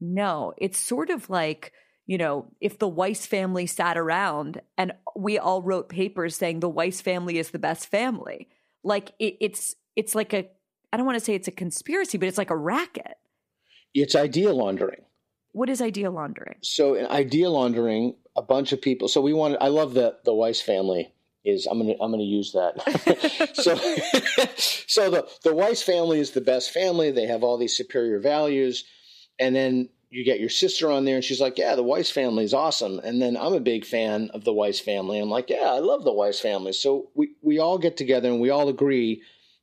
no, 0.00 0.52
it's 0.58 0.78
sort 0.78 1.08
of 1.08 1.30
like, 1.30 1.72
you 2.06 2.18
know, 2.18 2.52
if 2.60 2.78
the 2.78 2.88
Weiss 2.88 3.26
family 3.26 3.66
sat 3.66 3.98
around 3.98 4.60
and 4.78 4.92
we 5.16 5.38
all 5.38 5.60
wrote 5.60 5.88
papers 5.88 6.36
saying 6.36 6.60
the 6.60 6.68
Weiss 6.68 7.00
family 7.00 7.38
is 7.38 7.50
the 7.50 7.58
best 7.58 7.88
family. 7.88 8.48
Like 8.84 9.12
it, 9.18 9.36
it's 9.40 9.74
it's 9.96 10.14
like 10.14 10.32
a 10.32 10.46
I 10.92 10.96
don't 10.96 11.06
want 11.06 11.18
to 11.18 11.24
say 11.24 11.34
it's 11.34 11.48
a 11.48 11.52
conspiracy, 11.52 12.16
but 12.16 12.28
it's 12.28 12.38
like 12.38 12.50
a 12.50 12.56
racket. 12.56 13.16
It's 13.92 14.14
idea 14.14 14.52
laundering. 14.52 15.02
What 15.52 15.68
is 15.68 15.82
idea 15.82 16.10
laundering? 16.10 16.58
So 16.62 16.94
in 16.94 17.06
idea 17.06 17.50
laundering, 17.50 18.14
a 18.36 18.42
bunch 18.42 18.72
of 18.72 18.80
people. 18.80 19.08
So 19.08 19.20
we 19.20 19.32
wanted. 19.32 19.58
I 19.60 19.68
love 19.68 19.94
the 19.94 20.16
the 20.24 20.34
Weiss 20.34 20.60
family. 20.60 21.12
Is 21.44 21.66
I'm 21.66 21.78
gonna 21.78 21.94
I'm 22.00 22.10
gonna 22.10 22.22
use 22.22 22.52
that. 22.52 22.74
so 23.54 23.76
so 24.56 25.10
the 25.10 25.28
the 25.42 25.54
Weiss 25.54 25.82
family 25.82 26.20
is 26.20 26.32
the 26.32 26.40
best 26.40 26.70
family. 26.70 27.10
They 27.10 27.26
have 27.26 27.42
all 27.42 27.56
these 27.56 27.76
superior 27.76 28.20
values, 28.20 28.84
and 29.38 29.54
then 29.56 29.88
you 30.16 30.24
get 30.24 30.40
your 30.40 30.48
sister 30.48 30.90
on 30.90 31.04
there, 31.04 31.16
and 31.16 31.24
she's 31.24 31.42
like, 31.42 31.58
"Yeah, 31.58 31.74
the 31.74 31.82
Weiss 31.82 32.10
family 32.10 32.42
is 32.42 32.54
awesome." 32.54 33.00
And 33.00 33.20
then 33.20 33.36
I'm 33.36 33.52
a 33.52 33.60
big 33.60 33.84
fan 33.84 34.30
of 34.32 34.44
the 34.44 34.52
Weiss 34.52 34.80
family. 34.80 35.18
I'm 35.18 35.28
like, 35.28 35.50
"Yeah, 35.50 35.70
I 35.70 35.80
love 35.80 36.04
the 36.04 36.12
Weiss 36.12 36.40
family." 36.40 36.72
So 36.72 37.10
we 37.14 37.32
we 37.42 37.58
all 37.58 37.76
get 37.76 37.98
together 37.98 38.30
and 38.30 38.40
we 38.40 38.48
all 38.48 38.70
agree 38.70 39.22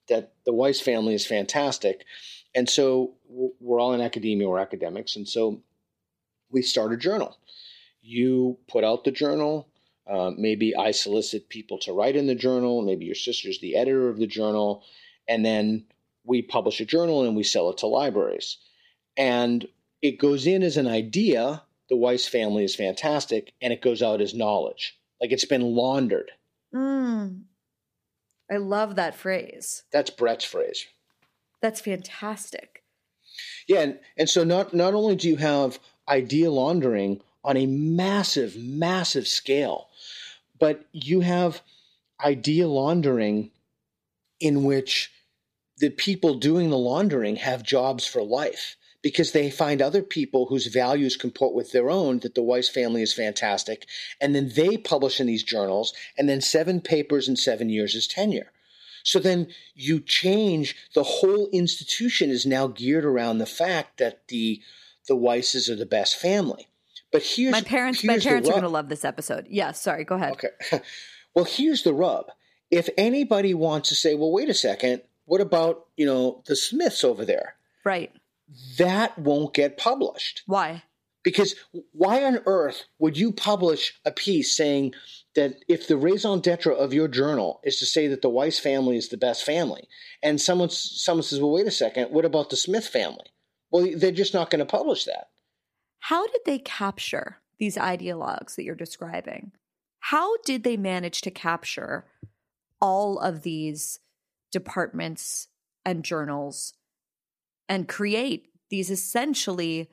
that 0.09 0.33
the 0.45 0.53
Weiss 0.53 0.79
family 0.79 1.15
is 1.15 1.25
fantastic. 1.25 2.05
And 2.53 2.69
so 2.69 3.15
we're 3.27 3.79
all 3.79 3.93
in 3.93 4.01
academia, 4.01 4.47
we're 4.47 4.59
academics, 4.59 5.15
and 5.15 5.27
so 5.27 5.63
we 6.51 6.61
start 6.61 6.93
a 6.93 6.97
journal. 6.97 7.35
You 8.03 8.59
put 8.67 8.83
out 8.83 9.05
the 9.05 9.11
journal. 9.11 9.67
Uh, 10.05 10.33
maybe 10.37 10.75
I 10.75 10.91
solicit 10.91 11.49
people 11.49 11.79
to 11.79 11.93
write 11.93 12.15
in 12.15 12.27
the 12.27 12.35
journal. 12.35 12.83
Maybe 12.83 13.05
your 13.05 13.15
sister's 13.15 13.59
the 13.59 13.75
editor 13.75 14.07
of 14.07 14.19
the 14.19 14.27
journal. 14.27 14.83
And 15.27 15.43
then 15.43 15.85
we 16.25 16.43
publish 16.43 16.79
a 16.79 16.85
journal 16.85 17.23
and 17.23 17.35
we 17.35 17.43
sell 17.43 17.71
it 17.71 17.77
to 17.79 17.87
libraries. 17.87 18.57
And 19.15 19.65
it 20.03 20.19
goes 20.19 20.45
in 20.45 20.61
as 20.61 20.77
an 20.77 20.85
idea. 20.85 21.63
The 21.89 21.95
Weiss 21.95 22.27
family 22.27 22.65
is 22.65 22.75
fantastic. 22.75 23.53
And 23.61 23.73
it 23.73 23.81
goes 23.81 24.03
out 24.03 24.21
as 24.21 24.35
knowledge. 24.35 24.99
Like 25.19 25.31
it's 25.31 25.45
been 25.45 25.61
laundered. 25.61 26.29
Mm. 26.75 27.43
I 28.51 28.57
love 28.57 28.97
that 28.97 29.15
phrase. 29.15 29.83
That's 29.91 30.09
Bret's 30.09 30.43
phrase. 30.43 30.85
That's 31.61 31.79
fantastic. 31.79 32.83
Yeah, 33.67 33.79
and, 33.79 33.99
and 34.17 34.29
so 34.29 34.43
not 34.43 34.73
not 34.73 34.93
only 34.93 35.15
do 35.15 35.29
you 35.29 35.37
have 35.37 35.79
idea 36.09 36.51
laundering 36.51 37.21
on 37.43 37.55
a 37.55 37.65
massive, 37.65 38.57
massive 38.57 39.27
scale, 39.27 39.87
but 40.59 40.85
you 40.91 41.21
have 41.21 41.61
idea 42.23 42.67
laundering 42.67 43.51
in 44.41 44.65
which 44.65 45.11
the 45.77 45.89
people 45.89 46.35
doing 46.35 46.69
the 46.69 46.77
laundering 46.77 47.37
have 47.37 47.63
jobs 47.63 48.05
for 48.05 48.21
life 48.21 48.75
because 49.03 49.33
they 49.33 49.51
find 49.51 49.81
other 49.81 50.01
people 50.01 50.47
whose 50.47 50.67
values 50.67 51.17
comport 51.17 51.53
with 51.53 51.71
their 51.71 51.91
own 51.91 52.19
that 52.19 52.33
the 52.33 52.41
Weiss 52.41 52.69
family 52.69 53.03
is 53.03 53.13
fantastic, 53.13 53.85
and 54.19 54.33
then 54.33 54.51
they 54.55 54.77
publish 54.77 55.19
in 55.19 55.27
these 55.27 55.43
journals, 55.43 55.93
and 56.17 56.27
then 56.27 56.41
seven 56.41 56.81
papers 56.81 57.27
in 57.27 57.35
seven 57.35 57.69
years 57.69 57.93
is 57.93 58.07
tenure. 58.07 58.51
So 59.03 59.19
then 59.19 59.47
you 59.75 59.99
change 59.99 60.75
the 60.95 61.03
whole 61.03 61.49
institution 61.51 62.29
is 62.29 62.45
now 62.45 62.67
geared 62.67 63.05
around 63.05 63.37
the 63.37 63.45
fact 63.45 63.97
that 63.97 64.27
the 64.29 64.61
the 65.07 65.17
Weisses 65.17 65.69
are 65.69 65.75
the 65.75 65.85
best 65.85 66.15
family. 66.15 66.69
But 67.11 67.23
here's 67.23 67.51
My 67.51 67.61
parents 67.61 68.03
my 68.03 68.13
here's 68.13 68.23
the 68.23 68.29
parents 68.29 68.49
are 68.49 68.53
going 68.53 68.63
to 68.63 68.69
love 68.69 68.87
this 68.87 69.03
episode. 69.03 69.45
Yes, 69.49 69.81
sorry, 69.81 70.05
go 70.05 70.15
ahead. 70.15 70.33
Okay. 70.33 70.81
Well, 71.35 71.45
here's 71.45 71.81
the 71.81 71.95
rub. 71.95 72.27
If 72.69 72.89
anybody 72.95 73.55
wants 73.55 73.89
to 73.89 73.95
say, 73.95 74.13
well, 74.13 74.31
wait 74.31 74.49
a 74.49 74.53
second, 74.53 75.01
what 75.25 75.41
about, 75.41 75.87
you 75.97 76.05
know, 76.05 76.43
the 76.45 76.55
Smiths 76.55 77.03
over 77.03 77.25
there? 77.25 77.55
Right. 77.83 78.11
That 78.77 79.17
won't 79.17 79.53
get 79.53 79.77
published. 79.77 80.43
Why? 80.45 80.83
Because 81.23 81.55
why 81.93 82.23
on 82.23 82.39
earth 82.45 82.83
would 82.99 83.17
you 83.17 83.31
publish 83.31 83.97
a 84.03 84.11
piece 84.11 84.55
saying 84.55 84.93
that 85.35 85.63
if 85.69 85.87
the 85.87 85.95
raison 85.97 86.41
d'etre 86.41 86.73
of 86.73 86.93
your 86.93 87.07
journal 87.07 87.61
is 87.63 87.77
to 87.79 87.85
say 87.85 88.07
that 88.07 88.21
the 88.21 88.29
Weiss 88.29 88.59
family 88.59 88.97
is 88.97 89.09
the 89.09 89.17
best 89.17 89.43
family, 89.43 89.87
and 90.21 90.41
someone 90.41 90.69
someone 90.69 91.23
says, 91.23 91.39
"Well, 91.39 91.51
wait 91.51 91.67
a 91.67 91.71
second, 91.71 92.11
what 92.11 92.25
about 92.25 92.49
the 92.49 92.57
Smith 92.57 92.87
family?" 92.87 93.25
Well, 93.71 93.89
they're 93.95 94.11
just 94.11 94.33
not 94.33 94.49
going 94.49 94.59
to 94.59 94.65
publish 94.65 95.05
that. 95.05 95.29
How 95.99 96.27
did 96.27 96.41
they 96.45 96.59
capture 96.59 97.37
these 97.57 97.77
ideologues 97.77 98.55
that 98.55 98.63
you're 98.63 98.75
describing? 98.75 99.53
How 99.99 100.37
did 100.45 100.63
they 100.63 100.75
manage 100.75 101.21
to 101.21 101.31
capture 101.31 102.05
all 102.81 103.17
of 103.17 103.43
these 103.43 103.99
departments 104.51 105.47
and 105.85 106.03
journals 106.03 106.73
and 107.69 107.87
create 107.87 108.49
these 108.69 108.89
essentially 108.89 109.89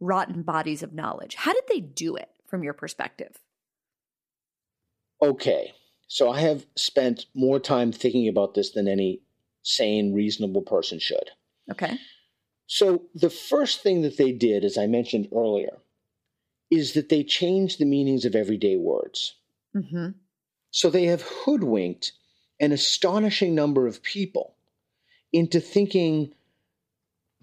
rotten 0.00 0.42
bodies 0.42 0.82
of 0.82 0.92
knowledge? 0.92 1.34
How 1.34 1.52
did 1.52 1.64
they 1.68 1.80
do 1.80 2.16
it 2.16 2.28
from 2.46 2.62
your 2.62 2.72
perspective? 2.72 3.38
Okay, 5.22 5.72
so 6.08 6.30
I 6.30 6.40
have 6.40 6.66
spent 6.76 7.26
more 7.34 7.60
time 7.60 7.92
thinking 7.92 8.26
about 8.26 8.54
this 8.54 8.70
than 8.70 8.88
any 8.88 9.20
sane, 9.62 10.14
reasonable 10.14 10.62
person 10.62 10.98
should. 10.98 11.30
Okay. 11.70 11.98
So 12.66 13.02
the 13.14 13.30
first 13.30 13.82
thing 13.82 14.02
that 14.02 14.16
they 14.16 14.32
did, 14.32 14.64
as 14.64 14.78
I 14.78 14.86
mentioned 14.86 15.28
earlier, 15.34 15.78
is 16.70 16.94
that 16.94 17.08
they 17.08 17.22
changed 17.22 17.78
the 17.78 17.84
meanings 17.84 18.24
of 18.24 18.34
everyday 18.34 18.76
words. 18.76 19.34
Mm-hmm. 19.76 20.10
So 20.70 20.88
they 20.88 21.04
have 21.06 21.22
hoodwinked 21.22 22.12
an 22.60 22.72
astonishing 22.72 23.54
number 23.54 23.86
of 23.86 24.02
people 24.02 24.54
into 25.32 25.60
thinking 25.60 26.32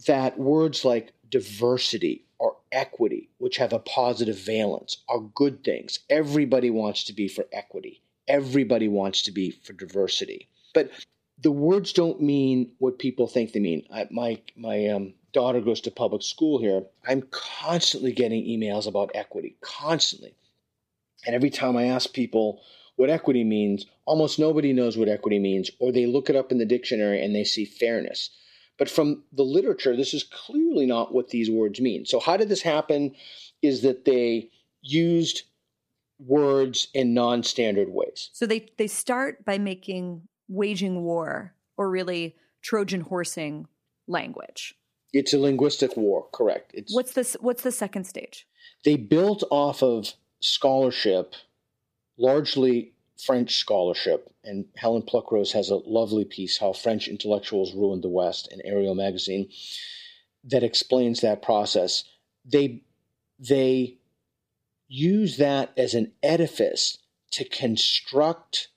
that 0.06 0.38
words 0.38 0.86
like 0.86 1.14
diversity 1.30 2.26
or 2.40 2.58
equity, 2.72 3.30
which 3.40 3.58
have 3.58 3.74
a 3.74 3.80
positive 3.80 4.38
valence, 4.38 4.98
are 5.10 5.20
good 5.20 5.64
things. 5.64 6.00
Everybody 6.10 6.70
wants 6.70 7.04
to 7.06 7.14
be 7.14 7.28
for 7.28 7.46
equity, 7.52 8.02
everybody 8.28 8.88
wants 8.88 9.24
to 9.24 9.32
be 9.32 9.52
for 9.52 9.74
diversity. 9.74 10.50
But 10.74 10.92
the 11.40 11.52
words 11.52 11.94
don't 11.94 12.22
mean 12.22 12.72
what 12.80 13.00
people 13.00 13.28
think 13.28 13.52
they 13.54 13.60
mean. 13.60 13.88
I, 13.92 14.08
my 14.12 14.42
my 14.56 14.88
um, 14.88 15.14
daughter 15.34 15.62
goes 15.62 15.82
to 15.82 15.92
public 15.92 16.24
school 16.24 16.60
here. 16.60 16.84
I'm 17.08 17.24
constantly 17.32 18.12
getting 18.12 18.44
emails 18.44 18.88
about 18.88 19.12
equity, 19.14 19.56
constantly. 19.62 20.36
And 21.26 21.36
every 21.36 21.50
time 21.50 21.78
I 21.78 21.86
ask 21.86 22.14
people 22.14 22.62
what 22.96 23.10
equity 23.10 23.44
means, 23.44 23.86
almost 24.06 24.40
nobody 24.40 24.74
knows 24.74 24.98
what 24.98 25.10
equity 25.10 25.40
means, 25.40 25.70
or 25.80 25.92
they 25.92 26.06
look 26.06 26.30
it 26.30 26.36
up 26.36 26.52
in 26.52 26.58
the 26.58 26.66
dictionary 26.66 27.24
and 27.24 27.36
they 27.36 27.44
see 27.44 27.66
fairness. 27.66 28.32
But 28.78 28.90
from 28.90 29.24
the 29.34 29.44
literature, 29.44 29.96
this 29.96 30.14
is 30.14 30.24
clearly 30.24 30.86
not 30.86 31.14
what 31.14 31.30
these 31.30 31.50
words 31.50 31.82
mean. 31.82 32.06
So, 32.06 32.20
how 32.20 32.38
did 32.38 32.50
this 32.50 32.62
happen? 32.62 33.16
Is 33.62 33.82
that 33.82 34.06
they 34.06 34.50
used 34.82 35.44
words 36.20 36.88
in 36.94 37.14
non 37.14 37.44
standard 37.44 37.90
ways. 37.90 38.30
So 38.34 38.46
they 38.46 38.68
they 38.78 38.88
start 38.88 39.46
by 39.46 39.58
making 39.58 40.28
waging 40.48 41.04
war 41.04 41.54
or 41.78 41.90
really 41.90 42.36
Trojan 42.62 43.02
horsing 43.02 43.68
language. 44.08 44.76
It's 45.14 45.34
a 45.34 45.40
linguistic 45.40 45.96
war, 45.96 46.28
correct? 46.34 46.72
It's, 46.74 46.94
What's 46.94 47.14
this 47.14 47.38
what's 47.40 47.64
the 47.64 47.72
second 47.72 48.06
stage? 48.06 48.48
they 48.86 48.96
built 48.96 49.44
off 49.50 49.82
of 49.82 50.14
scholarship, 50.40 51.34
largely 52.18 52.94
French 53.18 53.58
scholarship. 53.58 54.32
And 54.44 54.66
Helen 54.76 55.04
Pluckrose 55.04 55.52
has 55.54 55.70
a 55.70 55.76
lovely 55.76 56.26
piece, 56.26 56.58
How 56.58 56.74
French 56.74 57.08
Intellectuals 57.08 57.74
Ruined 57.74 58.04
the 58.04 58.10
West, 58.10 58.52
in 58.52 58.60
Areo 58.70 58.96
magazine, 58.96 59.50
that 60.44 60.64
explains 60.64 61.22
that 61.22 61.42
process. 61.42 62.04
They, 62.46 62.84
they 63.40 63.98
use 64.88 65.38
that 65.38 65.72
as 65.78 65.94
an 65.94 66.14
edifice 66.24 66.98
to 67.32 67.44
construct 67.44 68.70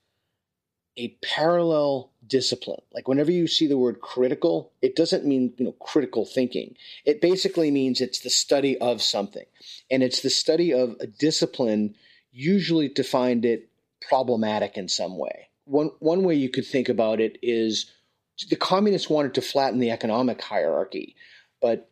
a 0.96 1.16
parallel 1.22 2.10
discipline. 2.26 2.82
Like 2.92 3.08
whenever 3.08 3.30
you 3.30 3.46
see 3.46 3.66
the 3.66 3.78
word 3.78 4.00
critical, 4.00 4.72
it 4.82 4.96
doesn't 4.96 5.24
mean, 5.24 5.54
you 5.56 5.64
know, 5.64 5.72
critical 5.72 6.26
thinking. 6.26 6.76
It 7.04 7.20
basically 7.20 7.70
means 7.70 8.00
it's 8.00 8.20
the 8.20 8.30
study 8.30 8.76
of 8.78 9.00
something. 9.00 9.46
And 9.90 10.02
it's 10.02 10.20
the 10.20 10.30
study 10.30 10.72
of 10.72 10.96
a 11.00 11.06
discipline 11.06 11.94
usually 12.32 12.88
to 12.90 13.02
find 13.02 13.44
it 13.44 13.69
problematic 14.08 14.76
in 14.76 14.88
some 14.88 15.16
way. 15.18 15.48
One 15.64 15.90
one 15.98 16.22
way 16.24 16.34
you 16.34 16.48
could 16.48 16.66
think 16.66 16.88
about 16.88 17.20
it 17.20 17.38
is 17.42 17.92
the 18.48 18.56
communists 18.56 19.10
wanted 19.10 19.34
to 19.34 19.42
flatten 19.42 19.78
the 19.78 19.90
economic 19.90 20.40
hierarchy. 20.40 21.16
but 21.60 21.90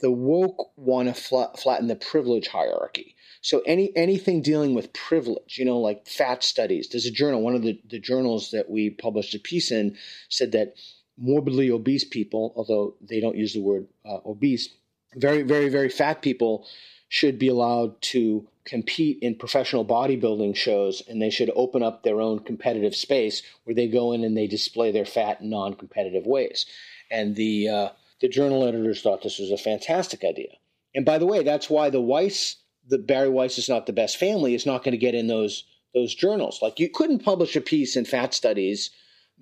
the 0.00 0.10
woke 0.10 0.72
want 0.76 1.08
to 1.08 1.14
flat, 1.14 1.58
flatten 1.58 1.86
the 1.86 1.96
privilege 1.96 2.48
hierarchy. 2.48 3.14
So 3.42 3.62
any 3.66 3.94
anything 3.96 4.42
dealing 4.42 4.74
with 4.74 4.92
privilege, 4.92 5.56
you 5.58 5.64
know, 5.64 5.78
like 5.78 6.06
fat 6.06 6.42
studies. 6.42 6.88
There's 6.88 7.06
a 7.06 7.10
journal, 7.10 7.42
one 7.42 7.54
of 7.54 7.62
the, 7.62 7.80
the 7.88 7.98
journals 7.98 8.50
that 8.50 8.68
we 8.68 8.90
published 8.90 9.34
a 9.34 9.38
piece 9.38 9.70
in 9.70 9.96
said 10.28 10.52
that 10.52 10.74
morbidly 11.16 11.70
obese 11.70 12.04
people, 12.04 12.52
although 12.56 12.96
they 13.00 13.20
don't 13.20 13.36
use 13.36 13.52
the 13.54 13.60
word 13.60 13.86
uh, 14.04 14.18
obese, 14.26 14.68
very, 15.14 15.42
very, 15.42 15.68
very 15.68 15.88
fat 15.88 16.22
people 16.22 16.66
should 17.08 17.38
be 17.38 17.48
allowed 17.48 18.00
to 18.00 18.46
compete 18.64 19.18
in 19.20 19.34
professional 19.34 19.84
bodybuilding 19.84 20.54
shows 20.54 21.02
and 21.08 21.20
they 21.20 21.30
should 21.30 21.50
open 21.56 21.82
up 21.82 22.02
their 22.02 22.20
own 22.20 22.38
competitive 22.38 22.94
space 22.94 23.42
where 23.64 23.74
they 23.74 23.88
go 23.88 24.12
in 24.12 24.22
and 24.22 24.36
they 24.36 24.46
display 24.46 24.92
their 24.92 25.04
fat 25.04 25.40
in 25.40 25.50
non-competitive 25.50 26.24
ways. 26.26 26.66
And 27.10 27.34
the 27.34 27.68
uh, 27.68 27.88
the 28.20 28.28
journal 28.28 28.64
editors 28.64 29.02
thought 29.02 29.22
this 29.22 29.38
was 29.38 29.50
a 29.50 29.56
fantastic 29.56 30.22
idea. 30.24 30.52
And 30.94 31.04
by 31.04 31.18
the 31.18 31.26
way, 31.26 31.42
that's 31.42 31.70
why 31.70 31.90
the 31.90 32.00
Weiss, 32.00 32.56
the 32.86 32.98
Bari 32.98 33.28
Weiss 33.28 33.58
is 33.58 33.68
not 33.68 33.86
the 33.86 33.92
best 33.92 34.16
family, 34.16 34.54
is 34.54 34.66
not 34.66 34.84
going 34.84 34.92
to 34.92 34.98
get 34.98 35.14
in 35.14 35.26
those 35.26 35.64
those 35.94 36.14
journals. 36.14 36.60
Like 36.62 36.78
you 36.78 36.88
couldn't 36.88 37.24
publish 37.24 37.56
a 37.56 37.60
piece 37.60 37.96
in 37.96 38.04
Fat 38.04 38.34
Studies 38.34 38.90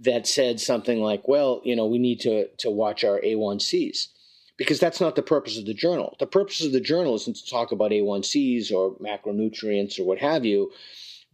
that 0.01 0.27
said 0.27 0.61
something 0.61 1.01
like, 1.01 1.29
"Well, 1.29 1.61
you 1.64 1.77
know, 1.77 1.87
we 1.87 1.99
need 1.99 2.21
to 2.21 2.49
to 2.49 2.71
watch 2.71 3.05
our 3.05 3.21
A1Cs." 3.21 4.09
Because 4.59 4.79
that's 4.79 5.01
not 5.01 5.17
the 5.17 5.23
purpose 5.23 5.57
of 5.57 5.65
the 5.65 5.73
journal. 5.75 6.17
The 6.19 6.27
purpose 6.27 6.63
of 6.63 6.73
the 6.73 6.81
journal 6.81 7.15
isn't 7.15 7.37
to 7.37 7.47
talk 7.47 7.73
about 7.73 7.93
A1Cs 7.93 8.71
or 8.73 8.97
macronutrients 8.97 9.99
or 9.99 10.05
what 10.05 10.19
have 10.19 10.45
you. 10.45 10.73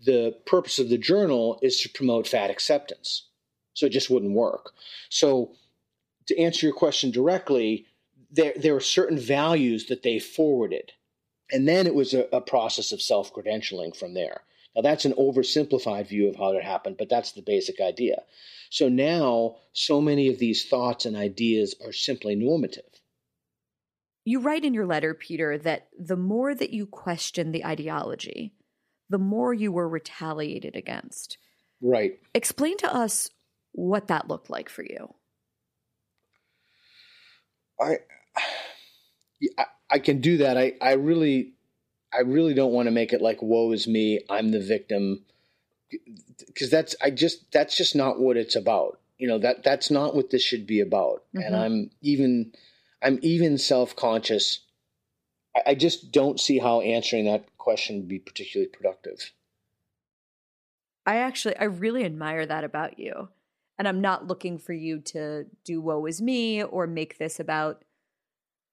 The 0.04 0.36
purpose 0.46 0.78
of 0.78 0.90
the 0.90 0.98
journal 0.98 1.58
is 1.62 1.80
to 1.80 1.88
promote 1.88 2.28
fat 2.28 2.50
acceptance. 2.50 3.26
So 3.72 3.86
it 3.86 3.92
just 3.92 4.10
wouldn't 4.10 4.34
work. 4.34 4.72
So 5.08 5.52
to 6.26 6.38
answer 6.38 6.66
your 6.66 6.74
question 6.74 7.10
directly, 7.10 7.86
there 8.30 8.52
there 8.56 8.74
were 8.74 8.80
certain 8.80 9.18
values 9.18 9.86
that 9.86 10.02
they 10.02 10.18
forwarded, 10.18 10.92
and 11.50 11.68
then 11.68 11.86
it 11.86 11.94
was 11.94 12.14
a, 12.14 12.26
a 12.32 12.40
process 12.40 12.92
of 12.92 13.02
self 13.02 13.32
credentialing 13.32 13.96
from 13.96 14.14
there. 14.14 14.42
Now 14.74 14.82
that's 14.82 15.04
an 15.04 15.12
oversimplified 15.12 16.08
view 16.08 16.28
of 16.28 16.36
how 16.36 16.50
it 16.52 16.64
happened, 16.64 16.96
but 16.98 17.08
that's 17.08 17.32
the 17.32 17.42
basic 17.42 17.80
idea. 17.80 18.22
So 18.70 18.88
now, 18.88 19.56
so 19.72 20.00
many 20.00 20.28
of 20.28 20.38
these 20.38 20.64
thoughts 20.64 21.06
and 21.06 21.16
ideas 21.16 21.76
are 21.84 21.92
simply 21.92 22.34
normative. 22.34 22.93
You 24.24 24.40
write 24.40 24.64
in 24.64 24.74
your 24.74 24.86
letter, 24.86 25.14
Peter, 25.14 25.58
that 25.58 25.88
the 25.98 26.16
more 26.16 26.54
that 26.54 26.70
you 26.72 26.86
question 26.86 27.52
the 27.52 27.64
ideology, 27.64 28.54
the 29.10 29.18
more 29.18 29.52
you 29.52 29.70
were 29.70 29.88
retaliated 29.88 30.76
against. 30.76 31.36
Right. 31.82 32.18
Explain 32.34 32.78
to 32.78 32.94
us 32.94 33.28
what 33.72 34.08
that 34.08 34.28
looked 34.28 34.48
like 34.48 34.68
for 34.68 34.82
you. 34.82 35.14
I, 37.80 37.98
I, 39.58 39.64
I 39.90 39.98
can 39.98 40.20
do 40.20 40.38
that. 40.38 40.56
I, 40.56 40.74
I 40.80 40.92
really, 40.92 41.54
I 42.12 42.20
really 42.20 42.54
don't 42.54 42.72
want 42.72 42.86
to 42.86 42.92
make 42.92 43.12
it 43.12 43.20
like 43.20 43.42
woe 43.42 43.72
is 43.72 43.86
me. 43.86 44.20
I'm 44.30 44.50
the 44.50 44.60
victim 44.60 45.24
because 46.46 46.70
that's 46.70 46.96
I 47.02 47.10
just 47.10 47.50
that's 47.52 47.76
just 47.76 47.94
not 47.94 48.18
what 48.18 48.36
it's 48.36 48.56
about. 48.56 49.00
You 49.18 49.28
know 49.28 49.38
that 49.38 49.62
that's 49.62 49.90
not 49.90 50.14
what 50.14 50.30
this 50.30 50.42
should 50.42 50.66
be 50.66 50.80
about. 50.80 51.24
Mm-hmm. 51.34 51.42
And 51.42 51.56
I'm 51.56 51.90
even 52.00 52.52
I'm 53.04 53.18
even 53.22 53.58
self 53.58 53.94
conscious. 53.94 54.60
I, 55.66 55.74
just 55.76 56.10
don't 56.10 56.40
see 56.40 56.58
how 56.58 56.80
answering 56.80 57.26
that 57.26 57.44
question 57.58 57.96
would 57.96 58.08
be 58.08 58.18
particularly 58.18 58.68
productive. 58.68 59.30
I 61.06 61.16
actually 61.16 61.56
I 61.56 61.64
really 61.64 62.04
admire 62.04 62.46
that 62.46 62.64
about 62.64 62.98
you. 62.98 63.28
And 63.78 63.86
I'm 63.86 64.00
not 64.00 64.26
looking 64.26 64.58
for 64.58 64.72
you 64.72 65.00
to 65.00 65.46
do 65.64 65.80
woe 65.80 66.06
is 66.06 66.22
me 66.22 66.62
or 66.62 66.86
make 66.86 67.18
this 67.18 67.38
about 67.38 67.84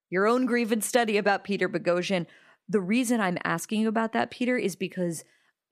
your 0.10 0.28
own 0.28 0.46
grievance 0.46 0.86
study 0.86 1.18
about 1.18 1.44
Peter 1.44 1.68
Boghossian. 1.68 2.28
The 2.70 2.82
reason 2.82 3.20
I'm 3.20 3.38
asking 3.44 3.82
you 3.82 3.90
about 3.90 4.14
that, 4.14 4.32
Peter, 4.32 4.58
is 4.58 4.76
because 4.76 5.24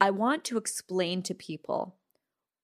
I 0.02 0.12
want 0.12 0.44
to 0.46 0.58
explain 0.58 1.22
to 1.24 1.34
people 1.34 1.98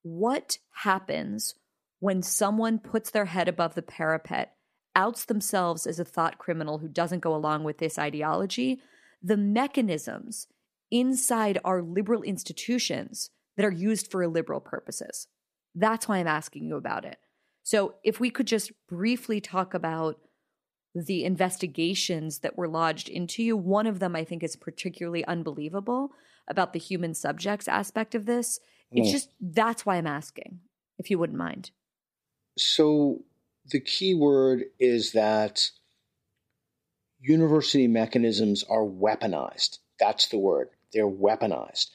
what 0.01 0.57
happens 0.71 1.55
when 1.99 2.21
someone 2.21 2.79
puts 2.79 3.11
their 3.11 3.25
head 3.25 3.47
above 3.47 3.75
the 3.75 3.81
parapet, 3.81 4.54
outs 4.95 5.25
themselves 5.25 5.85
as 5.85 5.99
a 5.99 6.05
thought 6.05 6.37
criminal 6.37 6.79
who 6.79 6.87
doesn't 6.87 7.19
go 7.19 7.35
along 7.35 7.63
with 7.63 7.77
this 7.77 7.99
ideology, 7.99 8.79
the 9.21 9.37
mechanisms 9.37 10.47
inside 10.91 11.59
our 11.65 11.81
liberal 11.81 12.21
institutions 12.23 13.31
that 13.57 13.65
are 13.65 13.71
used 13.71 14.11
for 14.11 14.23
illiberal 14.23 14.59
purposes. 14.59 15.27
That's 15.73 16.07
why 16.07 16.17
I'm 16.17 16.27
asking 16.27 16.65
you 16.65 16.75
about 16.75 17.05
it. 17.05 17.17
So, 17.63 17.95
if 18.03 18.19
we 18.19 18.29
could 18.29 18.47
just 18.47 18.71
briefly 18.87 19.41
talk 19.41 19.73
about 19.73 20.19
the 20.93 21.25
investigations 21.25 22.39
that 22.39 22.57
were 22.57 22.67
lodged 22.67 23.09
into 23.09 23.43
you, 23.43 23.57
one 23.57 23.87
of 23.87 23.99
them 23.99 24.15
I 24.15 24.23
think 24.23 24.43
is 24.43 24.55
particularly 24.55 25.25
unbelievable 25.25 26.11
about 26.47 26.73
the 26.73 26.79
human 26.79 27.13
subjects 27.13 27.67
aspect 27.67 28.13
of 28.15 28.25
this. 28.25 28.59
It's 28.91 29.09
mm. 29.09 29.11
just 29.11 29.29
that's 29.41 29.85
why 29.85 29.97
I'm 29.97 30.07
asking, 30.07 30.59
if 30.99 31.09
you 31.09 31.17
wouldn't 31.17 31.39
mind. 31.39 31.71
So, 32.57 33.23
the 33.71 33.79
key 33.79 34.13
word 34.13 34.65
is 34.79 35.11
that 35.13 35.71
university 37.19 37.87
mechanisms 37.87 38.63
are 38.69 38.85
weaponized. 38.85 39.79
That's 39.99 40.27
the 40.27 40.37
word. 40.37 40.69
They're 40.93 41.07
weaponized. 41.07 41.89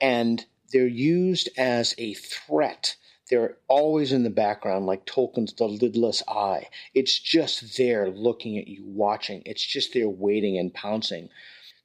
And 0.00 0.44
they're 0.72 0.86
used 0.86 1.48
as 1.56 1.94
a 1.98 2.14
threat 2.14 2.96
they're 3.28 3.56
always 3.66 4.12
in 4.12 4.22
the 4.22 4.30
background, 4.30 4.86
like 4.86 5.04
Tolkien's 5.04 5.52
The 5.52 5.66
Lidless 5.66 6.22
Eye. 6.28 6.68
It's 6.94 7.18
just 7.18 7.76
there 7.76 8.08
looking 8.08 8.56
at 8.58 8.68
you, 8.68 8.84
watching. 8.84 9.42
It's 9.44 9.64
just 9.64 9.92
there 9.94 10.08
waiting 10.08 10.58
and 10.58 10.72
pouncing. 10.72 11.28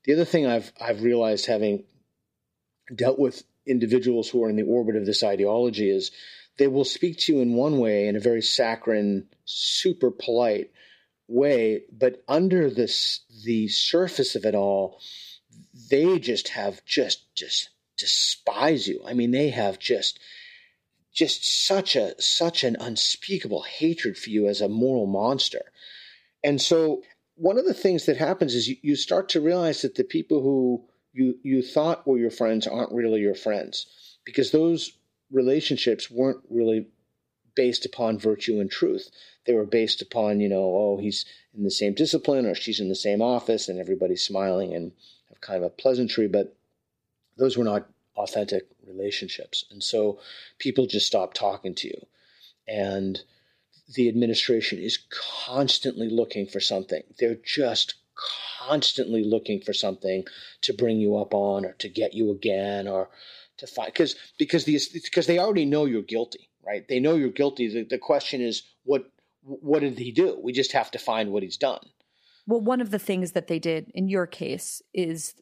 The 0.04 0.14
other 0.14 0.26
thing 0.26 0.46
I've, 0.46 0.72
I've 0.80 1.02
realized 1.02 1.48
having 1.48 1.84
dealt 2.94 3.18
with 3.18 3.44
individuals 3.66 4.30
who 4.30 4.44
are 4.44 4.50
in 4.50 4.56
the 4.56 4.64
orbit 4.64 4.96
of 4.96 5.06
this 5.06 5.24
ideology 5.24 5.90
is 5.90 6.12
they 6.62 6.68
will 6.68 6.86
speak 6.86 7.18
to 7.18 7.34
you 7.34 7.42
in 7.42 7.56
one 7.56 7.80
way, 7.80 8.08
in 8.08 8.16
a 8.16 8.20
very 8.20 8.44
saccharine, 8.44 9.26
super 9.46 10.12
polite 10.12 10.70
way, 11.28 11.82
but 11.92 12.24
under 12.28 12.70
this 12.70 13.22
the 13.44 13.68
surface 13.68 14.36
of 14.36 14.46
it 14.46 14.54
all, 14.54 15.02
they 15.90 16.20
just 16.20 16.50
have 16.50 16.86
just 16.86 17.34
just 17.34 17.72
despise 17.98 18.88
you. 18.88 19.02
I 19.08 19.14
mean, 19.14 19.32
they 19.32 19.50
have 19.50 19.80
just 19.80 20.20
just 21.12 21.66
such 21.66 21.96
a 21.96 22.14
such 22.22 22.64
an 22.64 22.78
unspeakable 22.80 23.64
hatred 23.64 24.16
for 24.16 24.30
you 24.30 24.48
as 24.48 24.62
a 24.62 24.70
moral 24.70 25.08
monster. 25.08 25.64
And 26.44 26.62
so 26.62 27.02
one 27.34 27.58
of 27.58 27.66
the 27.66 27.74
things 27.74 28.06
that 28.06 28.18
happens 28.18 28.54
is 28.54 28.68
you, 28.68 28.76
you 28.84 28.96
start 28.96 29.30
to 29.30 29.42
realize 29.42 29.82
that 29.82 29.96
the 29.96 30.04
people 30.04 30.44
who 30.44 30.86
you 31.12 31.40
you 31.42 31.64
thought 31.64 32.06
were 32.06 32.20
your 32.20 32.30
friends 32.30 32.68
aren't 32.68 32.94
really 32.94 33.22
your 33.22 33.34
friends 33.34 33.88
because 34.26 34.52
those 34.52 34.92
relationships 35.32 36.10
weren't 36.12 36.42
really 36.50 36.88
based 37.56 37.86
upon 37.86 38.20
virtue 38.20 38.60
and 38.60 38.70
truth. 38.70 39.10
They 39.46 39.54
were 39.54 39.66
based 39.66 40.02
upon, 40.02 40.40
you 40.40 40.50
know, 40.50 40.64
oh, 40.64 40.98
he's 41.02 41.26
in 41.56 41.64
the 41.64 41.72
same 41.72 41.94
discipline 41.94 42.46
or 42.46 42.56
she's 42.56 42.80
in 42.80 42.90
the 42.90 42.96
same 42.96 43.22
office 43.22 43.68
and 43.68 43.80
everybody's 43.80 44.26
smiling 44.26 44.74
and 44.74 44.92
have 45.30 45.42
kind 45.42 45.58
of 45.58 45.64
a 45.64 45.70
pleasantry, 45.76 46.28
but 46.28 46.56
those 47.38 47.58
were 47.58 47.64
not 47.64 47.90
authentic 48.16 48.68
relationships. 48.88 49.66
And 49.72 49.84
so 49.84 50.20
people 50.60 50.86
just 50.86 51.08
stop 51.08 51.34
talking 51.34 51.76
to 51.76 51.88
you. 51.88 52.06
And 52.68 53.20
the 53.96 54.08
administration 54.08 54.80
is 54.80 55.00
constantly 55.46 56.10
looking 56.10 56.46
for 56.46 56.60
something. 56.60 57.04
They're 57.20 57.40
just 57.44 57.96
constantly 58.60 59.24
looking 59.24 59.62
for 59.62 59.74
something 59.74 60.26
to 60.62 60.74
bring 60.74 61.00
you 61.00 61.18
up 61.18 61.34
on 61.34 61.66
or 61.66 61.74
to 61.74 61.90
get 61.90 62.14
you 62.14 62.32
again 62.32 62.88
or 62.88 63.10
to 63.62 63.68
find 63.68 63.88
because 63.88 64.16
because 64.38 64.66
these 64.66 64.90
because 64.90 65.26
they 65.26 65.40
already 65.40 65.66
know 65.66 65.86
you're 65.86 66.02
guilty, 66.02 66.50
right? 66.66 66.88
They 66.88 67.00
know 67.00 67.16
you're 67.16 67.30
guilty. 67.30 67.68
The, 67.68 67.84
the 67.84 67.98
question 67.98 68.42
is 68.42 68.64
what 68.84 69.06
what 69.44 69.80
did 69.80 69.98
he 69.98 70.12
do? 70.12 70.40
We 70.44 70.52
just 70.52 70.74
have 70.74 70.92
to 70.92 71.00
find 71.00 71.32
what 71.32 71.44
he's 71.44 71.58
done. 71.58 71.80
Well, 72.46 72.62
one 72.62 72.82
of 72.82 72.92
the 72.92 73.00
things 73.00 73.32
that 73.32 73.48
they 73.48 73.60
did 73.60 73.92
in 73.94 74.10
your 74.10 74.28
case 74.28 74.82
is 74.94 75.36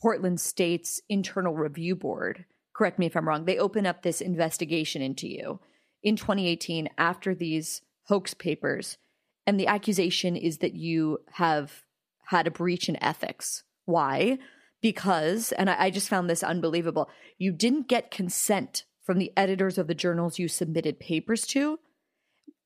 Portland 0.00 0.40
State's 0.40 1.00
internal 1.08 1.54
review 1.54 1.94
board, 1.94 2.44
correct 2.74 2.98
me 2.98 3.06
if 3.06 3.16
I'm 3.16 3.28
wrong, 3.28 3.44
they 3.44 3.58
open 3.58 3.86
up 3.86 4.02
this 4.02 4.20
investigation 4.20 5.02
into 5.02 5.28
you 5.28 5.60
in 6.02 6.16
2018 6.16 6.88
after 6.96 7.34
these 7.34 7.82
hoax 8.04 8.34
papers. 8.34 8.98
And 9.46 9.58
the 9.58 9.66
accusation 9.66 10.36
is 10.36 10.58
that 10.58 10.74
you 10.74 11.18
have 11.32 11.82
had 12.26 12.46
a 12.46 12.50
breach 12.50 12.88
in 12.88 13.02
ethics. 13.02 13.64
Why? 13.86 14.38
Because, 14.80 15.52
and 15.52 15.68
I, 15.68 15.84
I 15.84 15.90
just 15.90 16.08
found 16.08 16.28
this 16.28 16.42
unbelievable, 16.42 17.10
you 17.36 17.52
didn't 17.52 17.88
get 17.88 18.10
consent 18.10 18.84
from 19.02 19.18
the 19.18 19.32
editors 19.36 19.78
of 19.78 19.86
the 19.86 19.94
journals 19.94 20.38
you 20.38 20.48
submitted 20.48 21.00
papers 21.00 21.46
to. 21.48 21.78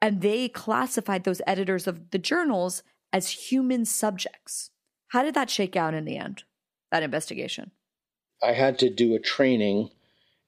And 0.01 0.21
they 0.21 0.49
classified 0.49 1.25
those 1.25 1.41
editors 1.47 1.87
of 1.87 2.11
the 2.11 2.19
journals 2.19 2.83
as 3.13 3.29
human 3.29 3.85
subjects. 3.85 4.71
How 5.09 5.23
did 5.23 5.35
that 5.35 5.51
shake 5.51 5.77
out 5.77 5.95
in 5.95 6.05
the 6.05 6.17
end? 6.17 6.45
that 6.93 7.03
investigation? 7.03 7.73
I 8.41 8.53
had 8.53 8.79
to 8.81 8.91
do 8.91 9.15
a 9.17 9.19
training, 9.19 9.91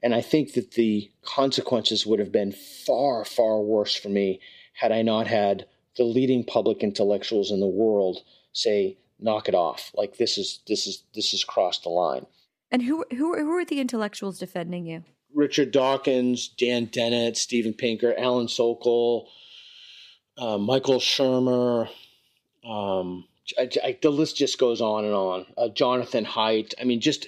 and 0.02 0.14
I 0.14 0.20
think 0.20 0.52
that 0.52 0.72
the 0.72 1.10
consequences 1.24 2.06
would 2.06 2.20
have 2.20 2.30
been 2.30 2.52
far, 2.52 3.24
far 3.24 3.60
worse 3.60 3.96
for 3.96 4.10
me 4.10 4.40
had 4.74 4.92
I 4.92 5.02
not 5.02 5.26
had 5.26 5.66
the 5.96 6.04
leading 6.04 6.44
public 6.44 6.82
intellectuals 6.82 7.50
in 7.50 7.60
the 7.60 7.66
world 7.66 8.18
say, 8.52 8.98
knock 9.18 9.48
it 9.48 9.54
off. 9.54 9.90
Like 9.94 10.16
this 10.16 10.38
is 10.38 10.60
this 10.66 10.86
is 10.86 11.04
this 11.14 11.34
is 11.34 11.44
crossed 11.44 11.84
the 11.84 11.90
line. 11.90 12.26
And 12.70 12.82
who 12.82 13.04
who 13.10 13.36
who 13.36 13.50
are 13.56 13.64
the 13.64 13.80
intellectuals 13.80 14.38
defending 14.38 14.86
you? 14.86 15.04
Richard 15.34 15.72
Dawkins, 15.72 16.48
Dan 16.48 16.86
Dennett, 16.86 17.36
Steven 17.36 17.72
Pinker, 17.72 18.14
Alan 18.16 18.46
Sokal, 18.46 19.26
uh, 20.38 20.58
Michael 20.58 21.00
Shermer. 21.00 21.88
Um, 22.64 23.26
I, 23.58 23.68
I, 23.82 23.98
the 24.00 24.10
list 24.10 24.36
just 24.36 24.58
goes 24.58 24.80
on 24.80 25.04
and 25.04 25.14
on. 25.14 25.46
Uh, 25.58 25.68
Jonathan 25.68 26.24
Haidt. 26.24 26.74
I 26.80 26.84
mean, 26.84 27.00
just 27.00 27.26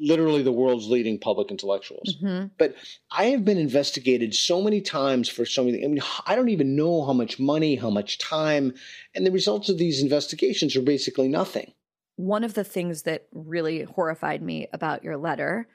literally 0.00 0.42
the 0.42 0.52
world's 0.52 0.88
leading 0.88 1.18
public 1.18 1.50
intellectuals. 1.50 2.16
Mm-hmm. 2.16 2.46
But 2.58 2.74
I 3.10 3.26
have 3.26 3.44
been 3.44 3.58
investigated 3.58 4.34
so 4.34 4.62
many 4.62 4.80
times 4.80 5.28
for 5.28 5.44
so 5.44 5.62
many. 5.64 5.84
I 5.84 5.88
mean, 5.88 6.02
I 6.26 6.34
don't 6.34 6.48
even 6.48 6.74
know 6.74 7.04
how 7.04 7.12
much 7.12 7.38
money, 7.38 7.76
how 7.76 7.90
much 7.90 8.18
time, 8.18 8.74
and 9.14 9.26
the 9.26 9.30
results 9.30 9.68
of 9.68 9.78
these 9.78 10.02
investigations 10.02 10.74
are 10.74 10.82
basically 10.82 11.28
nothing. 11.28 11.72
One 12.16 12.44
of 12.44 12.54
the 12.54 12.64
things 12.64 13.02
that 13.02 13.26
really 13.32 13.82
horrified 13.82 14.42
me 14.42 14.68
about 14.72 15.04
your 15.04 15.16
letter 15.16 15.68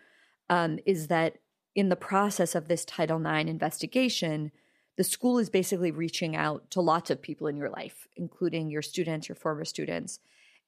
um, 0.50 0.80
is 0.86 1.08
that 1.08 1.38
in 1.76 1.90
the 1.90 1.96
process 1.96 2.56
of 2.56 2.68
this 2.68 2.86
Title 2.86 3.24
IX 3.24 3.50
investigation, 3.50 4.52
the 4.98 5.04
school 5.04 5.40
is 5.40 5.50
basically 5.50 5.92
reaching 5.92 6.36
out 6.36 6.70
to 6.72 6.82
lots 6.82 7.10
of 7.10 7.22
people 7.22 7.48
in 7.48 7.58
your 7.58 7.70
life, 7.70 8.08
including 8.16 8.70
your 8.70 8.82
students, 8.82 9.28
your 9.28 9.36
former 9.36 9.66
students. 9.66 10.20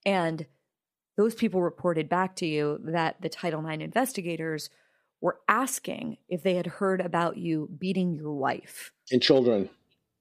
And 0.05 0.45
those 1.18 1.36
people 1.36 1.61
reported 1.61 2.07
back 2.07 2.36
to 2.38 2.45
you 2.45 2.80
that 2.84 3.22
the 3.22 3.30
Title 3.30 3.68
IX 3.68 3.84
investigators 3.84 4.70
were 5.20 5.39
asking 5.47 6.18
if 6.30 6.43
they 6.43 6.55
had 6.55 6.68
heard 6.68 7.01
about 7.01 7.38
you 7.38 7.70
beating 7.78 8.13
your 8.13 8.34
wife 8.34 8.91
and 9.11 9.22
children. 9.22 9.70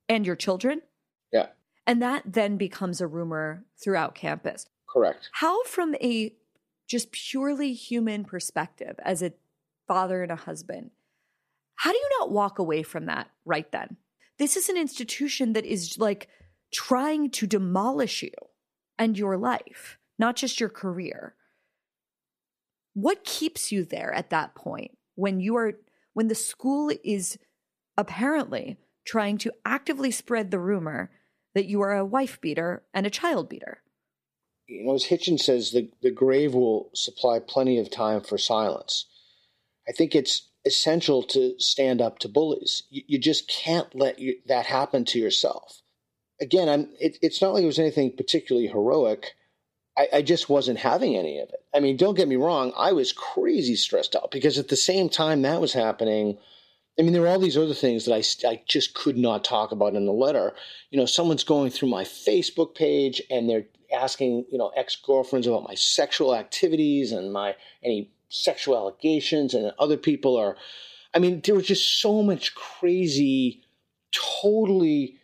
And 0.09 0.27
your 0.27 0.37
children? 0.37 0.83
Yeah. 1.33 1.49
And 1.87 2.01
that 2.01 2.23
then 2.27 2.57
becomes 2.57 3.01
a 3.01 3.07
rumor 3.07 3.65
throughout 3.83 4.15
campus. 4.15 4.67
Correct. 4.89 5.29
How, 5.33 5.63
from 5.65 5.95
a 5.97 6.35
just 6.89 7.13
purely 7.13 7.75
human 7.75 8.25
perspective, 8.25 8.97
as 9.05 9.23
a 9.23 9.33
father 9.87 10.23
and 10.23 10.33
a 10.33 10.37
husband, 10.37 10.93
how 11.75 11.93
do 11.93 11.99
you 11.99 12.09
not 12.19 12.31
walk 12.31 12.59
away 12.59 12.83
from 12.83 13.07
that 13.07 13.31
right 13.45 13.71
then? 13.73 13.97
This 14.39 14.57
is 14.57 14.69
an 14.69 14.77
institution 14.77 15.53
that 15.53 15.67
is 15.67 15.99
like 15.99 16.29
trying 16.73 17.31
to 17.33 17.47
demolish 17.47 18.23
you 18.23 18.31
and 18.99 19.19
your 19.19 19.37
life, 19.37 19.99
not 20.19 20.37
just 20.37 20.61
your 20.61 20.69
career. 20.69 21.35
What 22.95 23.25
keeps 23.25 23.71
you 23.71 23.85
there 23.85 24.13
at 24.13 24.31
that 24.31 24.55
point 24.55 24.97
when 25.15 25.41
you 25.41 25.57
are 25.57 25.75
when 26.15 26.29
the 26.29 26.35
school 26.35 26.91
is 27.05 27.39
apparently 27.99 28.79
trying 29.07 29.39
to 29.39 29.53
actively 29.65 30.11
spread 30.11 30.51
the 30.51 30.59
rumor 30.59 31.11
that 31.55 31.67
you 31.67 31.81
are 31.83 31.95
a 31.95 32.05
wife 32.05 32.41
beater 32.41 32.83
and 32.95 33.07
a 33.07 33.11
child 33.11 33.49
beater? 33.49 33.83
You 34.67 34.85
know, 34.85 34.95
as 34.95 35.05
Hitchens 35.05 35.41
says, 35.41 35.71
the, 35.71 35.91
the 36.03 36.11
grave 36.11 36.55
will 36.55 36.91
supply 36.95 37.39
plenty 37.39 37.79
of 37.79 37.91
time 37.91 38.21
for 38.21 38.37
silence. 38.37 39.07
I 39.89 39.93
think 39.93 40.15
it's 40.15 40.49
essential 40.65 41.23
to 41.23 41.55
stand 41.59 42.01
up 42.01 42.19
to 42.21 42.29
bullies. 42.29 42.83
You, 42.91 43.03
you 43.07 43.19
just 43.19 43.49
can't 43.49 43.95
let 43.95 44.19
you, 44.19 44.37
that 44.47 44.67
happen 44.67 45.05
to 45.07 45.19
yourself. 45.19 45.83
Again, 46.41 46.69
I'm, 46.69 46.89
it, 46.99 47.17
it's 47.23 47.41
not 47.41 47.55
like 47.55 47.63
it 47.63 47.67
was 47.67 47.79
anything 47.79 48.17
particularly 48.17 48.67
heroic. 48.67 49.35
I, 49.97 50.09
I, 50.15 50.23
just 50.23 50.49
wasn't 50.49 50.79
having 50.79 51.17
any 51.17 51.39
of 51.39 51.49
it. 51.49 51.65
I 51.75 51.81
mean, 51.81 51.97
don't 51.97 52.17
get 52.17 52.29
me 52.29 52.37
wrong, 52.37 52.73
I 52.77 52.93
was 52.93 53.13
crazy 53.13 53.77
stressed 53.77 54.15
out 54.15 54.31
because 54.31 54.59
at 54.59 54.69
the 54.69 54.77
same 54.77 55.09
time 55.09 55.43
that 55.43 55.61
was 55.61 55.73
happening, 55.73 56.39
I 56.99 57.03
mean, 57.03 57.13
there 57.13 57.23
were 57.23 57.29
all 57.29 57.39
these 57.39 57.59
other 57.59 57.75
things 57.75 58.05
that 58.05 58.15
I, 58.15 58.49
I 58.49 58.63
just 58.67 58.95
could 58.95 59.19
not 59.19 59.45
talk 59.45 59.73
about 59.73 59.95
in 59.95 60.07
the 60.07 60.13
letter. 60.13 60.55
You 60.91 60.99
know, 60.99 61.07
someone's 61.07 61.45
going 61.45 61.71
through 61.71 61.91
my 61.91 62.05
Facebook 62.05 62.75
page 62.75 63.21
and 63.31 63.49
they're 63.49 63.67
asking, 63.93 64.47
you 64.51 64.59
know, 64.59 64.73
ex 64.77 64.97
girlfriends 64.97 65.47
about 65.47 65.69
my 65.69 65.75
sexual 65.75 66.35
activities 66.35 67.13
and 67.13 67.33
my 67.33 67.55
any 67.83 68.11
sexual 68.29 68.77
allegations, 68.77 69.55
and 69.55 69.73
other 69.79 69.97
people 69.97 70.37
are. 70.37 70.57
I 71.15 71.19
mean, 71.19 71.41
there 71.45 71.55
was 71.55 71.67
just 71.67 72.01
so 72.01 72.23
much 72.23 72.55
crazy, 72.55 73.63
totally, 74.13 75.19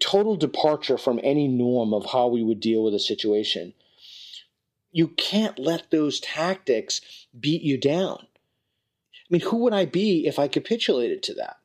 total 0.00 0.36
departure 0.36 0.98
from 0.98 1.20
any 1.22 1.48
norm 1.48 1.92
of 1.94 2.06
how 2.06 2.28
we 2.28 2.42
would 2.42 2.60
deal 2.60 2.82
with 2.82 2.94
a 2.94 2.98
situation. 2.98 3.74
You 4.90 5.08
can't 5.08 5.58
let 5.58 5.90
those 5.90 6.20
tactics 6.20 7.00
beat 7.38 7.62
you 7.62 7.78
down. 7.78 8.18
I 8.20 9.28
mean, 9.30 9.40
who 9.42 9.58
would 9.58 9.72
I 9.72 9.86
be 9.86 10.26
if 10.26 10.38
I 10.38 10.48
capitulated 10.48 11.22
to 11.24 11.34
that? 11.34 11.56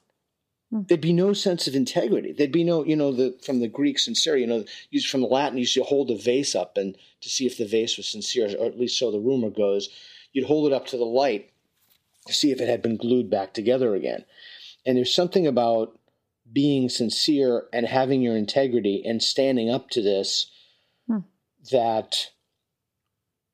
Hmm. 0.72 0.82
There'd 0.88 1.02
be 1.02 1.14
no 1.14 1.34
sense 1.34 1.68
of 1.68 1.76
integrity. 1.76 2.32
There'd 2.32 2.52
be 2.52 2.64
no, 2.64 2.86
you 2.86 2.96
know, 2.96 3.12
the 3.12 3.38
from 3.44 3.60
the 3.60 3.68
Greek 3.68 4.00
sincerity, 4.00 4.42
you 4.42 4.48
know, 4.48 4.64
used 4.90 5.10
from 5.10 5.22
the 5.22 5.28
Latin, 5.28 5.58
you 5.58 5.62
used 5.62 5.74
to 5.74 5.84
hold 5.84 6.12
a 6.12 6.16
vase 6.16 6.56
up 6.56 6.78
and 6.78 6.98
to 7.22 7.30
see 7.30 7.46
if 7.46 7.58
the 7.58 7.66
vase 7.66 7.98
was 7.98 8.08
sincere, 8.08 8.50
or 8.58 8.66
at 8.66 8.80
least 8.80 8.98
so 8.98 9.12
the 9.12 9.20
rumor 9.20 9.50
goes 9.50 9.90
you'd 10.38 10.46
hold 10.46 10.72
it 10.72 10.76
up 10.76 10.86
to 10.88 10.98
the 10.98 11.06
light 11.06 11.52
to 12.28 12.34
see 12.34 12.52
if 12.52 12.62
it 12.62 12.70
had 12.70 12.82
been 12.82 12.96
glued 12.96 13.28
back 13.28 13.54
together 13.54 13.96
again. 13.96 14.24
And 14.86 14.96
there's 14.96 15.14
something 15.14 15.48
about 15.48 15.97
being 16.52 16.90
sincere 16.90 17.64
and 17.74 17.86
having 17.86 18.22
your 18.22 18.38
integrity 18.38 19.04
and 19.06 19.22
standing 19.22 19.70
up 19.70 19.90
to 19.90 20.02
this 20.02 20.50
hmm. 21.08 21.20
that 21.72 22.28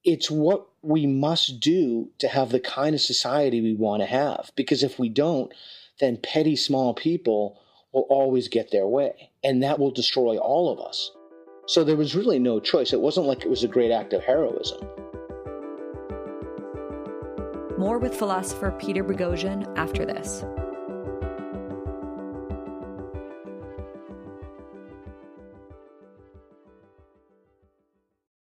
it's 0.04 0.30
what 0.30 0.68
we 0.82 1.08
must 1.08 1.60
do 1.60 2.10
to 2.20 2.28
have 2.28 2.50
the 2.50 2.60
kind 2.60 2.94
of 2.94 3.02
society 3.02 3.62
we 3.62 3.74
want 3.74 4.02
to 4.02 4.08
have. 4.08 4.52
Because 4.56 4.84
if 4.84 5.00
we 5.00 5.10
don't, 5.10 5.54
then 6.00 6.18
petty 6.18 6.56
small 6.56 6.94
people 6.94 7.60
will 7.94 8.06
always 8.10 8.48
get 8.48 8.72
their 8.72 8.88
way, 8.88 9.32
and 9.44 9.64
that 9.64 9.80
will 9.80 9.91
destroy 9.91 10.38
all 10.38 10.72
of 10.72 10.80
us. 10.80 11.12
So 11.68 11.84
there 11.84 11.96
was 11.96 12.16
really 12.16 12.39
no 12.39 12.60
choice. 12.60 12.91
It 12.91 13.00
wasn't 13.00 13.28
like 13.28 13.46
it 13.46 13.50
was 13.50 13.64
a 13.64 13.68
great 13.68 13.91
act 13.91 14.14
of 14.14 14.24
heroism. 14.24 14.86
More 17.78 18.00
with 18.00 18.16
philosopher 18.16 18.72
Peter 18.72 19.04
Boghossian 19.04 19.72
after 19.78 20.06
this. 20.06 20.44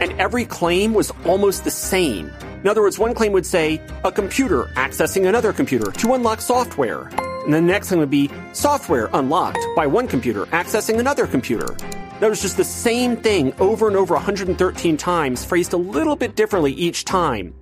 And 0.00 0.12
every 0.20 0.44
claim 0.44 0.94
was 0.94 1.12
almost 1.24 1.64
the 1.64 1.70
same. 1.70 2.30
In 2.62 2.68
other 2.68 2.82
words, 2.82 2.98
one 2.98 3.14
claim 3.14 3.32
would 3.32 3.46
say, 3.46 3.80
a 4.04 4.10
computer 4.12 4.64
accessing 4.74 5.26
another 5.28 5.52
computer 5.52 5.92
to 5.92 6.14
unlock 6.14 6.40
software. 6.40 7.10
And 7.44 7.54
the 7.54 7.60
next 7.60 7.88
thing 7.88 7.98
would 7.98 8.10
be, 8.10 8.30
software 8.52 9.08
unlocked 9.12 9.64
by 9.74 9.86
one 9.86 10.06
computer 10.06 10.46
accessing 10.46 10.98
another 10.98 11.26
computer. 11.26 11.74
That 12.20 12.28
was 12.28 12.42
just 12.42 12.58
the 12.58 12.64
same 12.64 13.16
thing 13.16 13.54
over 13.58 13.88
and 13.88 13.96
over 13.96 14.14
113 14.14 14.96
times, 14.98 15.44
phrased 15.44 15.72
a 15.72 15.78
little 15.78 16.16
bit 16.16 16.36
differently 16.36 16.72
each 16.72 17.06
time. 17.06 17.54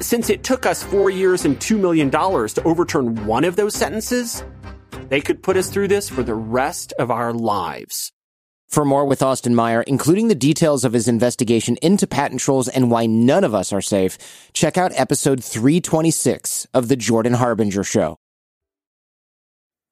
Since 0.00 0.30
it 0.30 0.44
took 0.44 0.66
us 0.66 0.82
four 0.82 1.10
years 1.10 1.44
and 1.44 1.58
$2 1.58 1.78
million 1.78 2.10
to 2.10 2.62
overturn 2.64 3.26
one 3.26 3.44
of 3.44 3.56
those 3.56 3.74
sentences, 3.74 4.44
they 5.08 5.20
could 5.20 5.42
put 5.42 5.56
us 5.56 5.68
through 5.68 5.88
this 5.88 6.08
for 6.08 6.22
the 6.22 6.34
rest 6.34 6.92
of 6.98 7.10
our 7.10 7.32
lives. 7.32 8.13
For 8.74 8.84
more 8.84 9.04
with 9.04 9.22
Austin 9.22 9.54
Meyer, 9.54 9.82
including 9.82 10.26
the 10.26 10.34
details 10.34 10.84
of 10.84 10.94
his 10.94 11.06
investigation 11.06 11.76
into 11.80 12.08
patent 12.08 12.40
trolls 12.40 12.66
and 12.66 12.90
why 12.90 13.06
none 13.06 13.44
of 13.44 13.54
us 13.54 13.72
are 13.72 13.80
safe, 13.80 14.18
check 14.52 14.76
out 14.76 14.90
episode 14.96 15.44
326 15.44 16.66
of 16.74 16.88
The 16.88 16.96
Jordan 16.96 17.34
Harbinger 17.34 17.84
Show. 17.84 18.18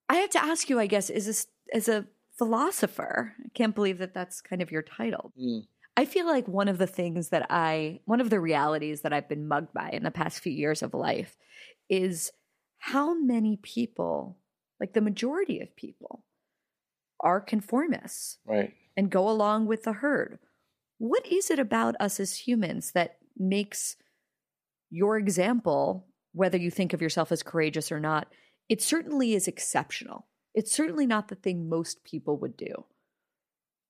I 0.08 0.16
have 0.16 0.30
to 0.30 0.42
ask 0.42 0.68
you, 0.68 0.80
I 0.80 0.88
guess, 0.88 1.10
is 1.10 1.26
this 1.26 1.46
as 1.72 1.86
a 1.86 2.08
philosopher? 2.36 3.36
I 3.38 3.50
can't 3.54 3.72
believe 3.72 3.98
that 3.98 4.14
that's 4.14 4.40
kind 4.40 4.60
of 4.60 4.72
your 4.72 4.82
title. 4.82 5.32
Mm. 5.40 5.68
I 5.96 6.04
feel 6.04 6.26
like 6.26 6.48
one 6.48 6.66
of 6.66 6.78
the 6.78 6.88
things 6.88 7.28
that 7.28 7.46
I, 7.50 8.00
one 8.06 8.20
of 8.20 8.30
the 8.30 8.40
realities 8.40 9.02
that 9.02 9.12
I've 9.12 9.28
been 9.28 9.46
mugged 9.46 9.72
by 9.72 9.90
in 9.90 10.02
the 10.02 10.10
past 10.10 10.40
few 10.40 10.52
years 10.52 10.82
of 10.82 10.92
life 10.92 11.36
is 11.88 12.32
how 12.78 13.14
many 13.14 13.58
people 13.62 14.38
like 14.80 14.92
the 14.92 15.00
majority 15.00 15.60
of 15.60 15.76
people 15.76 16.24
are 17.22 17.40
conformists 17.40 18.38
right 18.46 18.72
and 18.96 19.10
go 19.10 19.28
along 19.28 19.66
with 19.66 19.84
the 19.84 19.94
herd 19.94 20.38
what 20.98 21.26
is 21.26 21.50
it 21.50 21.58
about 21.58 21.94
us 22.00 22.20
as 22.20 22.46
humans 22.46 22.92
that 22.92 23.16
makes 23.36 23.96
your 24.90 25.16
example 25.16 26.06
whether 26.32 26.58
you 26.58 26.70
think 26.70 26.92
of 26.92 27.02
yourself 27.02 27.32
as 27.32 27.42
courageous 27.42 27.90
or 27.90 28.00
not 28.00 28.28
it 28.68 28.82
certainly 28.82 29.34
is 29.34 29.48
exceptional 29.48 30.26
it's 30.54 30.72
certainly 30.72 31.06
not 31.06 31.28
the 31.28 31.34
thing 31.34 31.68
most 31.68 32.04
people 32.04 32.36
would 32.36 32.56
do 32.56 32.84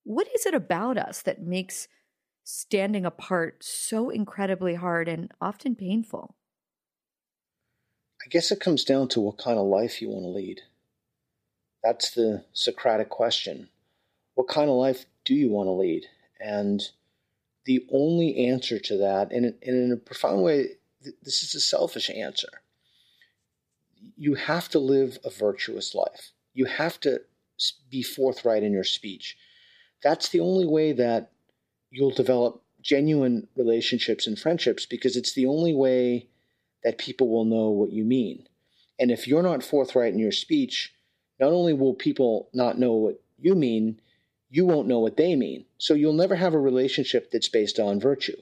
what 0.05 0.29
is 0.35 0.47
it 0.47 0.55
about 0.55 0.99
us 0.99 1.23
that 1.23 1.43
makes 1.43 1.89
standing 2.45 3.07
apart 3.07 3.63
so 3.63 4.11
incredibly 4.11 4.75
hard 4.75 5.09
and 5.09 5.31
often 5.41 5.75
painful? 5.75 6.35
I 8.25 8.29
guess 8.29 8.51
it 8.51 8.61
comes 8.61 8.85
down 8.85 9.09
to 9.09 9.21
what 9.21 9.39
kind 9.39 9.59
of 9.59 9.67
life 9.67 10.01
you 10.01 10.09
want 10.09 10.25
to 10.25 10.29
lead. 10.29 10.61
That's 11.83 12.11
the 12.11 12.45
Socratic 12.53 13.09
question. 13.09 13.69
What 14.35 14.49
kind 14.49 14.71
of 14.71 14.77
life 14.77 15.07
do 15.25 15.35
you 15.35 15.51
want 15.51 15.67
to 15.67 15.73
lead? 15.73 16.07
And 16.41 16.83
the 17.65 17.87
only 17.93 18.47
answer 18.47 18.79
to 18.79 18.97
that, 18.99 19.33
and 19.33 19.55
in 19.63 19.93
a 19.93 19.97
profound 19.97 20.43
way, 20.43 20.67
this 21.23 21.43
is 21.43 21.55
a 21.55 21.61
selfish 21.61 22.11
answer. 22.11 22.49
You 24.17 24.35
have 24.35 24.69
to 24.71 24.79
live 24.79 25.19
a 25.25 25.31
virtuous 25.31 25.95
life. 25.95 26.31
You 26.55 26.65
have 26.67 26.99
to 27.01 27.21
be 27.91 28.03
forthright 28.03 28.63
in 28.63 28.73
your 28.73 28.85
speech. 28.85 29.37
That's 30.03 30.29
the 30.29 30.41
only 30.41 30.67
way 30.67 30.93
that 30.93 31.31
you'll 31.91 32.11
develop 32.11 32.63
genuine 32.81 33.47
relationships 33.57 34.27
and 34.27 34.39
friendships 34.39 34.87
because 34.87 35.17
it's 35.17 35.35
the 35.35 35.47
only 35.47 35.73
way 35.73 36.29
that 36.83 36.99
people 36.99 37.29
will 37.29 37.45
know 37.45 37.71
what 37.71 37.93
you 37.93 38.05
mean. 38.05 38.49
And 38.99 39.11
if 39.11 39.29
you're 39.29 39.43
not 39.43 39.63
forthright 39.63 40.13
in 40.13 40.19
your 40.19 40.33
speech, 40.33 40.93
not 41.43 41.53
only 41.53 41.75
will 41.75 41.95
people 41.95 42.49
not 42.55 42.79
know 42.79 42.93
what 42.93 43.21
you 43.41 43.57
mean, 43.57 44.01
you 44.49 44.65
won't 44.65 44.87
know 44.87 45.01
what 45.01 45.17
they 45.17 45.35
mean. 45.35 45.65
So 45.77 45.95
you'll 45.95 46.13
never 46.13 46.37
have 46.37 46.55
a 46.55 46.59
relationship 46.59 47.33
that's 47.33 47.49
based 47.49 47.81
on 47.81 47.99
virtue. 47.99 48.37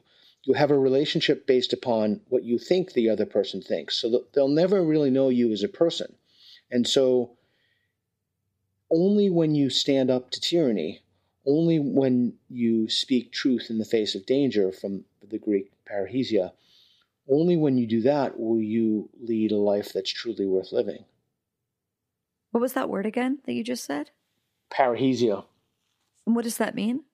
You 0.45 0.53
have 0.53 0.71
a 0.71 0.79
relationship 0.79 1.47
based 1.47 1.73
upon 1.73 2.21
what 2.29 2.45
you 2.45 2.59
think 2.59 2.93
the 2.93 3.09
other 3.09 3.25
person 3.25 3.63
thinks. 3.63 3.97
So 3.97 4.25
they'll 4.35 4.49
never 4.49 4.85
really 4.85 5.09
know 5.09 5.31
you 5.31 5.51
as 5.51 5.63
a 5.63 5.69
person. 5.69 6.15
And 6.71 6.87
so 6.87 7.39
only 8.91 9.31
when 9.31 9.55
you 9.55 9.71
stand 9.71 10.11
up 10.11 10.31
to 10.33 10.41
tyranny, 10.41 11.01
only 11.47 11.79
when 11.79 12.35
you 12.51 12.91
speak 12.91 13.33
truth 13.33 13.69
in 13.71 13.79
the 13.79 13.87
face 13.87 14.15
of 14.15 14.27
danger, 14.27 14.73
from 14.73 15.05
the 15.27 15.39
Greek 15.39 15.73
parrhesia, 15.91 16.53
only 17.31 17.57
when 17.57 17.79
you 17.79 17.87
do 17.87 18.03
that 18.03 18.39
will 18.39 18.61
you 18.61 19.09
lead 19.23 19.53
a 19.53 19.57
life 19.57 19.95
that's 19.95 20.11
truly 20.11 20.45
worth 20.45 20.71
living. 20.71 21.07
What 22.51 22.61
was 22.61 22.73
that 22.73 22.89
word 22.89 23.07
again 23.07 23.39
that 23.45 23.53
you 23.53 23.63
just 23.63 23.85
said? 23.85 24.11
Parrhesia. 24.71 25.45
And 26.27 26.37
what 26.37 26.45
does 26.45 26.59
that 26.59 26.75
mean? 26.75 27.05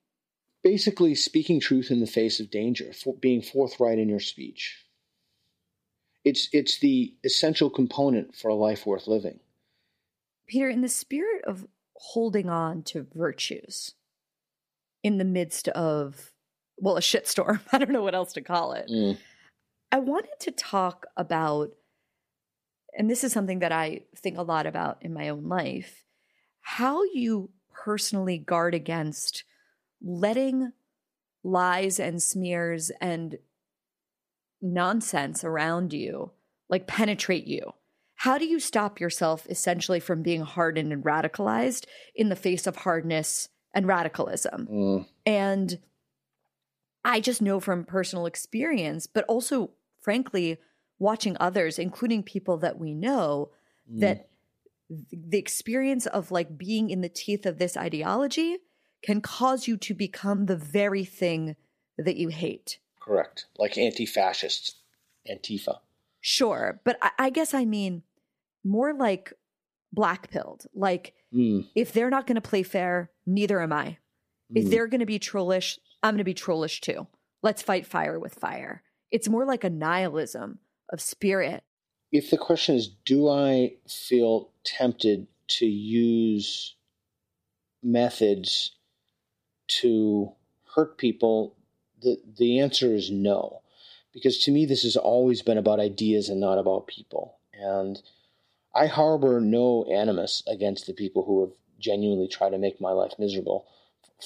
Basically, 0.62 1.14
speaking 1.14 1.60
truth 1.60 1.90
in 1.90 2.00
the 2.00 2.06
face 2.06 2.40
of 2.40 2.50
danger, 2.50 2.92
for 2.92 3.14
being 3.14 3.42
forthright 3.42 3.98
in 3.98 4.08
your 4.08 4.20
speech. 4.20 4.84
It's, 6.24 6.48
it's 6.52 6.78
the 6.78 7.14
essential 7.24 7.70
component 7.70 8.34
for 8.34 8.48
a 8.48 8.54
life 8.54 8.84
worth 8.84 9.06
living. 9.06 9.38
Peter, 10.46 10.68
in 10.68 10.80
the 10.80 10.88
spirit 10.88 11.44
of 11.44 11.66
holding 11.94 12.48
on 12.48 12.82
to 12.82 13.06
virtues 13.14 13.94
in 15.02 15.18
the 15.18 15.24
midst 15.24 15.68
of, 15.68 16.32
well, 16.78 16.96
a 16.96 17.00
shitstorm, 17.00 17.60
I 17.72 17.78
don't 17.78 17.92
know 17.92 18.02
what 18.02 18.14
else 18.14 18.32
to 18.34 18.40
call 18.40 18.72
it. 18.72 18.88
Mm. 18.90 19.18
I 19.92 19.98
wanted 19.98 20.38
to 20.40 20.50
talk 20.50 21.06
about, 21.16 21.70
and 22.96 23.10
this 23.10 23.24
is 23.24 23.32
something 23.32 23.60
that 23.60 23.72
I 23.72 24.02
think 24.16 24.38
a 24.38 24.42
lot 24.42 24.66
about 24.66 24.98
in 25.02 25.12
my 25.12 25.28
own 25.28 25.48
life, 25.48 26.04
how 26.60 27.02
you 27.04 27.50
personally 27.72 28.38
guard 28.38 28.74
against 28.74 29.44
letting 30.02 30.72
lies 31.44 32.00
and 32.00 32.22
smears 32.22 32.90
and 33.00 33.38
nonsense 34.60 35.44
around 35.44 35.92
you 35.92 36.32
like 36.68 36.86
penetrate 36.86 37.46
you 37.46 37.72
how 38.16 38.38
do 38.38 38.46
you 38.46 38.58
stop 38.58 38.98
yourself 38.98 39.46
essentially 39.48 40.00
from 40.00 40.22
being 40.22 40.40
hardened 40.40 40.92
and 40.92 41.04
radicalized 41.04 41.84
in 42.14 42.28
the 42.28 42.36
face 42.36 42.66
of 42.66 42.76
hardness 42.76 43.48
and 43.74 43.86
radicalism? 43.86 44.66
Mm. 44.70 45.06
And 45.26 45.78
I 47.04 47.20
just 47.20 47.42
know 47.42 47.60
from 47.60 47.84
personal 47.84 48.26
experience, 48.26 49.06
but 49.06 49.24
also, 49.28 49.70
frankly, 50.00 50.58
watching 50.98 51.36
others, 51.38 51.78
including 51.78 52.22
people 52.22 52.58
that 52.58 52.78
we 52.78 52.94
know, 52.94 53.50
mm. 53.90 54.00
that 54.00 54.28
the 54.88 55.38
experience 55.38 56.06
of 56.06 56.30
like 56.30 56.56
being 56.56 56.90
in 56.90 57.00
the 57.00 57.08
teeth 57.08 57.46
of 57.46 57.58
this 57.58 57.76
ideology 57.76 58.58
can 59.02 59.20
cause 59.20 59.66
you 59.66 59.76
to 59.76 59.94
become 59.94 60.46
the 60.46 60.56
very 60.56 61.04
thing 61.04 61.56
that 61.98 62.16
you 62.16 62.28
hate. 62.28 62.78
Correct. 63.00 63.46
Like 63.56 63.78
anti 63.78 64.06
fascists, 64.06 64.76
Antifa. 65.30 65.78
Sure. 66.20 66.80
But 66.84 66.98
I, 67.02 67.10
I 67.18 67.30
guess 67.30 67.54
I 67.54 67.64
mean 67.64 68.02
more 68.64 68.92
like 68.92 69.32
black 69.92 70.30
pilled. 70.30 70.66
Like, 70.74 71.14
mm. 71.32 71.66
if 71.74 71.92
they're 71.92 72.10
not 72.10 72.26
going 72.26 72.36
to 72.36 72.40
play 72.40 72.62
fair, 72.62 73.10
neither 73.26 73.60
am 73.60 73.72
I. 73.72 73.98
Mm. 74.52 74.56
If 74.56 74.70
they're 74.70 74.88
going 74.88 75.00
to 75.00 75.06
be 75.06 75.18
trollish, 75.18 75.78
I'm 76.02 76.12
going 76.12 76.18
to 76.18 76.24
be 76.24 76.34
trollish 76.34 76.80
too. 76.80 77.06
Let's 77.42 77.62
fight 77.62 77.86
fire 77.86 78.18
with 78.18 78.34
fire. 78.34 78.82
It's 79.10 79.28
more 79.28 79.44
like 79.44 79.62
a 79.62 79.70
nihilism 79.70 80.58
of 80.90 81.00
spirit. 81.00 81.62
If 82.12 82.30
the 82.30 82.38
question 82.38 82.76
is, 82.76 82.88
do 83.04 83.28
I 83.28 83.74
feel 83.88 84.50
tempted 84.64 85.26
to 85.48 85.66
use 85.66 86.74
methods 87.82 88.72
to 89.80 90.32
hurt 90.74 90.98
people? 90.98 91.56
The, 92.02 92.18
the 92.38 92.60
answer 92.60 92.94
is 92.94 93.10
no 93.10 93.62
because 94.16 94.38
to 94.38 94.50
me, 94.50 94.64
this 94.64 94.82
has 94.84 94.96
always 94.96 95.42
been 95.42 95.58
about 95.58 95.78
ideas 95.78 96.30
and 96.30 96.40
not 96.40 96.56
about 96.56 96.86
people. 96.86 97.36
And 97.52 98.00
I 98.74 98.86
harbor 98.86 99.42
no 99.42 99.84
animus 99.92 100.42
against 100.46 100.86
the 100.86 100.94
people 100.94 101.22
who 101.22 101.42
have 101.42 101.50
genuinely 101.78 102.26
tried 102.26 102.50
to 102.50 102.58
make 102.58 102.80
my 102.80 102.92
life 102.92 103.12
miserable 103.18 103.66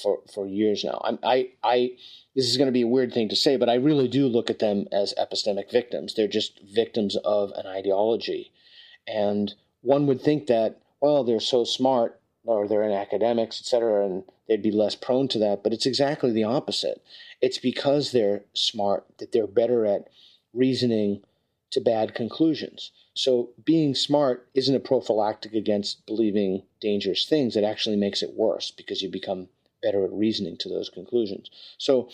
for, 0.01 0.19
for 0.33 0.47
years 0.47 0.83
now. 0.83 1.01
I'm, 1.03 1.19
I, 1.23 1.49
I, 1.63 1.91
this 2.35 2.45
is 2.49 2.57
going 2.57 2.67
to 2.67 2.71
be 2.71 2.83
a 2.83 2.87
weird 2.87 3.13
thing 3.13 3.29
to 3.29 3.35
say, 3.35 3.57
but 3.57 3.69
I 3.69 3.75
really 3.75 4.07
do 4.07 4.27
look 4.27 4.49
at 4.49 4.59
them 4.59 4.87
as 4.91 5.13
epistemic 5.19 5.71
victims. 5.71 6.13
They're 6.13 6.27
just 6.27 6.59
victims 6.63 7.15
of 7.17 7.51
an 7.55 7.65
ideology. 7.67 8.51
And 9.07 9.53
one 9.81 10.07
would 10.07 10.21
think 10.21 10.47
that, 10.47 10.79
well, 11.01 11.23
they're 11.23 11.39
so 11.39 11.63
smart 11.63 12.19
or 12.43 12.67
they're 12.67 12.83
in 12.83 12.91
academics, 12.91 13.61
et 13.61 13.65
cetera, 13.65 14.05
and 14.05 14.23
they'd 14.47 14.63
be 14.63 14.71
less 14.71 14.95
prone 14.95 15.27
to 15.29 15.39
that. 15.39 15.63
But 15.63 15.73
it's 15.73 15.85
exactly 15.85 16.31
the 16.31 16.43
opposite. 16.43 17.03
It's 17.41 17.57
because 17.57 18.11
they're 18.11 18.43
smart 18.53 19.05
that 19.17 19.31
they're 19.31 19.47
better 19.47 19.85
at 19.85 20.07
reasoning 20.53 21.21
to 21.71 21.81
bad 21.81 22.13
conclusions. 22.15 22.91
So 23.13 23.49
being 23.63 23.93
smart 23.95 24.47
isn't 24.53 24.75
a 24.75 24.79
prophylactic 24.79 25.53
against 25.53 26.05
believing 26.05 26.63
dangerous 26.79 27.25
things. 27.25 27.55
It 27.55 27.63
actually 27.63 27.95
makes 27.95 28.23
it 28.23 28.33
worse 28.35 28.71
because 28.71 29.01
you 29.01 29.09
become 29.09 29.47
better 29.81 30.03
at 30.03 30.11
reasoning 30.11 30.57
to 30.57 30.69
those 30.69 30.89
conclusions. 30.89 31.49
So 31.77 32.09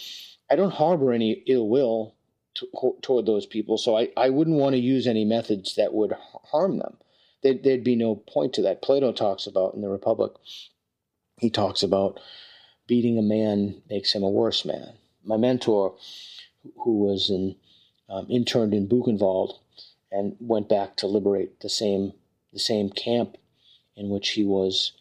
I 0.50 0.56
don't 0.56 0.74
harbor 0.74 1.12
any 1.12 1.44
ill 1.48 1.68
will 1.68 2.16
to, 2.56 2.68
toward 3.02 3.26
those 3.26 3.46
people. 3.46 3.78
So 3.78 3.98
I, 3.98 4.10
I 4.16 4.30
wouldn't 4.30 4.58
want 4.58 4.74
to 4.74 4.80
use 4.80 5.08
any 5.08 5.26
methods 5.26 5.76
that 5.76 5.94
would 5.94 6.14
harm 6.52 6.78
them. 6.80 6.98
There'd, 7.44 7.64
there'd 7.64 7.84
be 7.84 7.96
no 7.96 8.16
point 8.16 8.54
to 8.54 8.62
that. 8.64 8.82
Plato 8.82 9.12
talks 9.12 9.46
about 9.48 9.76
in 9.76 9.82
the 9.82 9.90
Republic, 9.90 10.32
he 11.40 11.50
talks 11.50 11.84
about 11.84 12.20
beating 12.88 13.18
a 13.18 13.22
man 13.22 13.82
makes 13.90 14.14
him 14.14 14.24
a 14.24 14.30
worse 14.30 14.66
man 14.66 14.94
my 15.28 15.38
mentor, 15.38 15.96
who 16.84 16.98
was 16.98 17.30
in, 17.30 17.56
um, 18.10 18.26
interned 18.30 18.74
in 18.74 18.88
Buchenwald 18.88 19.60
and 20.12 20.36
went 20.40 20.70
back 20.70 20.96
to 20.98 21.08
liberate 21.08 21.60
the 21.60 21.70
same 21.70 22.14
the 22.54 22.60
same 22.60 22.90
camp 22.90 23.38
in 23.96 24.10
which 24.10 24.30
he 24.30 24.44
was. 24.44 24.94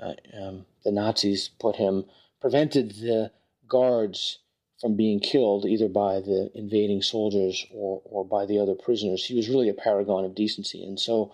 Uh, 0.00 0.14
um, 0.38 0.66
the 0.84 0.92
Nazis 0.92 1.50
put 1.58 1.76
him 1.76 2.04
prevented 2.40 2.90
the 2.96 3.32
guards 3.68 4.38
from 4.80 4.96
being 4.96 5.18
killed 5.18 5.64
either 5.64 5.88
by 5.88 6.20
the 6.20 6.50
invading 6.54 7.02
soldiers 7.02 7.66
or, 7.72 8.00
or 8.04 8.24
by 8.24 8.46
the 8.46 8.58
other 8.58 8.74
prisoners. 8.74 9.24
He 9.24 9.34
was 9.34 9.48
really 9.48 9.68
a 9.68 9.74
paragon 9.74 10.24
of 10.24 10.34
decency. 10.34 10.84
And 10.84 11.00
so 11.00 11.32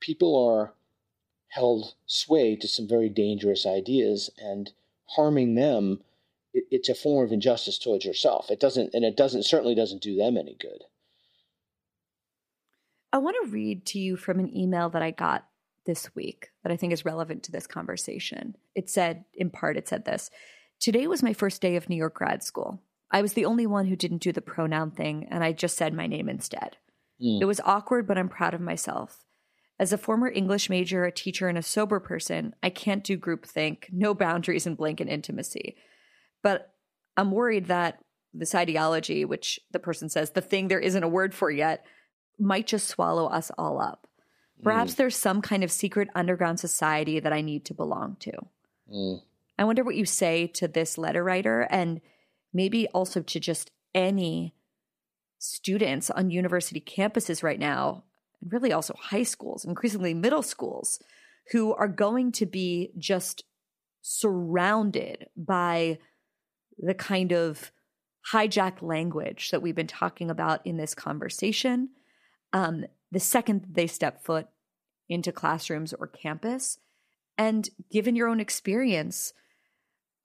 people 0.00 0.34
are 0.48 0.72
held 1.48 1.94
sway 2.06 2.56
to 2.56 2.68
some 2.68 2.88
very 2.88 3.08
dangerous 3.08 3.66
ideas, 3.66 4.30
and 4.38 4.70
harming 5.16 5.54
them 5.54 6.00
it, 6.52 6.64
it's 6.70 6.88
a 6.88 6.94
form 6.94 7.24
of 7.24 7.32
injustice 7.32 7.78
towards 7.78 8.04
yourself. 8.04 8.50
It 8.50 8.60
doesn't, 8.60 8.94
and 8.94 9.04
it 9.04 9.16
doesn't 9.16 9.44
certainly 9.44 9.74
doesn't 9.74 10.02
do 10.02 10.16
them 10.16 10.36
any 10.36 10.56
good. 10.58 10.84
I 13.12 13.18
want 13.18 13.36
to 13.42 13.50
read 13.50 13.86
to 13.86 13.98
you 13.98 14.16
from 14.16 14.38
an 14.38 14.54
email 14.54 14.90
that 14.90 15.02
I 15.02 15.10
got 15.10 15.47
this 15.88 16.14
week 16.14 16.50
that 16.62 16.70
I 16.70 16.76
think 16.76 16.92
is 16.92 17.06
relevant 17.06 17.42
to 17.44 17.52
this 17.52 17.66
conversation. 17.66 18.54
It 18.74 18.90
said, 18.90 19.24
in 19.32 19.48
part, 19.48 19.78
it 19.78 19.88
said 19.88 20.04
this 20.04 20.30
Today 20.78 21.08
was 21.08 21.22
my 21.22 21.32
first 21.32 21.62
day 21.62 21.76
of 21.76 21.88
New 21.88 21.96
York 21.96 22.14
grad 22.14 22.44
school. 22.44 22.82
I 23.10 23.22
was 23.22 23.32
the 23.32 23.46
only 23.46 23.66
one 23.66 23.86
who 23.86 23.96
didn't 23.96 24.22
do 24.22 24.30
the 24.30 24.42
pronoun 24.42 24.90
thing, 24.90 25.26
and 25.30 25.42
I 25.42 25.52
just 25.52 25.78
said 25.78 25.94
my 25.94 26.06
name 26.06 26.28
instead. 26.28 26.76
Mm. 27.20 27.40
It 27.40 27.46
was 27.46 27.60
awkward, 27.64 28.06
but 28.06 28.18
I'm 28.18 28.28
proud 28.28 28.52
of 28.52 28.60
myself. 28.60 29.24
As 29.80 29.92
a 29.92 29.98
former 29.98 30.28
English 30.28 30.68
major, 30.68 31.04
a 31.04 31.12
teacher, 31.12 31.48
and 31.48 31.56
a 31.56 31.62
sober 31.62 32.00
person, 32.00 32.54
I 32.62 32.68
can't 32.68 33.02
do 33.02 33.16
groupthink, 33.16 33.84
no 33.90 34.12
boundaries, 34.12 34.66
and 34.66 34.76
blanket 34.76 35.08
intimacy. 35.08 35.76
But 36.42 36.74
I'm 37.16 37.32
worried 37.32 37.66
that 37.66 37.98
this 38.34 38.54
ideology, 38.54 39.24
which 39.24 39.58
the 39.70 39.78
person 39.78 40.10
says 40.10 40.32
the 40.32 40.42
thing 40.42 40.68
there 40.68 40.78
isn't 40.78 41.02
a 41.02 41.08
word 41.08 41.34
for 41.34 41.50
yet, 41.50 41.86
might 42.38 42.66
just 42.66 42.88
swallow 42.88 43.26
us 43.26 43.50
all 43.56 43.80
up. 43.80 44.07
Perhaps 44.62 44.94
mm. 44.94 44.96
there's 44.96 45.16
some 45.16 45.40
kind 45.42 45.62
of 45.62 45.70
secret 45.70 46.08
underground 46.14 46.60
society 46.60 47.20
that 47.20 47.32
I 47.32 47.40
need 47.40 47.64
to 47.66 47.74
belong 47.74 48.16
to. 48.20 48.32
Mm. 48.92 49.22
I 49.58 49.64
wonder 49.64 49.84
what 49.84 49.96
you 49.96 50.04
say 50.04 50.46
to 50.54 50.68
this 50.68 50.98
letter 50.98 51.22
writer 51.24 51.62
and 51.70 52.00
maybe 52.52 52.86
also 52.88 53.22
to 53.22 53.40
just 53.40 53.70
any 53.94 54.54
students 55.38 56.10
on 56.10 56.30
university 56.30 56.80
campuses 56.80 57.42
right 57.42 57.58
now, 57.58 58.04
and 58.40 58.52
really 58.52 58.72
also 58.72 58.94
high 58.98 59.22
schools, 59.22 59.64
increasingly 59.64 60.14
middle 60.14 60.42
schools, 60.42 61.00
who 61.52 61.74
are 61.74 61.88
going 61.88 62.32
to 62.32 62.46
be 62.46 62.90
just 62.98 63.44
surrounded 64.02 65.26
by 65.36 65.98
the 66.78 66.94
kind 66.94 67.32
of 67.32 67.72
hijack 68.32 68.82
language 68.82 69.50
that 69.50 69.62
we've 69.62 69.74
been 69.74 69.86
talking 69.86 70.30
about 70.30 70.66
in 70.66 70.76
this 70.76 70.94
conversation. 70.94 71.90
Um, 72.52 72.84
the 73.10 73.20
second 73.20 73.66
they 73.70 73.86
step 73.86 74.24
foot 74.24 74.48
into 75.08 75.32
classrooms 75.32 75.92
or 75.92 76.06
campus, 76.06 76.78
and 77.36 77.70
given 77.90 78.16
your 78.16 78.28
own 78.28 78.40
experience, 78.40 79.32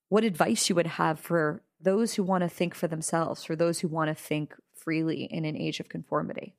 what 0.10 0.24
advice 0.24 0.70
you 0.70 0.76
would 0.76 0.88
have 0.88 1.20
for 1.20 1.64
those 1.80 2.16
who 2.16 2.24
want 2.24 2.42
to 2.44 2.50
think 2.50 2.76
for 2.76 2.88
themselves, 2.88 3.44
for 3.44 3.56
those 3.56 3.80
who 3.80 3.88
want 3.88 4.10
to 4.10 4.16
think 4.16 4.56
freely 4.76 5.24
in 5.24 5.46
an 5.46 5.56
age 5.56 5.80
of 5.80 5.90
conformity? 5.90 6.56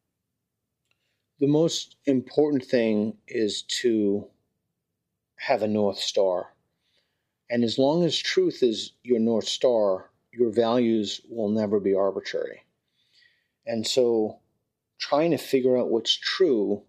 The 1.40 1.46
most 1.46 1.96
important 2.06 2.64
thing 2.64 3.18
is 3.26 3.62
to 3.80 4.26
have 5.36 5.62
a 5.62 5.68
North 5.68 5.98
Star. 5.98 6.54
And 7.50 7.64
as 7.64 7.78
long 7.78 8.04
as 8.04 8.16
truth 8.16 8.62
is 8.62 8.92
your 9.02 9.18
North 9.18 9.46
Star, 9.46 10.10
your 10.32 10.50
values 10.50 11.20
will 11.28 11.48
never 11.48 11.80
be 11.80 11.94
arbitrary. 11.94 12.62
And 13.66 13.86
so 13.86 14.38
trying 14.98 15.30
to 15.32 15.38
figure 15.38 15.76
out 15.76 15.90
what's 15.90 16.16
true 16.16 16.82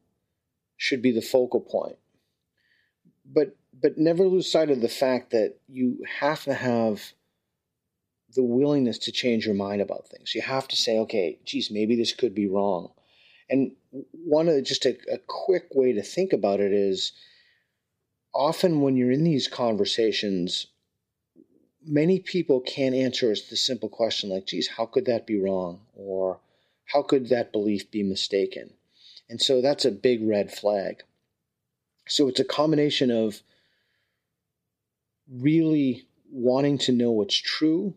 should 0.78 1.02
be 1.02 1.12
the 1.12 1.22
focal 1.22 1.62
point. 1.62 1.98
But 3.26 3.56
but 3.82 3.98
never 3.98 4.26
lose 4.26 4.52
sight 4.52 4.70
of 4.70 4.82
the 4.82 4.90
fact 4.90 5.32
that 5.32 5.56
you 5.68 6.04
have 6.20 6.44
to 6.44 6.54
have 6.54 7.14
the 8.36 8.44
willingness 8.44 8.98
to 9.00 9.12
change 9.12 9.46
your 9.46 9.56
mind 9.56 9.82
about 9.82 10.08
things. 10.08 10.36
You 10.36 10.42
have 10.42 10.68
to 10.70 10.76
say, 10.76 10.98
okay, 11.00 11.40
geez, 11.46 11.72
maybe 11.72 11.96
this 11.96 12.14
could 12.14 12.36
be 12.36 12.48
wrong. 12.48 12.92
And 13.50 13.72
one 14.12 14.48
of 14.48 14.56
the, 14.56 14.62
just 14.62 14.86
a, 14.86 14.98
a 15.12 15.20
quick 15.28 15.68
way 15.74 15.94
to 15.94 16.02
think 16.02 16.34
about 16.34 16.60
it 16.60 16.74
is 16.74 17.14
often 18.34 18.82
when 18.82 18.98
you're 18.98 19.12
in 19.12 19.24
these 19.24 19.48
conversations, 19.48 20.68
many 21.86 22.20
people 22.20 22.60
can't 22.62 22.96
answer 22.96 23.30
the 23.30 23.56
simple 23.56 23.90
question 23.90 24.30
like, 24.30 24.48
geez, 24.48 24.68
how 24.68 24.86
could 24.86 25.06
that 25.06 25.28
be 25.28 25.40
wrong? 25.40 25.82
Or 25.94 26.40
how 26.86 27.02
could 27.02 27.30
that 27.30 27.52
belief 27.52 27.90
be 27.92 28.04
mistaken? 28.04 28.72
And 29.30 29.42
so 29.42 29.62
that's 29.62 29.86
a 29.86 29.92
big 29.92 30.28
red 30.28 30.52
flag. 30.52 31.04
So 32.08 32.28
it's 32.28 32.40
a 32.40 32.46
combination 32.46 33.10
of 33.10 33.42
really 35.30 36.08
wanting 36.32 36.78
to 36.78 36.92
know 36.92 37.12
what's 37.12 37.36
true 37.36 37.96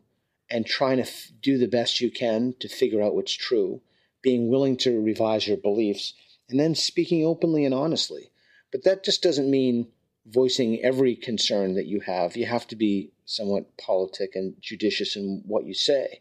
and 0.51 0.65
trying 0.65 0.97
to 0.97 1.03
f- 1.03 1.31
do 1.43 1.59
the 1.59 1.69
best 1.69 2.01
you 2.01 2.11
can 2.11 2.55
to 2.61 2.69
figure 2.69 3.03
out 3.03 3.15
what's 3.15 3.35
true, 3.35 3.83
being 4.23 4.49
willing 4.49 4.77
to 4.79 5.01
revise 5.01 5.47
your 5.47 5.59
beliefs, 5.59 6.15
and 6.49 6.59
then 6.59 6.75
speaking 6.75 7.25
openly 7.25 7.65
and 7.65 7.75
honestly. 7.75 8.31
But 8.73 8.85
that 8.85 9.05
just 9.05 9.23
doesn't 9.23 9.51
mean 9.51 9.89
voicing 10.27 10.81
every 10.83 11.17
concern 11.17 11.75
that 11.75 11.87
you 11.87 12.01
have. 12.01 12.37
You 12.37 12.47
have 12.47 12.67
to 12.69 12.77
be 12.77 13.13
somewhat 13.25 13.77
politic 13.77 14.35
and 14.35 14.55
judicious 14.61 15.17
in 15.17 15.43
what 15.47 15.65
you 15.65 15.75
say. 15.75 16.21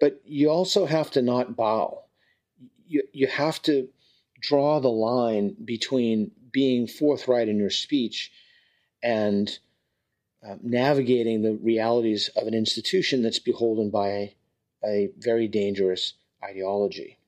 But 0.00 0.20
you 0.24 0.50
also 0.50 0.86
have 0.86 1.10
to 1.12 1.22
not 1.22 1.56
bow. 1.56 2.04
You, 2.86 3.02
you 3.12 3.26
have 3.26 3.62
to 3.62 3.88
draw 4.40 4.80
the 4.80 4.88
line 4.88 5.56
between 5.64 6.30
being 6.52 6.86
forthright 6.86 7.48
in 7.48 7.58
your 7.58 7.70
speech 7.70 8.30
and 9.02 9.58
uh, 10.46 10.56
navigating 10.62 11.42
the 11.42 11.54
realities 11.54 12.30
of 12.36 12.46
an 12.46 12.54
institution 12.54 13.22
that's 13.22 13.38
beholden 13.38 13.90
by 13.90 14.34
a, 14.84 15.10
very 15.18 15.48
dangerous 15.48 16.12
ideology. 16.44 17.18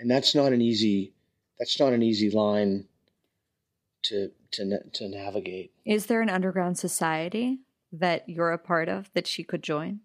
And 0.00 0.10
that's 0.10 0.34
not 0.34 0.52
an 0.52 0.62
easy 0.62 1.12
that's 1.58 1.78
not 1.78 1.92
an 1.92 2.02
easy 2.02 2.30
line 2.30 2.86
to 4.04 4.30
to 4.52 4.78
to 4.92 5.08
navigate. 5.08 5.72
Is 5.84 6.06
there 6.06 6.22
an 6.22 6.30
underground 6.30 6.78
society 6.78 7.58
that 7.92 8.28
you're 8.28 8.52
a 8.52 8.58
part 8.58 8.88
of 8.88 9.10
that 9.14 9.26
she 9.26 9.42
could 9.42 9.62
join? 9.62 10.00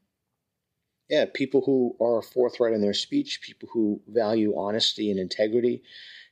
Yeah, 1.09 1.25
people 1.31 1.61
who 1.65 1.95
are 1.99 2.21
forthright 2.21 2.73
in 2.73 2.81
their 2.81 2.93
speech, 2.93 3.41
people 3.41 3.69
who 3.71 4.01
value 4.07 4.57
honesty 4.57 5.11
and 5.11 5.19
integrity, 5.19 5.83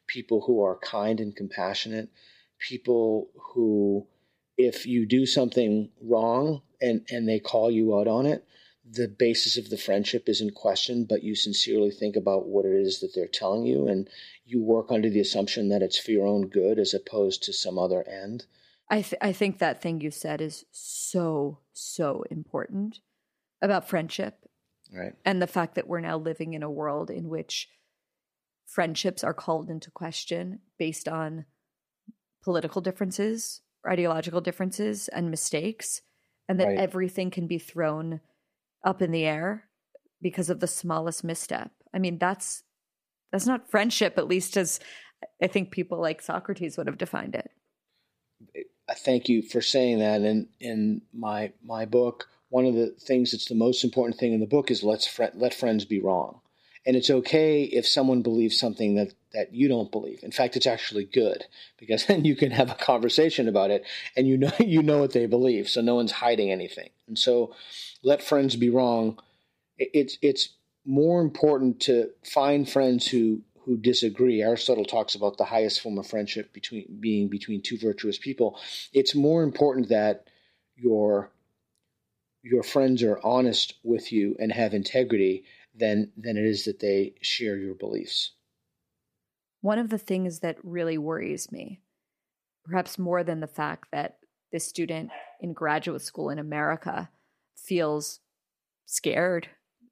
people 0.07 0.41
who 0.41 0.63
are 0.63 0.77
kind 0.77 1.19
and 1.19 1.35
compassionate, 1.35 2.09
people 2.59 3.29
who 3.53 4.07
if 4.57 4.85
you 4.85 5.05
do 5.05 5.25
something 5.25 5.89
wrong 6.01 6.61
and 6.79 7.05
and 7.09 7.27
they 7.27 7.39
call 7.39 7.71
you 7.71 7.97
out 7.97 8.07
on 8.07 8.25
it, 8.25 8.45
the 8.89 9.07
basis 9.07 9.57
of 9.57 9.69
the 9.69 9.77
friendship 9.77 10.27
isn't 10.27 10.55
questioned, 10.55 11.07
but 11.07 11.23
you 11.23 11.35
sincerely 11.35 11.91
think 11.91 12.15
about 12.15 12.47
what 12.47 12.65
it 12.65 12.73
is 12.73 12.99
that 12.99 13.13
they're 13.13 13.27
telling 13.27 13.65
you 13.65 13.87
and 13.87 14.09
you 14.45 14.61
work 14.61 14.91
under 14.91 15.09
the 15.09 15.19
assumption 15.19 15.69
that 15.69 15.81
it's 15.81 15.97
for 15.97 16.11
your 16.11 16.27
own 16.27 16.47
good 16.47 16.79
as 16.79 16.93
opposed 16.93 17.43
to 17.43 17.53
some 17.53 17.77
other 17.77 18.07
end. 18.07 18.45
I, 18.89 19.01
th- 19.01 19.19
I 19.21 19.31
think 19.31 19.59
that 19.59 19.81
thing 19.81 20.01
you 20.01 20.11
said 20.11 20.41
is 20.41 20.65
so, 20.71 21.59
so 21.71 22.25
important 22.29 22.99
about 23.61 23.87
friendship. 23.87 24.40
Right. 24.91 25.13
And 25.23 25.41
the 25.41 25.47
fact 25.47 25.75
that 25.75 25.87
we're 25.87 26.01
now 26.01 26.17
living 26.17 26.53
in 26.53 26.63
a 26.63 26.69
world 26.69 27.09
in 27.09 27.29
which 27.29 27.69
friendships 28.65 29.23
are 29.23 29.33
called 29.33 29.69
into 29.69 29.91
question 29.91 30.59
based 30.77 31.07
on 31.07 31.45
political 32.43 32.81
differences, 32.81 33.61
ideological 33.87 34.41
differences, 34.41 35.07
and 35.07 35.31
mistakes, 35.31 36.01
and 36.49 36.59
that 36.59 36.67
right. 36.67 36.79
everything 36.79 37.31
can 37.31 37.47
be 37.47 37.57
thrown 37.57 38.19
up 38.83 39.01
in 39.01 39.11
the 39.11 39.25
air 39.25 39.69
because 40.21 40.49
of 40.49 40.59
the 40.59 40.67
smallest 40.67 41.23
misstep. 41.23 41.71
I 41.93 41.99
mean, 41.99 42.17
that's 42.17 42.63
that's 43.31 43.47
not 43.47 43.69
friendship, 43.69 44.17
at 44.17 44.27
least 44.27 44.57
as 44.57 44.79
I 45.41 45.47
think 45.47 45.71
people 45.71 45.99
like 45.99 46.21
Socrates 46.21 46.77
would 46.77 46.87
have 46.87 46.97
defined 46.97 47.35
it. 47.35 47.51
I 48.89 48.93
thank 48.93 49.29
you 49.29 49.41
for 49.41 49.61
saying 49.61 49.99
that. 49.99 50.21
And 50.21 50.47
in 50.59 51.01
my 51.13 51.53
my 51.63 51.85
book, 51.85 52.27
one 52.51 52.65
of 52.65 52.75
the 52.75 52.87
things 52.99 53.31
that's 53.31 53.47
the 53.47 53.55
most 53.55 53.83
important 53.83 54.19
thing 54.19 54.33
in 54.33 54.41
the 54.41 54.45
book 54.45 54.69
is 54.69 54.83
let's 54.83 55.07
fr- 55.07 55.33
let 55.33 55.53
friends 55.53 55.85
be 55.85 56.01
wrong. 56.01 56.41
And 56.85 56.97
it's 56.97 57.09
okay 57.09 57.63
if 57.63 57.87
someone 57.87 58.23
believes 58.23 58.59
something 58.59 58.95
that, 58.95 59.13
that 59.33 59.53
you 59.53 59.67
don't 59.67 59.91
believe. 59.91 60.19
In 60.21 60.31
fact, 60.31 60.57
it's 60.57 60.67
actually 60.67 61.05
good 61.05 61.45
because 61.77 62.05
then 62.07 62.25
you 62.25 62.35
can 62.35 62.51
have 62.51 62.69
a 62.69 62.75
conversation 62.75 63.47
about 63.47 63.71
it 63.71 63.85
and 64.17 64.27
you 64.27 64.37
know 64.37 64.51
you 64.59 64.83
know 64.83 64.99
what 64.99 65.13
they 65.13 65.25
believe, 65.25 65.69
so 65.69 65.81
no 65.81 65.95
one's 65.95 66.11
hiding 66.11 66.51
anything. 66.51 66.89
And 67.07 67.17
so 67.17 67.55
let 68.03 68.21
friends 68.21 68.55
be 68.57 68.69
wrong. 68.69 69.17
It's 69.77 70.17
it's 70.21 70.49
more 70.85 71.21
important 71.21 71.79
to 71.81 72.09
find 72.23 72.69
friends 72.69 73.07
who 73.07 73.41
who 73.63 73.77
disagree. 73.77 74.41
Aristotle 74.41 74.85
talks 74.85 75.15
about 75.15 75.37
the 75.37 75.45
highest 75.45 75.79
form 75.79 75.97
of 75.97 76.07
friendship 76.07 76.51
between 76.51 76.97
being 76.99 77.29
between 77.29 77.61
two 77.61 77.77
virtuous 77.77 78.17
people. 78.17 78.59
It's 78.91 79.15
more 79.15 79.41
important 79.43 79.87
that 79.89 80.27
your 80.75 81.31
your 82.43 82.63
friends 82.63 83.03
are 83.03 83.19
honest 83.23 83.75
with 83.83 84.11
you 84.11 84.35
and 84.39 84.51
have 84.51 84.73
integrity 84.73 85.43
than 85.75 86.11
than 86.17 86.37
it 86.37 86.45
is 86.45 86.65
that 86.65 86.79
they 86.79 87.13
share 87.21 87.57
your 87.57 87.75
beliefs. 87.75 88.31
One 89.61 89.79
of 89.79 89.89
the 89.89 89.97
things 89.97 90.39
that 90.39 90.57
really 90.63 90.97
worries 90.97 91.51
me, 91.51 91.81
perhaps 92.65 92.97
more 92.97 93.23
than 93.23 93.39
the 93.39 93.47
fact 93.47 93.89
that 93.91 94.17
this 94.51 94.65
student 94.65 95.11
in 95.39 95.53
graduate 95.53 96.01
school 96.01 96.29
in 96.29 96.39
America 96.39 97.09
feels 97.55 98.19
scared 98.85 99.47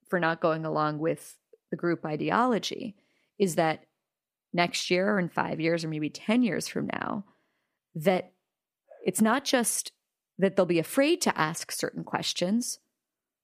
for 0.10 0.20
not 0.20 0.42
going 0.42 0.66
along 0.66 1.00
with 1.00 1.38
the 1.70 1.78
group 1.78 2.04
ideology 2.04 2.96
is 3.38 3.56
that 3.56 3.86
next 4.52 4.90
year 4.90 5.14
or 5.14 5.20
in 5.20 5.30
five 5.30 5.60
years 5.60 5.86
or 5.86 5.88
maybe 5.88 6.10
10 6.10 6.42
years 6.42 6.68
from 6.68 6.88
now, 6.88 7.24
that 7.96 8.32
it's 9.06 9.22
not 9.22 9.46
just 9.46 9.92
that 10.40 10.56
they'll 10.56 10.66
be 10.66 10.80
afraid 10.80 11.22
to 11.22 11.38
ask 11.38 11.72
certain 11.72 12.04
questions 12.04 12.80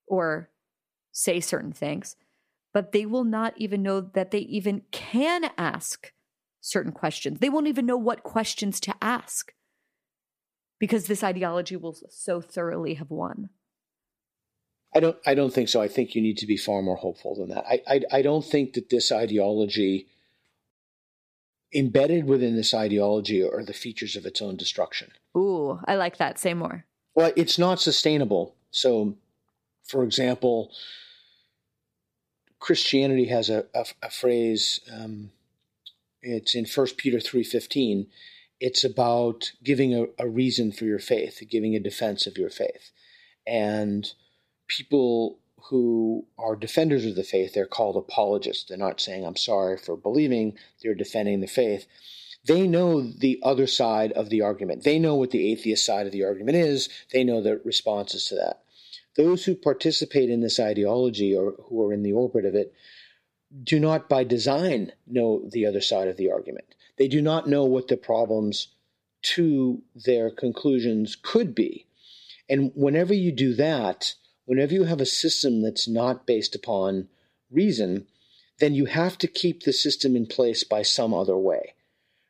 or 0.07 0.49
say 1.11 1.39
certain 1.39 1.73
things, 1.73 2.15
but 2.73 2.91
they 2.91 3.05
will 3.05 3.23
not 3.23 3.53
even 3.57 3.83
know 3.83 4.01
that 4.01 4.31
they 4.31 4.39
even 4.39 4.81
can 4.91 5.51
ask 5.57 6.11
certain 6.61 6.91
questions. 6.91 7.39
They 7.39 7.49
won't 7.49 7.67
even 7.67 7.85
know 7.85 7.97
what 7.97 8.23
questions 8.23 8.79
to 8.81 8.95
ask 9.01 9.53
because 10.79 11.07
this 11.07 11.23
ideology 11.23 11.75
will 11.75 11.95
so 12.09 12.41
thoroughly 12.41 12.95
have 12.95 13.11
won. 13.11 13.49
I 14.95 15.01
don't. 15.01 15.17
I 15.25 15.35
don't 15.35 15.53
think 15.53 15.67
so. 15.67 15.81
I 15.81 15.89
think 15.89 16.15
you 16.15 16.21
need 16.21 16.37
to 16.37 16.47
be 16.47 16.55
far 16.55 16.81
more 16.81 16.95
hopeful 16.95 17.35
than 17.35 17.49
that. 17.49 17.65
I. 17.69 17.81
I, 17.85 18.01
I 18.13 18.21
don't 18.21 18.45
think 18.45 18.73
that 18.73 18.89
this 18.89 19.11
ideology, 19.11 20.07
embedded 21.75 22.25
within 22.25 22.55
this 22.55 22.73
ideology, 22.73 23.43
are 23.43 23.63
the 23.63 23.73
features 23.73 24.15
of 24.15 24.25
its 24.25 24.41
own 24.41 24.55
destruction. 24.55 25.11
Ooh, 25.37 25.79
I 25.85 25.95
like 25.95 26.17
that. 26.17 26.39
Say 26.39 26.53
more. 26.53 26.85
Well, 27.13 27.33
it's 27.35 27.59
not 27.59 27.81
sustainable. 27.81 28.55
So, 28.71 29.17
for 29.87 30.03
example, 30.03 30.71
Christianity 32.59 33.25
has 33.25 33.49
a, 33.49 33.65
a, 33.73 33.85
a 34.01 34.09
phrase. 34.09 34.79
Um, 34.91 35.31
it's 36.21 36.55
in 36.55 36.65
First 36.65 36.97
Peter 36.97 37.19
three 37.19 37.43
fifteen. 37.43 38.07
It's 38.59 38.83
about 38.83 39.51
giving 39.63 39.93
a, 39.93 40.05
a 40.17 40.27
reason 40.27 40.71
for 40.71 40.85
your 40.85 40.99
faith, 40.99 41.43
giving 41.49 41.75
a 41.75 41.79
defense 41.79 42.25
of 42.25 42.37
your 42.37 42.49
faith, 42.49 42.91
and 43.45 44.11
people 44.67 45.39
who 45.69 46.25
are 46.37 46.55
defenders 46.55 47.05
of 47.05 47.15
the 47.15 47.23
faith, 47.23 47.53
they're 47.53 47.65
called 47.65 47.95
apologists. 47.95 48.65
They're 48.65 48.77
not 48.77 49.01
saying, 49.01 49.25
I'm 49.25 49.35
sorry 49.35 49.77
for 49.77 49.97
believing, 49.97 50.57
they're 50.81 50.93
defending 50.93 51.41
the 51.41 51.47
faith. 51.47 51.87
They 52.45 52.67
know 52.67 53.01
the 53.01 53.39
other 53.41 53.65
side 53.65 54.11
of 54.11 54.29
the 54.29 54.41
argument. 54.41 54.83
They 54.83 54.99
know 54.99 55.15
what 55.15 55.31
the 55.31 55.51
atheist 55.51 55.83
side 55.83 56.05
of 56.05 56.11
the 56.11 56.23
argument 56.23 56.57
is. 56.57 56.89
They 57.11 57.23
know 57.23 57.41
the 57.41 57.59
responses 57.65 58.25
to 58.25 58.35
that. 58.35 58.61
Those 59.17 59.45
who 59.45 59.55
participate 59.55 60.29
in 60.29 60.41
this 60.41 60.59
ideology 60.59 61.35
or 61.35 61.55
who 61.67 61.83
are 61.83 61.93
in 61.93 62.03
the 62.03 62.13
orbit 62.13 62.45
of 62.45 62.53
it 62.53 62.73
do 63.63 63.79
not 63.79 64.09
by 64.09 64.23
design 64.23 64.91
know 65.07 65.47
the 65.49 65.65
other 65.65 65.81
side 65.81 66.07
of 66.07 66.17
the 66.17 66.29
argument. 66.29 66.75
They 66.97 67.07
do 67.07 67.21
not 67.21 67.47
know 67.47 67.63
what 67.63 67.87
the 67.87 67.97
problems 67.97 68.67
to 69.23 69.81
their 69.95 70.29
conclusions 70.29 71.17
could 71.19 71.55
be. 71.55 71.87
And 72.47 72.71
whenever 72.75 73.13
you 73.13 73.31
do 73.31 73.55
that, 73.55 74.13
whenever 74.45 74.73
you 74.73 74.85
have 74.85 75.01
a 75.01 75.05
system 75.05 75.61
that's 75.61 75.87
not 75.87 76.25
based 76.25 76.55
upon 76.55 77.07
reason, 77.51 78.07
then 78.59 78.73
you 78.73 78.85
have 78.85 79.17
to 79.17 79.27
keep 79.27 79.63
the 79.63 79.73
system 79.73 80.15
in 80.15 80.25
place 80.25 80.63
by 80.63 80.81
some 80.81 81.13
other 81.13 81.37
way, 81.37 81.73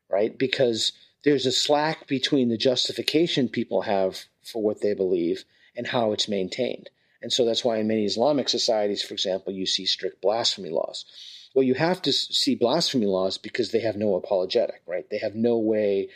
right? 0.09 0.37
Because 0.37 0.91
there's 1.23 1.45
a 1.45 1.51
slack 1.51 2.07
between 2.07 2.49
the 2.49 2.57
justification 2.57 3.49
people 3.49 3.81
have 3.81 4.25
for 4.43 4.61
what 4.61 4.81
they 4.81 4.93
believe 4.93 5.43
and 5.75 5.87
how 5.87 6.11
it's 6.11 6.27
maintained. 6.27 6.89
And 7.21 7.33
so 7.33 7.45
that's 7.45 7.65
why 7.65 7.77
in 7.77 7.87
many 7.87 8.05
Islamic 8.05 8.49
societies, 8.49 9.01
for 9.01 9.13
example, 9.13 9.51
you 9.51 9.65
see 9.65 9.85
strict 9.85 10.21
blasphemy 10.21 10.69
laws. 10.69 11.05
Well, 11.55 11.63
you 11.63 11.73
have 11.73 12.01
to 12.03 12.13
see 12.13 12.55
blasphemy 12.55 13.07
laws 13.07 13.37
because 13.37 13.71
they 13.71 13.79
have 13.79 13.95
no 13.95 14.15
apologetic, 14.15 14.81
right? 14.85 15.09
They 15.09 15.19
have 15.19 15.35
no 15.35 15.57
way, 15.57 16.09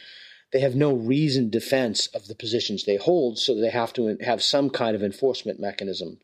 they 0.52 0.60
have 0.60 0.76
no 0.76 0.94
reasoned 0.94 1.52
defense 1.52 2.08
of 2.08 2.28
the 2.28 2.36
positions 2.36 2.84
they 2.84 2.98
hold, 2.98 3.38
so 3.38 3.54
they 3.56 3.70
have 3.70 3.94
to 3.94 4.18
have 4.22 4.42
some 4.42 4.70
kind 4.70 4.96
of 4.96 5.04
enforcement 5.04 5.60
mechanism. 5.60 6.20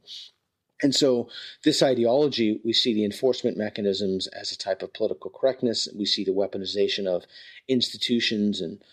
And 0.82 0.94
so, 0.94 1.30
this 1.64 1.82
ideology, 1.82 2.60
we 2.66 2.74
see 2.74 2.94
the 2.94 3.06
enforcement 3.06 3.58
mechanisms 3.58 4.28
as 4.28 4.52
a 4.52 4.58
type 4.58 4.82
of 4.82 4.94
political 4.94 5.32
correctness. 5.32 5.88
We 5.96 6.06
see 6.06 6.26
the 6.26 6.34
weaponization 6.34 7.08
of 7.08 7.26
institutions 7.68 8.60
and 8.60 8.84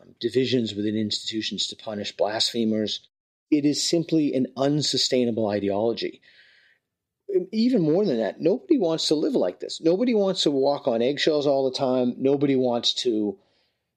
um, 0.00 0.14
divisions 0.20 0.74
within 0.74 0.94
institutions 0.94 1.68
to 1.68 1.76
punish 1.76 2.14
blasphemers 2.16 3.08
it 3.52 3.66
is 3.66 3.86
simply 3.86 4.32
an 4.32 4.46
unsustainable 4.56 5.46
ideology. 5.46 6.22
Even 7.52 7.82
more 7.82 8.04
than 8.04 8.16
that, 8.16 8.40
nobody 8.40 8.78
wants 8.78 9.06
to 9.08 9.14
live 9.14 9.34
like 9.34 9.60
this. 9.60 9.80
Nobody 9.80 10.14
wants 10.14 10.42
to 10.42 10.50
walk 10.50 10.88
on 10.88 11.02
eggshells 11.02 11.46
all 11.46 11.70
the 11.70 11.76
time. 11.76 12.14
Nobody 12.18 12.56
wants 12.56 12.94
to 12.94 13.38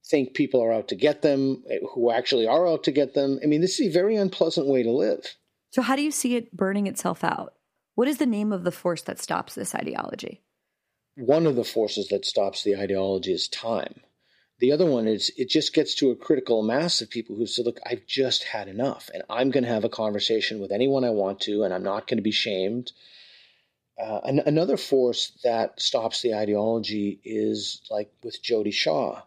think 0.10 0.34
people 0.34 0.62
are 0.64 0.72
out 0.72 0.88
to 0.90 0.96
get 0.96 1.22
them, 1.22 1.64
eh, 1.70 1.80
who 1.94 2.12
actually 2.12 2.48
are 2.48 2.68
out 2.68 2.84
to 2.84 2.92
get 2.92 3.14
them. 3.14 3.40
I 3.44 3.48
mean, 3.48 3.62
this 3.62 3.80
is 3.80 3.88
a 3.88 3.92
very 3.92 4.16
unpleasant 4.16 4.68
way 4.68 4.84
to 4.84 4.92
live. 4.92 5.36
So, 5.72 5.82
how 5.82 5.96
do 5.96 6.02
you 6.02 6.12
see 6.12 6.36
it 6.36 6.56
burning 6.56 6.88
itself 6.88 7.24
out? 7.24 7.54
What 7.96 8.08
is 8.08 8.18
the 8.18 8.26
name 8.26 8.52
of 8.52 8.64
the 8.64 8.72
force 8.72 9.02
that 9.04 9.22
stops 9.22 9.56
this 9.56 9.74
ideology? 9.74 10.42
One 11.16 11.46
of 11.46 11.56
the 11.56 11.64
forces 11.64 12.10
that 12.10 12.26
stops 12.26 12.64
the 12.64 12.76
ideology 12.76 13.32
is 13.32 13.48
time. 13.48 14.02
The 14.60 14.72
other 14.72 14.86
one 14.86 15.08
is 15.08 15.32
it 15.38 15.50
just 15.50 15.74
gets 15.74 15.96
to 15.96 16.12
a 16.12 16.16
critical 16.16 16.62
mass 16.62 17.02
of 17.02 17.10
people 17.10 17.36
who 17.36 17.46
say, 17.46 17.64
look, 17.64 17.80
I've 17.86 18.06
just 18.06 18.44
had 18.44 18.68
enough, 18.68 19.10
and 19.14 19.24
I'm 19.30 19.52
going 19.52 19.64
to 19.64 19.70
have 19.70 19.84
a 19.84 19.90
conversation 19.90 20.60
with 20.60 20.72
anyone 20.72 21.04
I 21.04 21.10
want 21.10 21.42
to, 21.42 21.64
and 21.64 21.74
I'm 21.74 21.84
not 21.84 22.08
going 22.08 22.18
to 22.18 22.24
be 22.24 22.32
shamed. 22.32 22.92
Uh, 24.02 24.20
an- 24.24 24.44
another 24.46 24.78
force 24.78 25.32
that 25.44 25.82
stops 25.82 26.22
the 26.22 26.34
ideology 26.34 27.20
is 27.24 27.82
like 27.90 28.12
with 28.24 28.42
Jodi 28.42 28.72
Shaw, 28.72 29.22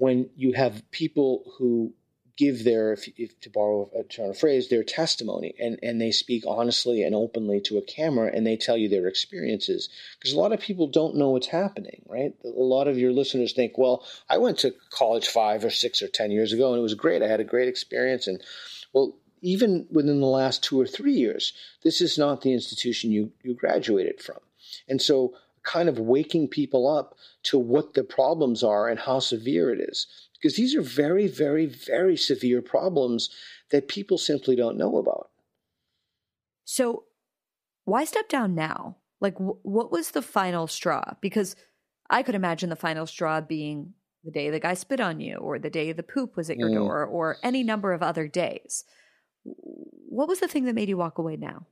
when 0.00 0.30
you 0.34 0.52
have 0.54 0.82
people 0.90 1.44
who 1.58 1.92
give 2.38 2.64
their, 2.64 2.94
if, 2.94 3.06
if, 3.18 3.38
to 3.38 3.50
borrow 3.50 3.90
a 3.94 4.02
turn 4.02 4.30
of 4.30 4.38
phrase, 4.38 4.70
their 4.70 4.82
testimony, 4.82 5.54
and, 5.60 5.78
and 5.82 6.00
they 6.00 6.10
speak 6.10 6.42
honestly 6.46 7.02
and 7.02 7.14
openly 7.14 7.60
to 7.60 7.76
a 7.76 7.82
camera, 7.82 8.30
and 8.34 8.46
they 8.46 8.56
tell 8.56 8.78
you 8.78 8.88
their 8.88 9.06
experiences. 9.06 9.90
Because 10.18 10.32
a 10.32 10.38
lot 10.38 10.54
of 10.54 10.58
people 10.58 10.86
don't 10.86 11.16
know 11.16 11.28
what's 11.28 11.48
happening, 11.48 12.00
right? 12.08 12.32
A 12.42 12.48
lot 12.48 12.88
of 12.88 12.96
your 12.96 13.12
listeners 13.12 13.52
think, 13.52 13.76
well, 13.76 14.02
I 14.26 14.38
went 14.38 14.56
to 14.60 14.74
college 14.88 15.28
five 15.28 15.66
or 15.66 15.70
six 15.70 16.00
or 16.00 16.08
ten 16.08 16.30
years 16.30 16.54
ago, 16.54 16.70
and 16.70 16.78
it 16.78 16.82
was 16.82 16.94
great. 16.94 17.22
I 17.22 17.28
had 17.28 17.40
a 17.40 17.44
great 17.44 17.68
experience, 17.68 18.26
and 18.26 18.42
well, 18.94 19.18
even 19.42 19.86
within 19.90 20.20
the 20.20 20.26
last 20.26 20.64
two 20.64 20.80
or 20.80 20.86
three 20.86 21.12
years, 21.12 21.52
this 21.82 22.00
is 22.00 22.16
not 22.16 22.40
the 22.40 22.54
institution 22.54 23.12
you 23.12 23.32
you 23.42 23.52
graduated 23.52 24.22
from, 24.22 24.38
and 24.88 25.02
so 25.02 25.34
kind 25.62 25.88
of 25.88 25.98
waking 25.98 26.48
people 26.48 26.88
up 26.88 27.16
to 27.44 27.58
what 27.58 27.94
the 27.94 28.04
problems 28.04 28.62
are 28.62 28.88
and 28.88 28.98
how 28.98 29.18
severe 29.18 29.72
it 29.72 29.80
is 29.80 30.06
because 30.40 30.56
these 30.56 30.74
are 30.74 30.82
very, 30.82 31.26
very, 31.26 31.66
very 31.66 32.16
severe 32.16 32.62
problems 32.62 33.30
that 33.70 33.88
people 33.88 34.16
simply 34.16 34.56
don't 34.56 34.78
know 34.78 34.96
about. 34.96 35.30
So, 36.64 37.04
why 37.84 38.04
step 38.04 38.28
down 38.28 38.54
now? 38.54 38.96
Like, 39.20 39.34
what 39.38 39.92
was 39.92 40.12
the 40.12 40.22
final 40.22 40.66
straw? 40.66 41.02
Because 41.20 41.56
I 42.08 42.22
could 42.22 42.34
imagine 42.34 42.70
the 42.70 42.76
final 42.76 43.06
straw 43.06 43.40
being 43.40 43.94
the 44.24 44.30
day 44.30 44.50
the 44.50 44.60
guy 44.60 44.74
spit 44.74 45.00
on 45.00 45.20
you, 45.20 45.36
or 45.36 45.58
the 45.58 45.70
day 45.70 45.92
the 45.92 46.02
poop 46.02 46.36
was 46.36 46.48
at 46.48 46.58
your 46.58 46.70
mm. 46.70 46.74
door, 46.74 47.04
or 47.04 47.36
any 47.42 47.62
number 47.62 47.92
of 47.92 48.02
other 48.02 48.28
days. 48.28 48.84
What 49.44 50.28
was 50.28 50.40
the 50.40 50.48
thing 50.48 50.64
that 50.64 50.74
made 50.74 50.88
you 50.88 50.96
walk 50.96 51.18
away 51.18 51.36
now? 51.36 51.66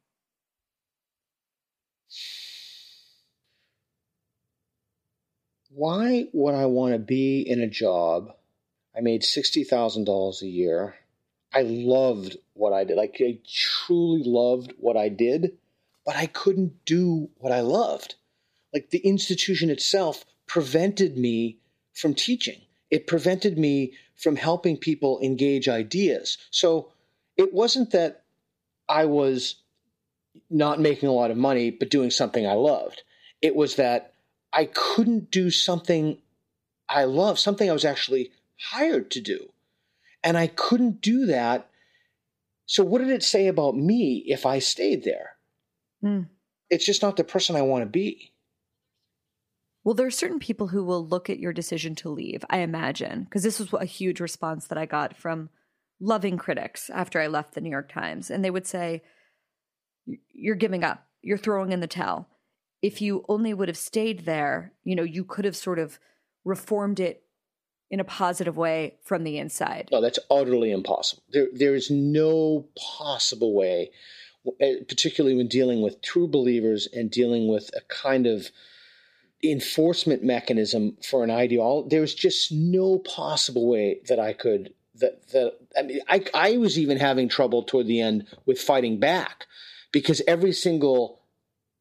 Why 5.79 6.27
would 6.33 6.57
I 6.57 6.67
want 6.67 6.95
to 6.95 6.99
be 6.99 7.41
in 7.41 7.61
a 7.61 7.69
job 7.69 8.35
I 8.99 9.01
made 9.01 9.23
$60,000 9.23 10.43
a 10.43 10.47
year. 10.47 10.97
I 11.55 11.63
loved 11.63 12.37
what 12.55 12.73
I 12.73 12.83
did. 12.83 12.97
Like, 12.97 13.17
I 13.21 13.39
truly 13.47 14.25
loved 14.25 14.75
what 14.79 14.97
I 14.97 15.09
did, 15.09 15.57
but 16.05 16.17
I 16.17 16.27
couldn't 16.27 16.85
do 16.85 17.31
what 17.37 17.53
I 17.53 17.61
loved. 17.61 18.17
Like, 18.75 18.91
the 18.91 18.99
institution 18.99 19.71
itself 19.71 20.25
prevented 20.49 21.17
me 21.17 21.59
from 21.95 22.15
teaching, 22.15 22.61
it 22.91 23.07
prevented 23.07 23.57
me 23.57 23.93
from 24.17 24.35
helping 24.35 24.77
people 24.77 25.21
engage 25.23 25.69
ideas. 25.69 26.39
So, 26.51 26.91
it 27.37 27.55
wasn't 27.55 27.93
that 27.93 28.25
I 28.89 29.05
was 29.05 29.57
not 30.51 30.81
making 30.81 31.09
a 31.09 31.13
lot 31.13 31.31
of 31.31 31.37
money, 31.37 31.71
but 31.71 31.89
doing 31.89 32.11
something 32.11 32.47
I 32.49 32.55
loved. 32.55 33.03
It 33.41 33.55
was 33.55 33.77
that 33.77 34.15
I 34.53 34.67
couldn't 34.67 35.31
do 35.31 35.51
something 35.51 36.19
I 36.89 37.05
love, 37.05 37.39
something 37.39 37.69
I 37.69 37.75
was 37.75 37.85
actually 37.85 38.31
hired 38.71 39.11
to 39.13 39.21
do. 39.21 39.51
And 40.23 40.37
I 40.37 40.47
couldn't 40.47 41.01
do 41.01 41.27
that. 41.27 41.69
So, 42.67 42.83
what 42.85 42.99
did 42.99 43.11
it 43.11 43.23
say 43.23 43.47
about 43.47 43.77
me 43.77 44.25
if 44.27 44.45
I 44.45 44.59
stayed 44.59 45.05
there? 45.05 45.31
Mm. 46.03 46.29
It's 46.71 46.85
just 46.85 47.03
not 47.03 47.17
the 47.17 47.25
person 47.25 47.57
I 47.57 47.63
want 47.63 47.83
to 47.83 47.87
be. 47.87 48.33
Well, 49.85 49.95
there 49.95 50.07
are 50.07 50.11
certain 50.11 50.39
people 50.39 50.69
who 50.69 50.85
will 50.85 51.07
look 51.07 51.31
at 51.31 51.39
your 51.39 51.53
decision 51.53 51.95
to 51.97 52.11
leave, 52.11 52.45
I 52.51 52.59
imagine, 52.59 53.25
because 53.25 53.43
this 53.43 53.59
was 53.59 53.73
a 53.73 53.87
huge 53.87 54.21
response 54.21 54.67
that 54.67 54.77
I 54.77 54.85
got 54.85 55.17
from 55.17 55.49
loving 56.01 56.37
critics 56.37 56.91
after 56.91 57.21
I 57.21 57.27
left 57.27 57.55
the 57.55 57.61
New 57.61 57.71
York 57.71 57.91
Times. 57.91 58.31
And 58.31 58.45
they 58.45 58.51
would 58.51 58.67
say, 58.67 59.03
You're 60.31 60.57
giving 60.57 60.85
up, 60.85 61.07
you're 61.23 61.39
throwing 61.39 61.73
in 61.73 61.81
the 61.81 61.87
towel. 61.87 62.29
If 62.81 63.03
you 63.03 63.25
only 63.29 63.53
would 63.53 63.69
have 63.69 63.77
stayed 63.77 64.21
there, 64.21 64.73
you 64.85 64.95
know, 64.95 65.03
you 65.03 65.25
could 65.25 65.45
have 65.45 65.57
sort 65.57 65.79
of 65.79 65.99
reformed 66.45 67.01
it 67.01 67.23
in 67.91 68.01
a 68.01 68.05
positive 68.05 68.57
way 68.57 68.97
from 69.03 69.25
the 69.25 69.39
inside. 69.39 69.89
No, 69.91 70.01
that's 70.01 70.19
utterly 70.31 70.71
impossible. 70.71 71.23
There, 71.31 71.49
there 71.53 71.75
is 71.75 71.91
no 71.91 72.69
possible 72.97 73.55
way, 73.55 73.91
eh, 74.61 74.77
particularly 74.87 75.37
when 75.37 75.49
dealing 75.49 75.83
with 75.83 76.03
true 76.03 76.29
believers 76.29 76.87
and 76.93 77.11
dealing 77.11 77.49
with 77.49 77.71
a 77.75 77.81
kind 77.89 78.27
of 78.27 78.51
enforcement 79.43 80.23
mechanism 80.23 80.97
for 81.03 81.25
an 81.25 81.31
ideology. 81.31 81.89
There's 81.97 82.15
just 82.15 82.53
no 82.53 82.99
possible 82.99 83.69
way 83.69 84.01
that 84.09 84.19
I 84.19 84.33
could. 84.33 84.75
That, 84.97 85.29
that 85.29 85.55
I 85.79 85.83
mean, 85.83 86.01
I, 86.09 86.25
I 86.35 86.57
was 86.57 86.79
even 86.79 86.99
having 86.99 87.29
trouble 87.29 87.63
toward 87.63 87.87
the 87.87 88.01
end 88.01 88.27
with 88.47 88.61
fighting 88.61 88.99
back 88.99 89.47
because 89.93 90.21
every 90.27 90.53
single 90.53 91.18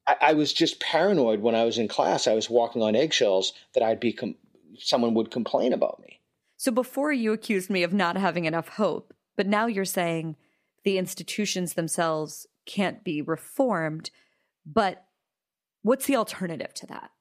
I, 0.07 0.15
I 0.21 0.33
was 0.33 0.53
just 0.53 0.79
paranoid 0.79 1.41
when 1.41 1.53
I 1.53 1.65
was 1.65 1.77
in 1.77 1.87
class. 1.87 2.27
I 2.27 2.33
was 2.33 2.49
walking 2.49 2.81
on 2.81 2.95
eggshells 2.95 3.53
that 3.73 3.83
I'd 3.83 3.99
be 3.99 4.13
com- 4.13 4.35
someone 4.79 5.13
would 5.13 5.29
complain 5.29 5.73
about 5.73 5.99
me. 6.01 6.21
So 6.55 6.71
before 6.71 7.11
you 7.11 7.33
accused 7.33 7.69
me 7.69 7.83
of 7.83 7.93
not 7.93 8.17
having 8.17 8.45
enough 8.45 8.69
hope, 8.69 9.13
but 9.35 9.45
now 9.45 9.67
you're 9.67 9.85
saying 9.85 10.35
the 10.83 10.97
institutions 10.97 11.73
themselves 11.73 12.47
can't 12.65 13.03
be 13.03 13.21
reformed. 13.21 14.09
But 14.65 15.05
what's 15.83 16.05
the 16.05 16.15
alternative 16.15 16.73
to 16.75 16.87
that? 16.87 17.11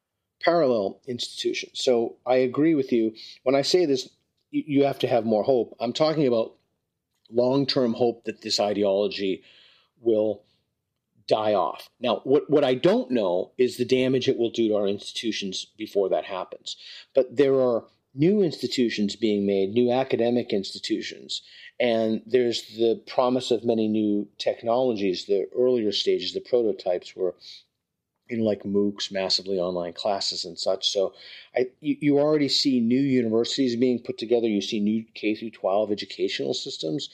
Parallel 0.42 1.00
institutions. 1.06 1.80
So 1.80 2.16
I 2.26 2.36
agree 2.36 2.74
with 2.74 2.92
you. 2.92 3.14
When 3.42 3.54
I 3.54 3.62
say 3.62 3.84
this, 3.84 4.08
you 4.50 4.84
have 4.84 4.98
to 5.00 5.08
have 5.08 5.24
more 5.24 5.42
hope. 5.42 5.76
I'm 5.80 5.92
talking 5.92 6.26
about 6.26 6.54
long 7.30 7.66
term 7.66 7.92
hope 7.94 8.24
that 8.24 8.42
this 8.42 8.60
ideology 8.60 9.42
will 10.00 10.42
die 11.28 11.54
off. 11.54 11.88
Now, 12.00 12.20
what, 12.24 12.48
what 12.48 12.64
I 12.64 12.74
don't 12.74 13.10
know 13.10 13.52
is 13.58 13.76
the 13.76 13.84
damage 13.84 14.28
it 14.28 14.38
will 14.38 14.50
do 14.50 14.68
to 14.68 14.76
our 14.76 14.86
institutions 14.86 15.66
before 15.76 16.08
that 16.10 16.24
happens. 16.24 16.76
But 17.14 17.36
there 17.36 17.54
are 17.54 17.84
new 18.14 18.42
institutions 18.42 19.16
being 19.16 19.46
made, 19.46 19.70
new 19.70 19.92
academic 19.92 20.52
institutions, 20.52 21.42
and 21.78 22.22
there's 22.26 22.62
the 22.76 23.02
promise 23.06 23.50
of 23.50 23.64
many 23.64 23.88
new 23.88 24.28
technologies. 24.38 25.26
The 25.26 25.48
earlier 25.56 25.92
stages, 25.92 26.32
the 26.32 26.40
prototypes 26.40 27.14
were 27.14 27.34
in 28.28 28.40
like 28.40 28.64
MOOCs, 28.64 29.12
massively 29.12 29.58
online 29.58 29.92
classes 29.92 30.44
and 30.44 30.58
such. 30.58 30.88
So 30.90 31.14
I, 31.54 31.66
you, 31.80 31.96
you 32.00 32.18
already 32.18 32.48
see 32.48 32.80
new 32.80 33.00
universities 33.00 33.76
being 33.76 34.00
put 34.00 34.18
together. 34.18 34.48
You 34.48 34.62
see 34.62 34.80
new 34.80 35.04
K 35.14 35.34
through 35.34 35.50
12 35.50 35.92
educational 35.92 36.54
systems. 36.54 37.08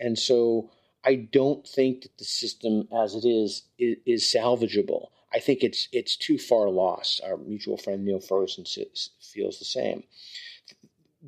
And 0.00 0.18
so 0.18 0.70
I 1.06 1.14
don't 1.14 1.66
think 1.66 2.02
that 2.02 2.18
the 2.18 2.24
system 2.24 2.88
as 2.92 3.14
it 3.14 3.24
is, 3.24 3.62
is, 3.78 3.96
is 4.04 4.24
salvageable. 4.24 5.06
I 5.32 5.38
think 5.38 5.62
it's 5.62 5.88
it's 5.92 6.16
too 6.16 6.38
far 6.38 6.68
lost. 6.68 7.20
Our 7.24 7.36
mutual 7.36 7.76
friend 7.76 8.04
Niall 8.04 8.20
Ferguson 8.20 8.64
feels 8.64 9.58
the 9.58 9.64
same. 9.64 10.02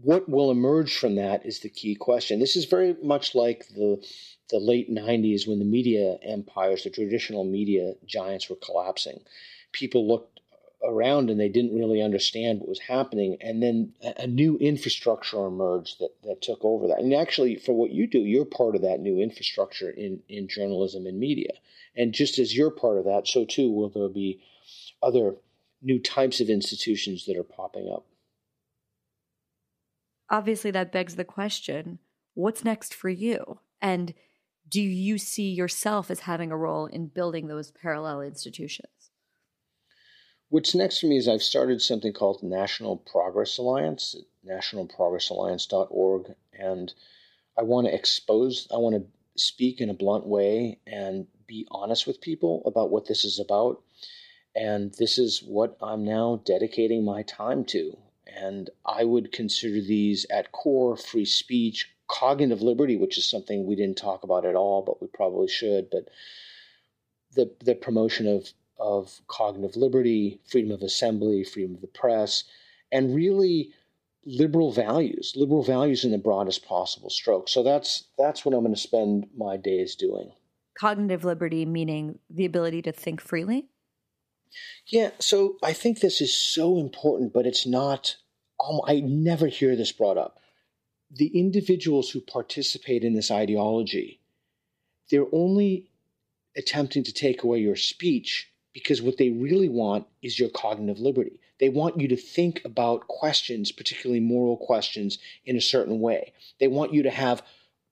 What 0.03 0.29
will 0.29 0.51
emerge 0.51 0.97
from 0.97 1.15
that 1.17 1.45
is 1.45 1.61
the 1.61 1.69
key 1.69 1.95
question. 1.95 2.39
This 2.41 2.57
is 2.57 2.65
very 2.65 2.97
much 3.03 3.35
like 3.35 3.69
the 3.69 4.05
the 4.51 4.59
late 4.59 4.91
90s 4.91 5.47
when 5.47 5.59
the 5.59 5.65
media 5.65 6.19
empires, 6.23 6.85
the 6.85 6.91
traditional 6.91 7.45
media 7.45 7.95
giants 8.07 8.49
were 8.49 8.57
collapsing. 8.57 9.21
People 9.73 10.09
looked 10.09 10.38
around 10.83 11.31
and 11.31 11.41
they 11.41 11.49
didn't 11.49 11.75
really 11.75 12.01
understand 12.01 12.61
what 12.61 12.69
was 12.69 12.81
happening. 12.81 13.37
And 13.41 13.63
then 13.63 13.93
a, 14.17 14.27
new 14.27 14.57
infrastructure 14.59 15.45
emerged 15.45 15.99
that, 16.01 16.11
that 16.25 16.43
took 16.43 16.65
over 16.65 16.89
that. 16.89 17.01
And 17.01 17.13
actually, 17.15 17.57
for 17.57 17.73
what 17.73 17.91
you 17.91 18.07
do, 18.07 18.19
you're 18.19 18.45
part 18.45 18.77
of 18.77 18.83
that 18.83 19.01
new 19.01 19.21
infrastructure 19.21 19.91
in, 19.91 20.21
in 20.29 20.49
journalism 20.49 21.07
and 21.07 21.19
media. 21.19 21.53
And 21.97 22.13
just 22.13 22.39
as 22.39 22.57
you're 22.57 22.71
part 22.71 22.99
of 22.99 23.05
that, 23.07 23.27
so 23.27 23.45
too 23.45 23.71
will 23.71 23.89
there 23.89 24.09
be 24.09 24.41
other 25.03 25.35
new 25.83 25.99
types 25.99 26.41
of 26.41 26.49
institutions 26.49 27.27
that 27.27 27.37
are 27.37 27.45
popping 27.45 27.91
up. 27.93 28.07
Obviously, 30.31 30.71
that 30.73 30.93
begs 30.93 31.17
the 31.17 31.25
question 31.25 31.99
what's 32.35 32.65
next 32.65 32.95
for 32.95 33.09
you? 33.09 33.59
And 33.81 34.15
do 34.69 34.81
you 34.81 35.19
see 35.19 35.51
yourself 35.51 36.11
as 36.11 36.21
having 36.21 36.53
a 36.53 36.57
role 36.57 36.87
in 36.87 37.07
building 37.07 37.49
those 37.49 37.71
parallel 37.73 38.21
institutions? 38.21 38.89
What's 40.51 40.75
next 40.75 41.01
for 41.01 41.07
me 41.07 41.19
is 41.19 41.29
I've 41.29 41.43
started 41.43 41.83
something 41.83 42.15
called 42.15 42.43
National 42.43 42.97
Progress 42.97 43.59
Alliance, 43.59 44.16
nationalprogressalliance.org, 44.49 46.35
and 46.59 46.95
I 47.59 47.62
want 47.62 47.87
to 47.87 47.95
expose, 47.95 48.66
I 48.73 48.79
want 48.79 48.97
to 48.97 49.07
speak 49.39 49.81
in 49.83 49.91
a 49.91 49.95
blunt 49.95 50.27
way 50.27 50.79
and 50.87 51.27
be 51.47 51.66
honest 51.70 52.07
with 52.07 52.23
people 52.23 52.62
about 52.65 52.91
what 52.91 53.07
this 53.07 53.27
is 53.27 53.39
about. 53.39 53.83
And 54.57 54.95
this 54.95 55.19
is 55.19 55.43
what 55.43 55.77
I'm 55.83 56.05
now 56.05 56.41
dedicating 56.47 57.05
my 57.05 57.23
time 57.23 57.65
to. 57.66 57.99
And 58.27 58.70
I 58.87 59.05
would 59.05 59.33
consider 59.33 59.83
these 59.83 60.25
at 60.31 60.53
core 60.53 60.97
free 60.97 61.27
speech, 61.27 61.91
cognitive 62.09 62.62
liberty, 62.62 62.97
which 62.97 63.19
is 63.19 63.27
something 63.27 63.66
we 63.66 63.77
didn't 63.77 63.99
talk 63.99 64.23
about 64.23 64.47
at 64.47 64.55
all, 64.55 64.83
but 64.83 65.01
we 65.03 65.09
probably 65.09 65.49
should. 65.49 65.91
But 65.91 66.09
the 67.35 67.55
the 67.62 67.75
promotion 67.75 68.27
of 68.27 68.53
of 68.79 69.21
cognitive 69.27 69.77
liberty, 69.77 70.41
freedom 70.47 70.71
of 70.71 70.83
assembly, 70.83 71.45
freedom 71.45 71.75
of 71.75 71.81
the 71.81 71.87
press, 71.87 72.45
and 72.93 73.15
really 73.15 73.73
liberal 74.25 74.73
values, 74.73 75.33
liberal 75.37 75.63
values 75.63 76.05
in 76.05 76.11
the 76.11 76.19
broadest 76.19 76.65
possible 76.67 77.11
stroke. 77.11 77.49
So 77.49 77.63
that's 77.63 78.05
that's 78.17 78.45
what 78.45 78.55
I'm 78.55 78.63
going 78.63 78.75
to 78.75 78.81
spend 78.81 79.29
my 79.37 79.57
days 79.57 79.95
doing. 79.95 80.33
Cognitive 80.79 81.25
liberty 81.25 81.65
meaning 81.67 82.19
the 82.31 82.45
ability 82.45 82.83
to 82.83 82.93
think 82.93 83.21
freely? 83.21 83.69
Yeah, 84.87 85.11
so 85.19 85.57
I 85.63 85.73
think 85.73 86.01
this 86.01 86.21
is 86.21 86.35
so 86.35 86.79
important, 86.79 87.33
but 87.33 87.47
it's 87.47 87.67
not 87.67 88.17
um, 88.65 88.81
I 88.87 89.01
never 89.01 89.47
hear 89.47 89.77
this 89.77 89.93
brought 89.93 90.19
up 90.19 90.39
the 91.11 91.29
individuals 91.39 92.11
who 92.11 92.21
participate 92.21 93.05
in 93.05 93.15
this 93.15 93.31
ideology, 93.31 94.21
they're 95.11 95.27
only 95.33 95.91
attempting 96.57 97.05
to 97.05 97.13
take 97.13 97.43
away 97.43 97.59
your 97.59 97.77
speech 97.77 98.51
because 98.79 99.03
what 99.03 99.17
they 99.17 99.31
really 99.31 99.69
want 99.69 100.07
is 100.23 100.39
your 100.39 100.51
cognitive 100.51 100.99
liberty. 100.99 101.41
They 101.61 101.69
want 101.69 102.01
you 102.01 102.09
to 102.09 102.17
think 102.17 102.63
about 102.65 103.09
questions, 103.09 103.73
particularly 103.73 104.21
moral 104.21 104.57
questions, 104.57 105.19
in 105.45 105.57
a 105.57 105.61
certain 105.61 106.01
way. 106.01 106.33
They 106.61 106.69
want 106.69 106.93
you 106.93 107.03
to 107.03 107.11
have 107.11 107.43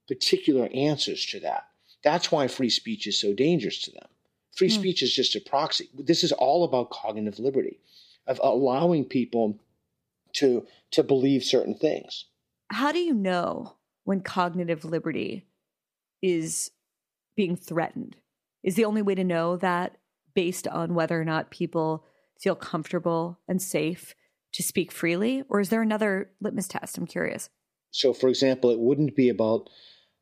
particular 0.07 0.69
answers 0.73 1.25
to 1.27 1.39
that. 1.41 1.67
That's 2.03 2.31
why 2.31 2.47
free 2.47 2.69
speech 2.69 3.07
is 3.07 3.19
so 3.19 3.33
dangerous 3.33 3.81
to 3.83 3.91
them. 3.91 4.07
Free 4.55 4.69
mm. 4.69 4.73
speech 4.73 5.03
is 5.03 5.13
just 5.13 5.35
a 5.35 5.41
proxy. 5.41 5.89
This 5.93 6.23
is 6.23 6.31
all 6.31 6.63
about 6.63 6.89
cognitive 6.89 7.39
liberty, 7.39 7.79
of 8.25 8.39
allowing 8.41 9.03
people 9.05 9.59
to, 10.33 10.65
to 10.91 11.03
believe 11.03 11.43
certain 11.43 11.75
things 11.75 12.25
how 12.69 12.91
do 12.91 12.99
you 12.99 13.13
know 13.13 13.75
when 14.03 14.21
cognitive 14.21 14.85
liberty 14.85 15.45
is 16.21 16.71
being 17.35 17.55
threatened? 17.55 18.17
Is 18.63 18.75
the 18.75 18.85
only 18.85 19.01
way 19.01 19.15
to 19.15 19.23
know 19.23 19.57
that 19.57 19.97
based 20.37 20.67
on 20.67 20.93
whether 20.93 21.19
or 21.19 21.25
not 21.25 21.49
people 21.49 22.05
feel 22.39 22.53
comfortable 22.53 23.39
and 23.47 23.59
safe 23.59 24.13
to 24.53 24.61
speak 24.61 24.91
freely? 24.91 25.43
Or 25.49 25.59
is 25.59 25.69
there 25.69 25.81
another 25.81 26.29
litmus 26.39 26.67
test? 26.67 26.95
I'm 26.95 27.07
curious. 27.07 27.49
So, 27.89 28.13
for 28.13 28.29
example, 28.29 28.69
it 28.69 28.77
wouldn't 28.77 29.15
be 29.15 29.29
about 29.29 29.67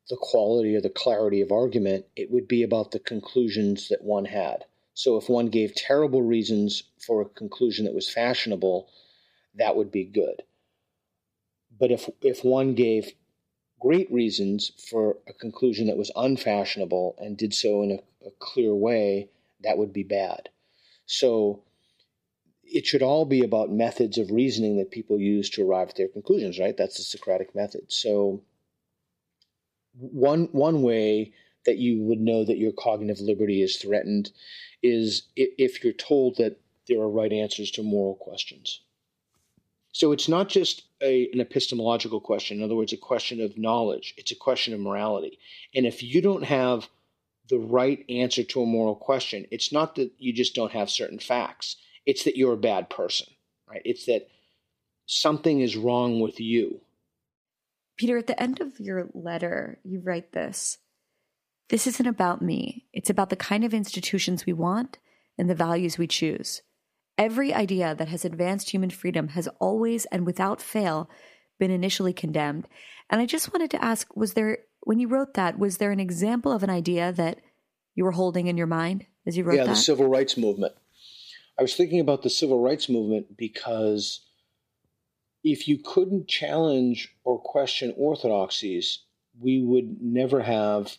the 0.08 0.16
quality 0.18 0.74
or 0.74 0.80
the 0.80 0.88
clarity 0.88 1.42
of 1.42 1.52
argument, 1.52 2.06
it 2.16 2.30
would 2.30 2.48
be 2.48 2.62
about 2.62 2.92
the 2.92 2.98
conclusions 2.98 3.88
that 3.88 4.02
one 4.02 4.24
had. 4.24 4.64
So, 4.94 5.18
if 5.18 5.28
one 5.28 5.48
gave 5.48 5.74
terrible 5.74 6.22
reasons 6.22 6.84
for 7.06 7.20
a 7.20 7.28
conclusion 7.28 7.84
that 7.84 7.94
was 7.94 8.08
fashionable, 8.08 8.88
that 9.56 9.76
would 9.76 9.92
be 9.92 10.04
good. 10.04 10.44
But 11.78 11.90
if 11.90 12.08
if 12.22 12.42
one 12.42 12.74
gave 12.74 13.12
great 13.78 14.10
reasons 14.10 14.72
for 14.88 15.18
a 15.28 15.34
conclusion 15.34 15.88
that 15.88 15.98
was 15.98 16.10
unfashionable 16.16 17.16
and 17.18 17.36
did 17.36 17.52
so 17.52 17.82
in 17.82 17.90
a, 17.90 18.26
a 18.26 18.30
clear 18.38 18.74
way, 18.74 19.28
that 19.62 19.78
would 19.78 19.92
be 19.92 20.02
bad. 20.02 20.48
So 21.06 21.62
it 22.62 22.86
should 22.86 23.02
all 23.02 23.24
be 23.24 23.42
about 23.42 23.70
methods 23.70 24.18
of 24.18 24.30
reasoning 24.30 24.76
that 24.78 24.90
people 24.90 25.18
use 25.18 25.48
to 25.50 25.68
arrive 25.68 25.90
at 25.90 25.96
their 25.96 26.08
conclusions, 26.08 26.58
right? 26.58 26.76
That's 26.76 26.96
the 26.96 27.04
Socratic 27.04 27.54
method. 27.54 27.92
So 27.92 28.42
one 29.98 30.48
one 30.52 30.82
way 30.82 31.32
that 31.64 31.78
you 31.78 32.02
would 32.02 32.20
know 32.20 32.44
that 32.44 32.58
your 32.58 32.72
cognitive 32.72 33.20
liberty 33.20 33.62
is 33.62 33.76
threatened 33.76 34.30
is 34.82 35.22
if 35.36 35.82
you're 35.82 35.92
told 35.92 36.36
that 36.36 36.60
there 36.88 37.00
are 37.00 37.08
right 37.08 37.32
answers 37.32 37.70
to 37.72 37.82
moral 37.82 38.14
questions. 38.14 38.82
So 39.92 40.12
it's 40.12 40.28
not 40.28 40.48
just 40.48 40.82
a, 41.02 41.28
an 41.32 41.40
epistemological 41.40 42.20
question, 42.20 42.58
in 42.58 42.62
other 42.62 42.76
words, 42.76 42.92
a 42.92 42.98
question 42.98 43.40
of 43.40 43.56
knowledge, 43.56 44.14
it's 44.16 44.30
a 44.30 44.36
question 44.36 44.74
of 44.74 44.80
morality. 44.80 45.38
And 45.74 45.86
if 45.86 46.02
you 46.02 46.20
don't 46.20 46.44
have 46.44 46.88
the 47.48 47.58
right 47.58 48.04
answer 48.08 48.42
to 48.42 48.62
a 48.62 48.66
moral 48.66 48.96
question, 48.96 49.46
it's 49.50 49.72
not 49.72 49.94
that 49.96 50.12
you 50.18 50.32
just 50.32 50.54
don't 50.54 50.72
have 50.72 50.90
certain 50.90 51.18
facts, 51.18 51.76
it's 52.04 52.24
that 52.24 52.36
you're 52.36 52.52
a 52.52 52.58
bad 52.58 52.90
person, 52.90 53.26
right? 53.68 53.82
It's 53.84 54.06
that 54.06 54.28
something 55.06 55.60
is 55.60 55.76
wrong 55.76 56.20
with 56.20 56.40
you. 56.40 56.80
Peter, 57.96 58.18
at 58.18 58.26
the 58.26 58.40
end 58.40 58.60
of 58.60 58.78
your 58.78 59.08
letter, 59.14 59.78
you 59.84 60.00
write 60.00 60.32
this 60.32 60.78
This 61.68 61.86
isn't 61.86 62.06
about 62.06 62.42
me. 62.42 62.86
It's 62.92 63.10
about 63.10 63.30
the 63.30 63.36
kind 63.36 63.64
of 63.64 63.72
institutions 63.72 64.44
we 64.44 64.52
want 64.52 64.98
and 65.38 65.48
the 65.48 65.54
values 65.54 65.98
we 65.98 66.06
choose. 66.06 66.62
Every 67.18 67.54
idea 67.54 67.94
that 67.94 68.08
has 68.08 68.24
advanced 68.24 68.70
human 68.70 68.90
freedom 68.90 69.28
has 69.28 69.48
always 69.58 70.04
and 70.06 70.26
without 70.26 70.60
fail 70.60 71.08
been 71.58 71.70
initially 71.70 72.12
condemned. 72.12 72.66
And 73.10 73.20
I 73.20 73.26
just 73.26 73.52
wanted 73.52 73.70
to 73.72 73.84
ask 73.84 74.14
was 74.16 74.34
there, 74.34 74.58
when 74.80 74.98
you 74.98 75.08
wrote 75.08 75.34
that, 75.34 75.58
was 75.58 75.78
there 75.78 75.92
an 75.92 76.00
example 76.00 76.52
of 76.52 76.62
an 76.62 76.70
idea 76.70 77.12
that 77.12 77.40
you 77.94 78.04
were 78.04 78.12
holding 78.12 78.46
in 78.46 78.56
your 78.56 78.66
mind 78.66 79.06
as 79.26 79.36
you 79.36 79.44
wrote 79.44 79.56
yeah, 79.56 79.64
that? 79.64 79.70
Yeah, 79.70 79.74
the 79.74 79.80
civil 79.80 80.08
rights 80.08 80.36
movement. 80.36 80.74
I 81.58 81.62
was 81.62 81.74
thinking 81.74 82.00
about 82.00 82.22
the 82.22 82.30
civil 82.30 82.60
rights 82.60 82.88
movement 82.88 83.36
because 83.36 84.20
if 85.42 85.68
you 85.68 85.78
couldn't 85.78 86.28
challenge 86.28 87.14
or 87.24 87.38
question 87.40 87.94
orthodoxies, 87.96 89.04
we 89.40 89.62
would 89.62 90.02
never 90.02 90.42
have 90.42 90.96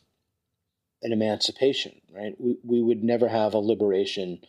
an 1.03 1.11
emancipation, 1.11 2.01
right? 2.11 2.33
We, 2.39 2.57
we 2.63 2.81
would 2.81 3.03
never 3.03 3.27
have 3.27 3.53
a 3.53 3.59
liberation 3.59 4.39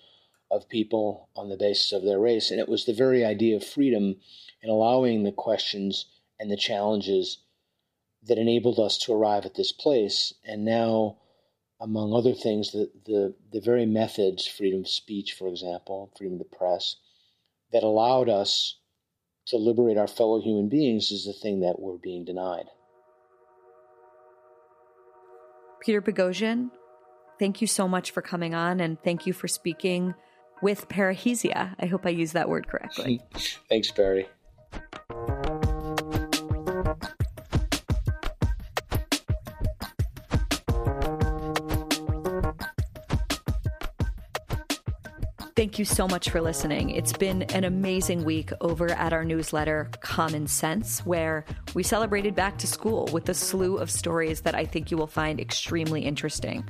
of 0.50 0.68
people 0.68 1.28
on 1.36 1.48
the 1.48 1.56
basis 1.56 1.92
of 1.92 2.04
their 2.04 2.18
race. 2.18 2.50
And 2.50 2.60
it 2.60 2.68
was 2.68 2.84
the 2.84 2.92
very 2.92 3.24
idea 3.24 3.56
of 3.56 3.64
freedom 3.64 4.16
and 4.62 4.70
allowing 4.70 5.22
the 5.22 5.32
questions 5.32 6.06
and 6.38 6.50
the 6.50 6.56
challenges 6.56 7.38
that 8.22 8.38
enabled 8.38 8.78
us 8.78 8.98
to 8.98 9.12
arrive 9.12 9.44
at 9.44 9.54
this 9.54 9.72
place. 9.72 10.32
And 10.44 10.64
now, 10.64 11.18
among 11.80 12.12
other 12.12 12.34
things, 12.34 12.72
the, 12.72 12.90
the, 13.04 13.34
the 13.52 13.60
very 13.60 13.86
methods, 13.86 14.46
freedom 14.46 14.80
of 14.80 14.88
speech, 14.88 15.32
for 15.32 15.48
example, 15.48 16.10
freedom 16.16 16.34
of 16.34 16.50
the 16.50 16.56
press, 16.56 16.96
that 17.72 17.82
allowed 17.82 18.28
us 18.28 18.78
to 19.46 19.56
liberate 19.56 19.96
our 19.96 20.06
fellow 20.06 20.40
human 20.40 20.68
beings 20.68 21.10
is 21.10 21.24
the 21.24 21.32
thing 21.32 21.60
that 21.60 21.78
we're 21.78 21.96
being 21.96 22.24
denied. 22.24 22.66
Peter 25.80 26.02
Boghossian, 26.02 26.70
thank 27.38 27.60
you 27.60 27.66
so 27.66 27.86
much 27.86 28.10
for 28.10 28.20
coming 28.20 28.54
on 28.54 28.80
and 28.80 29.00
thank 29.02 29.26
you 29.26 29.32
for 29.32 29.48
speaking 29.48 30.14
with 30.62 30.88
parrhesia. 30.88 31.74
I 31.78 31.86
hope 31.86 32.06
I 32.06 32.10
used 32.10 32.34
that 32.34 32.48
word 32.48 32.68
correctly. 32.68 33.20
Thanks, 33.68 33.90
Bari. 33.90 34.28
Thank 45.58 45.76
you 45.76 45.84
so 45.84 46.06
much 46.06 46.30
for 46.30 46.40
listening. 46.40 46.90
It's 46.90 47.12
been 47.12 47.42
an 47.42 47.64
amazing 47.64 48.22
week 48.22 48.52
over 48.60 48.92
at 48.92 49.12
our 49.12 49.24
newsletter, 49.24 49.90
Common 50.02 50.46
Sense, 50.46 51.04
where 51.04 51.44
we 51.78 51.84
celebrated 51.84 52.34
back 52.34 52.58
to 52.58 52.66
school 52.66 53.08
with 53.12 53.28
a 53.28 53.34
slew 53.34 53.76
of 53.76 53.88
stories 53.88 54.40
that 54.40 54.56
I 54.56 54.64
think 54.64 54.90
you 54.90 54.96
will 54.96 55.06
find 55.06 55.38
extremely 55.38 56.02
interesting. 56.02 56.68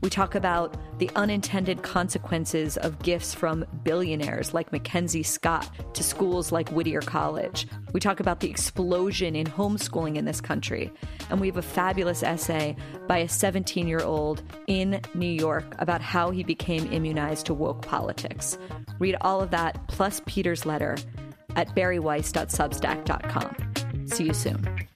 We 0.00 0.08
talk 0.08 0.34
about 0.34 0.98
the 0.98 1.10
unintended 1.14 1.82
consequences 1.82 2.78
of 2.78 2.98
gifts 3.00 3.34
from 3.34 3.66
billionaires 3.84 4.54
like 4.54 4.72
Mackenzie 4.72 5.22
Scott 5.22 5.70
to 5.92 6.02
schools 6.02 6.52
like 6.52 6.70
Whittier 6.70 7.02
College. 7.02 7.68
We 7.92 8.00
talk 8.00 8.18
about 8.18 8.40
the 8.40 8.48
explosion 8.48 9.36
in 9.36 9.46
homeschooling 9.46 10.16
in 10.16 10.24
this 10.24 10.40
country. 10.40 10.90
And 11.28 11.38
we 11.38 11.48
have 11.48 11.58
a 11.58 11.62
fabulous 11.62 12.22
essay 12.22 12.76
by 13.06 13.18
a 13.18 13.28
17 13.28 13.86
year 13.86 14.00
old 14.00 14.42
in 14.68 15.02
New 15.12 15.26
York 15.26 15.74
about 15.80 16.00
how 16.00 16.30
he 16.30 16.42
became 16.42 16.90
immunized 16.90 17.44
to 17.44 17.52
woke 17.52 17.82
politics. 17.82 18.56
Read 18.98 19.16
all 19.20 19.42
of 19.42 19.50
that 19.50 19.86
plus 19.88 20.22
Peter's 20.24 20.64
letter 20.64 20.96
at 21.56 21.76
bariweiss.substack.com. 21.76 23.75
See 24.06 24.24
you 24.24 24.34
soon. 24.34 24.95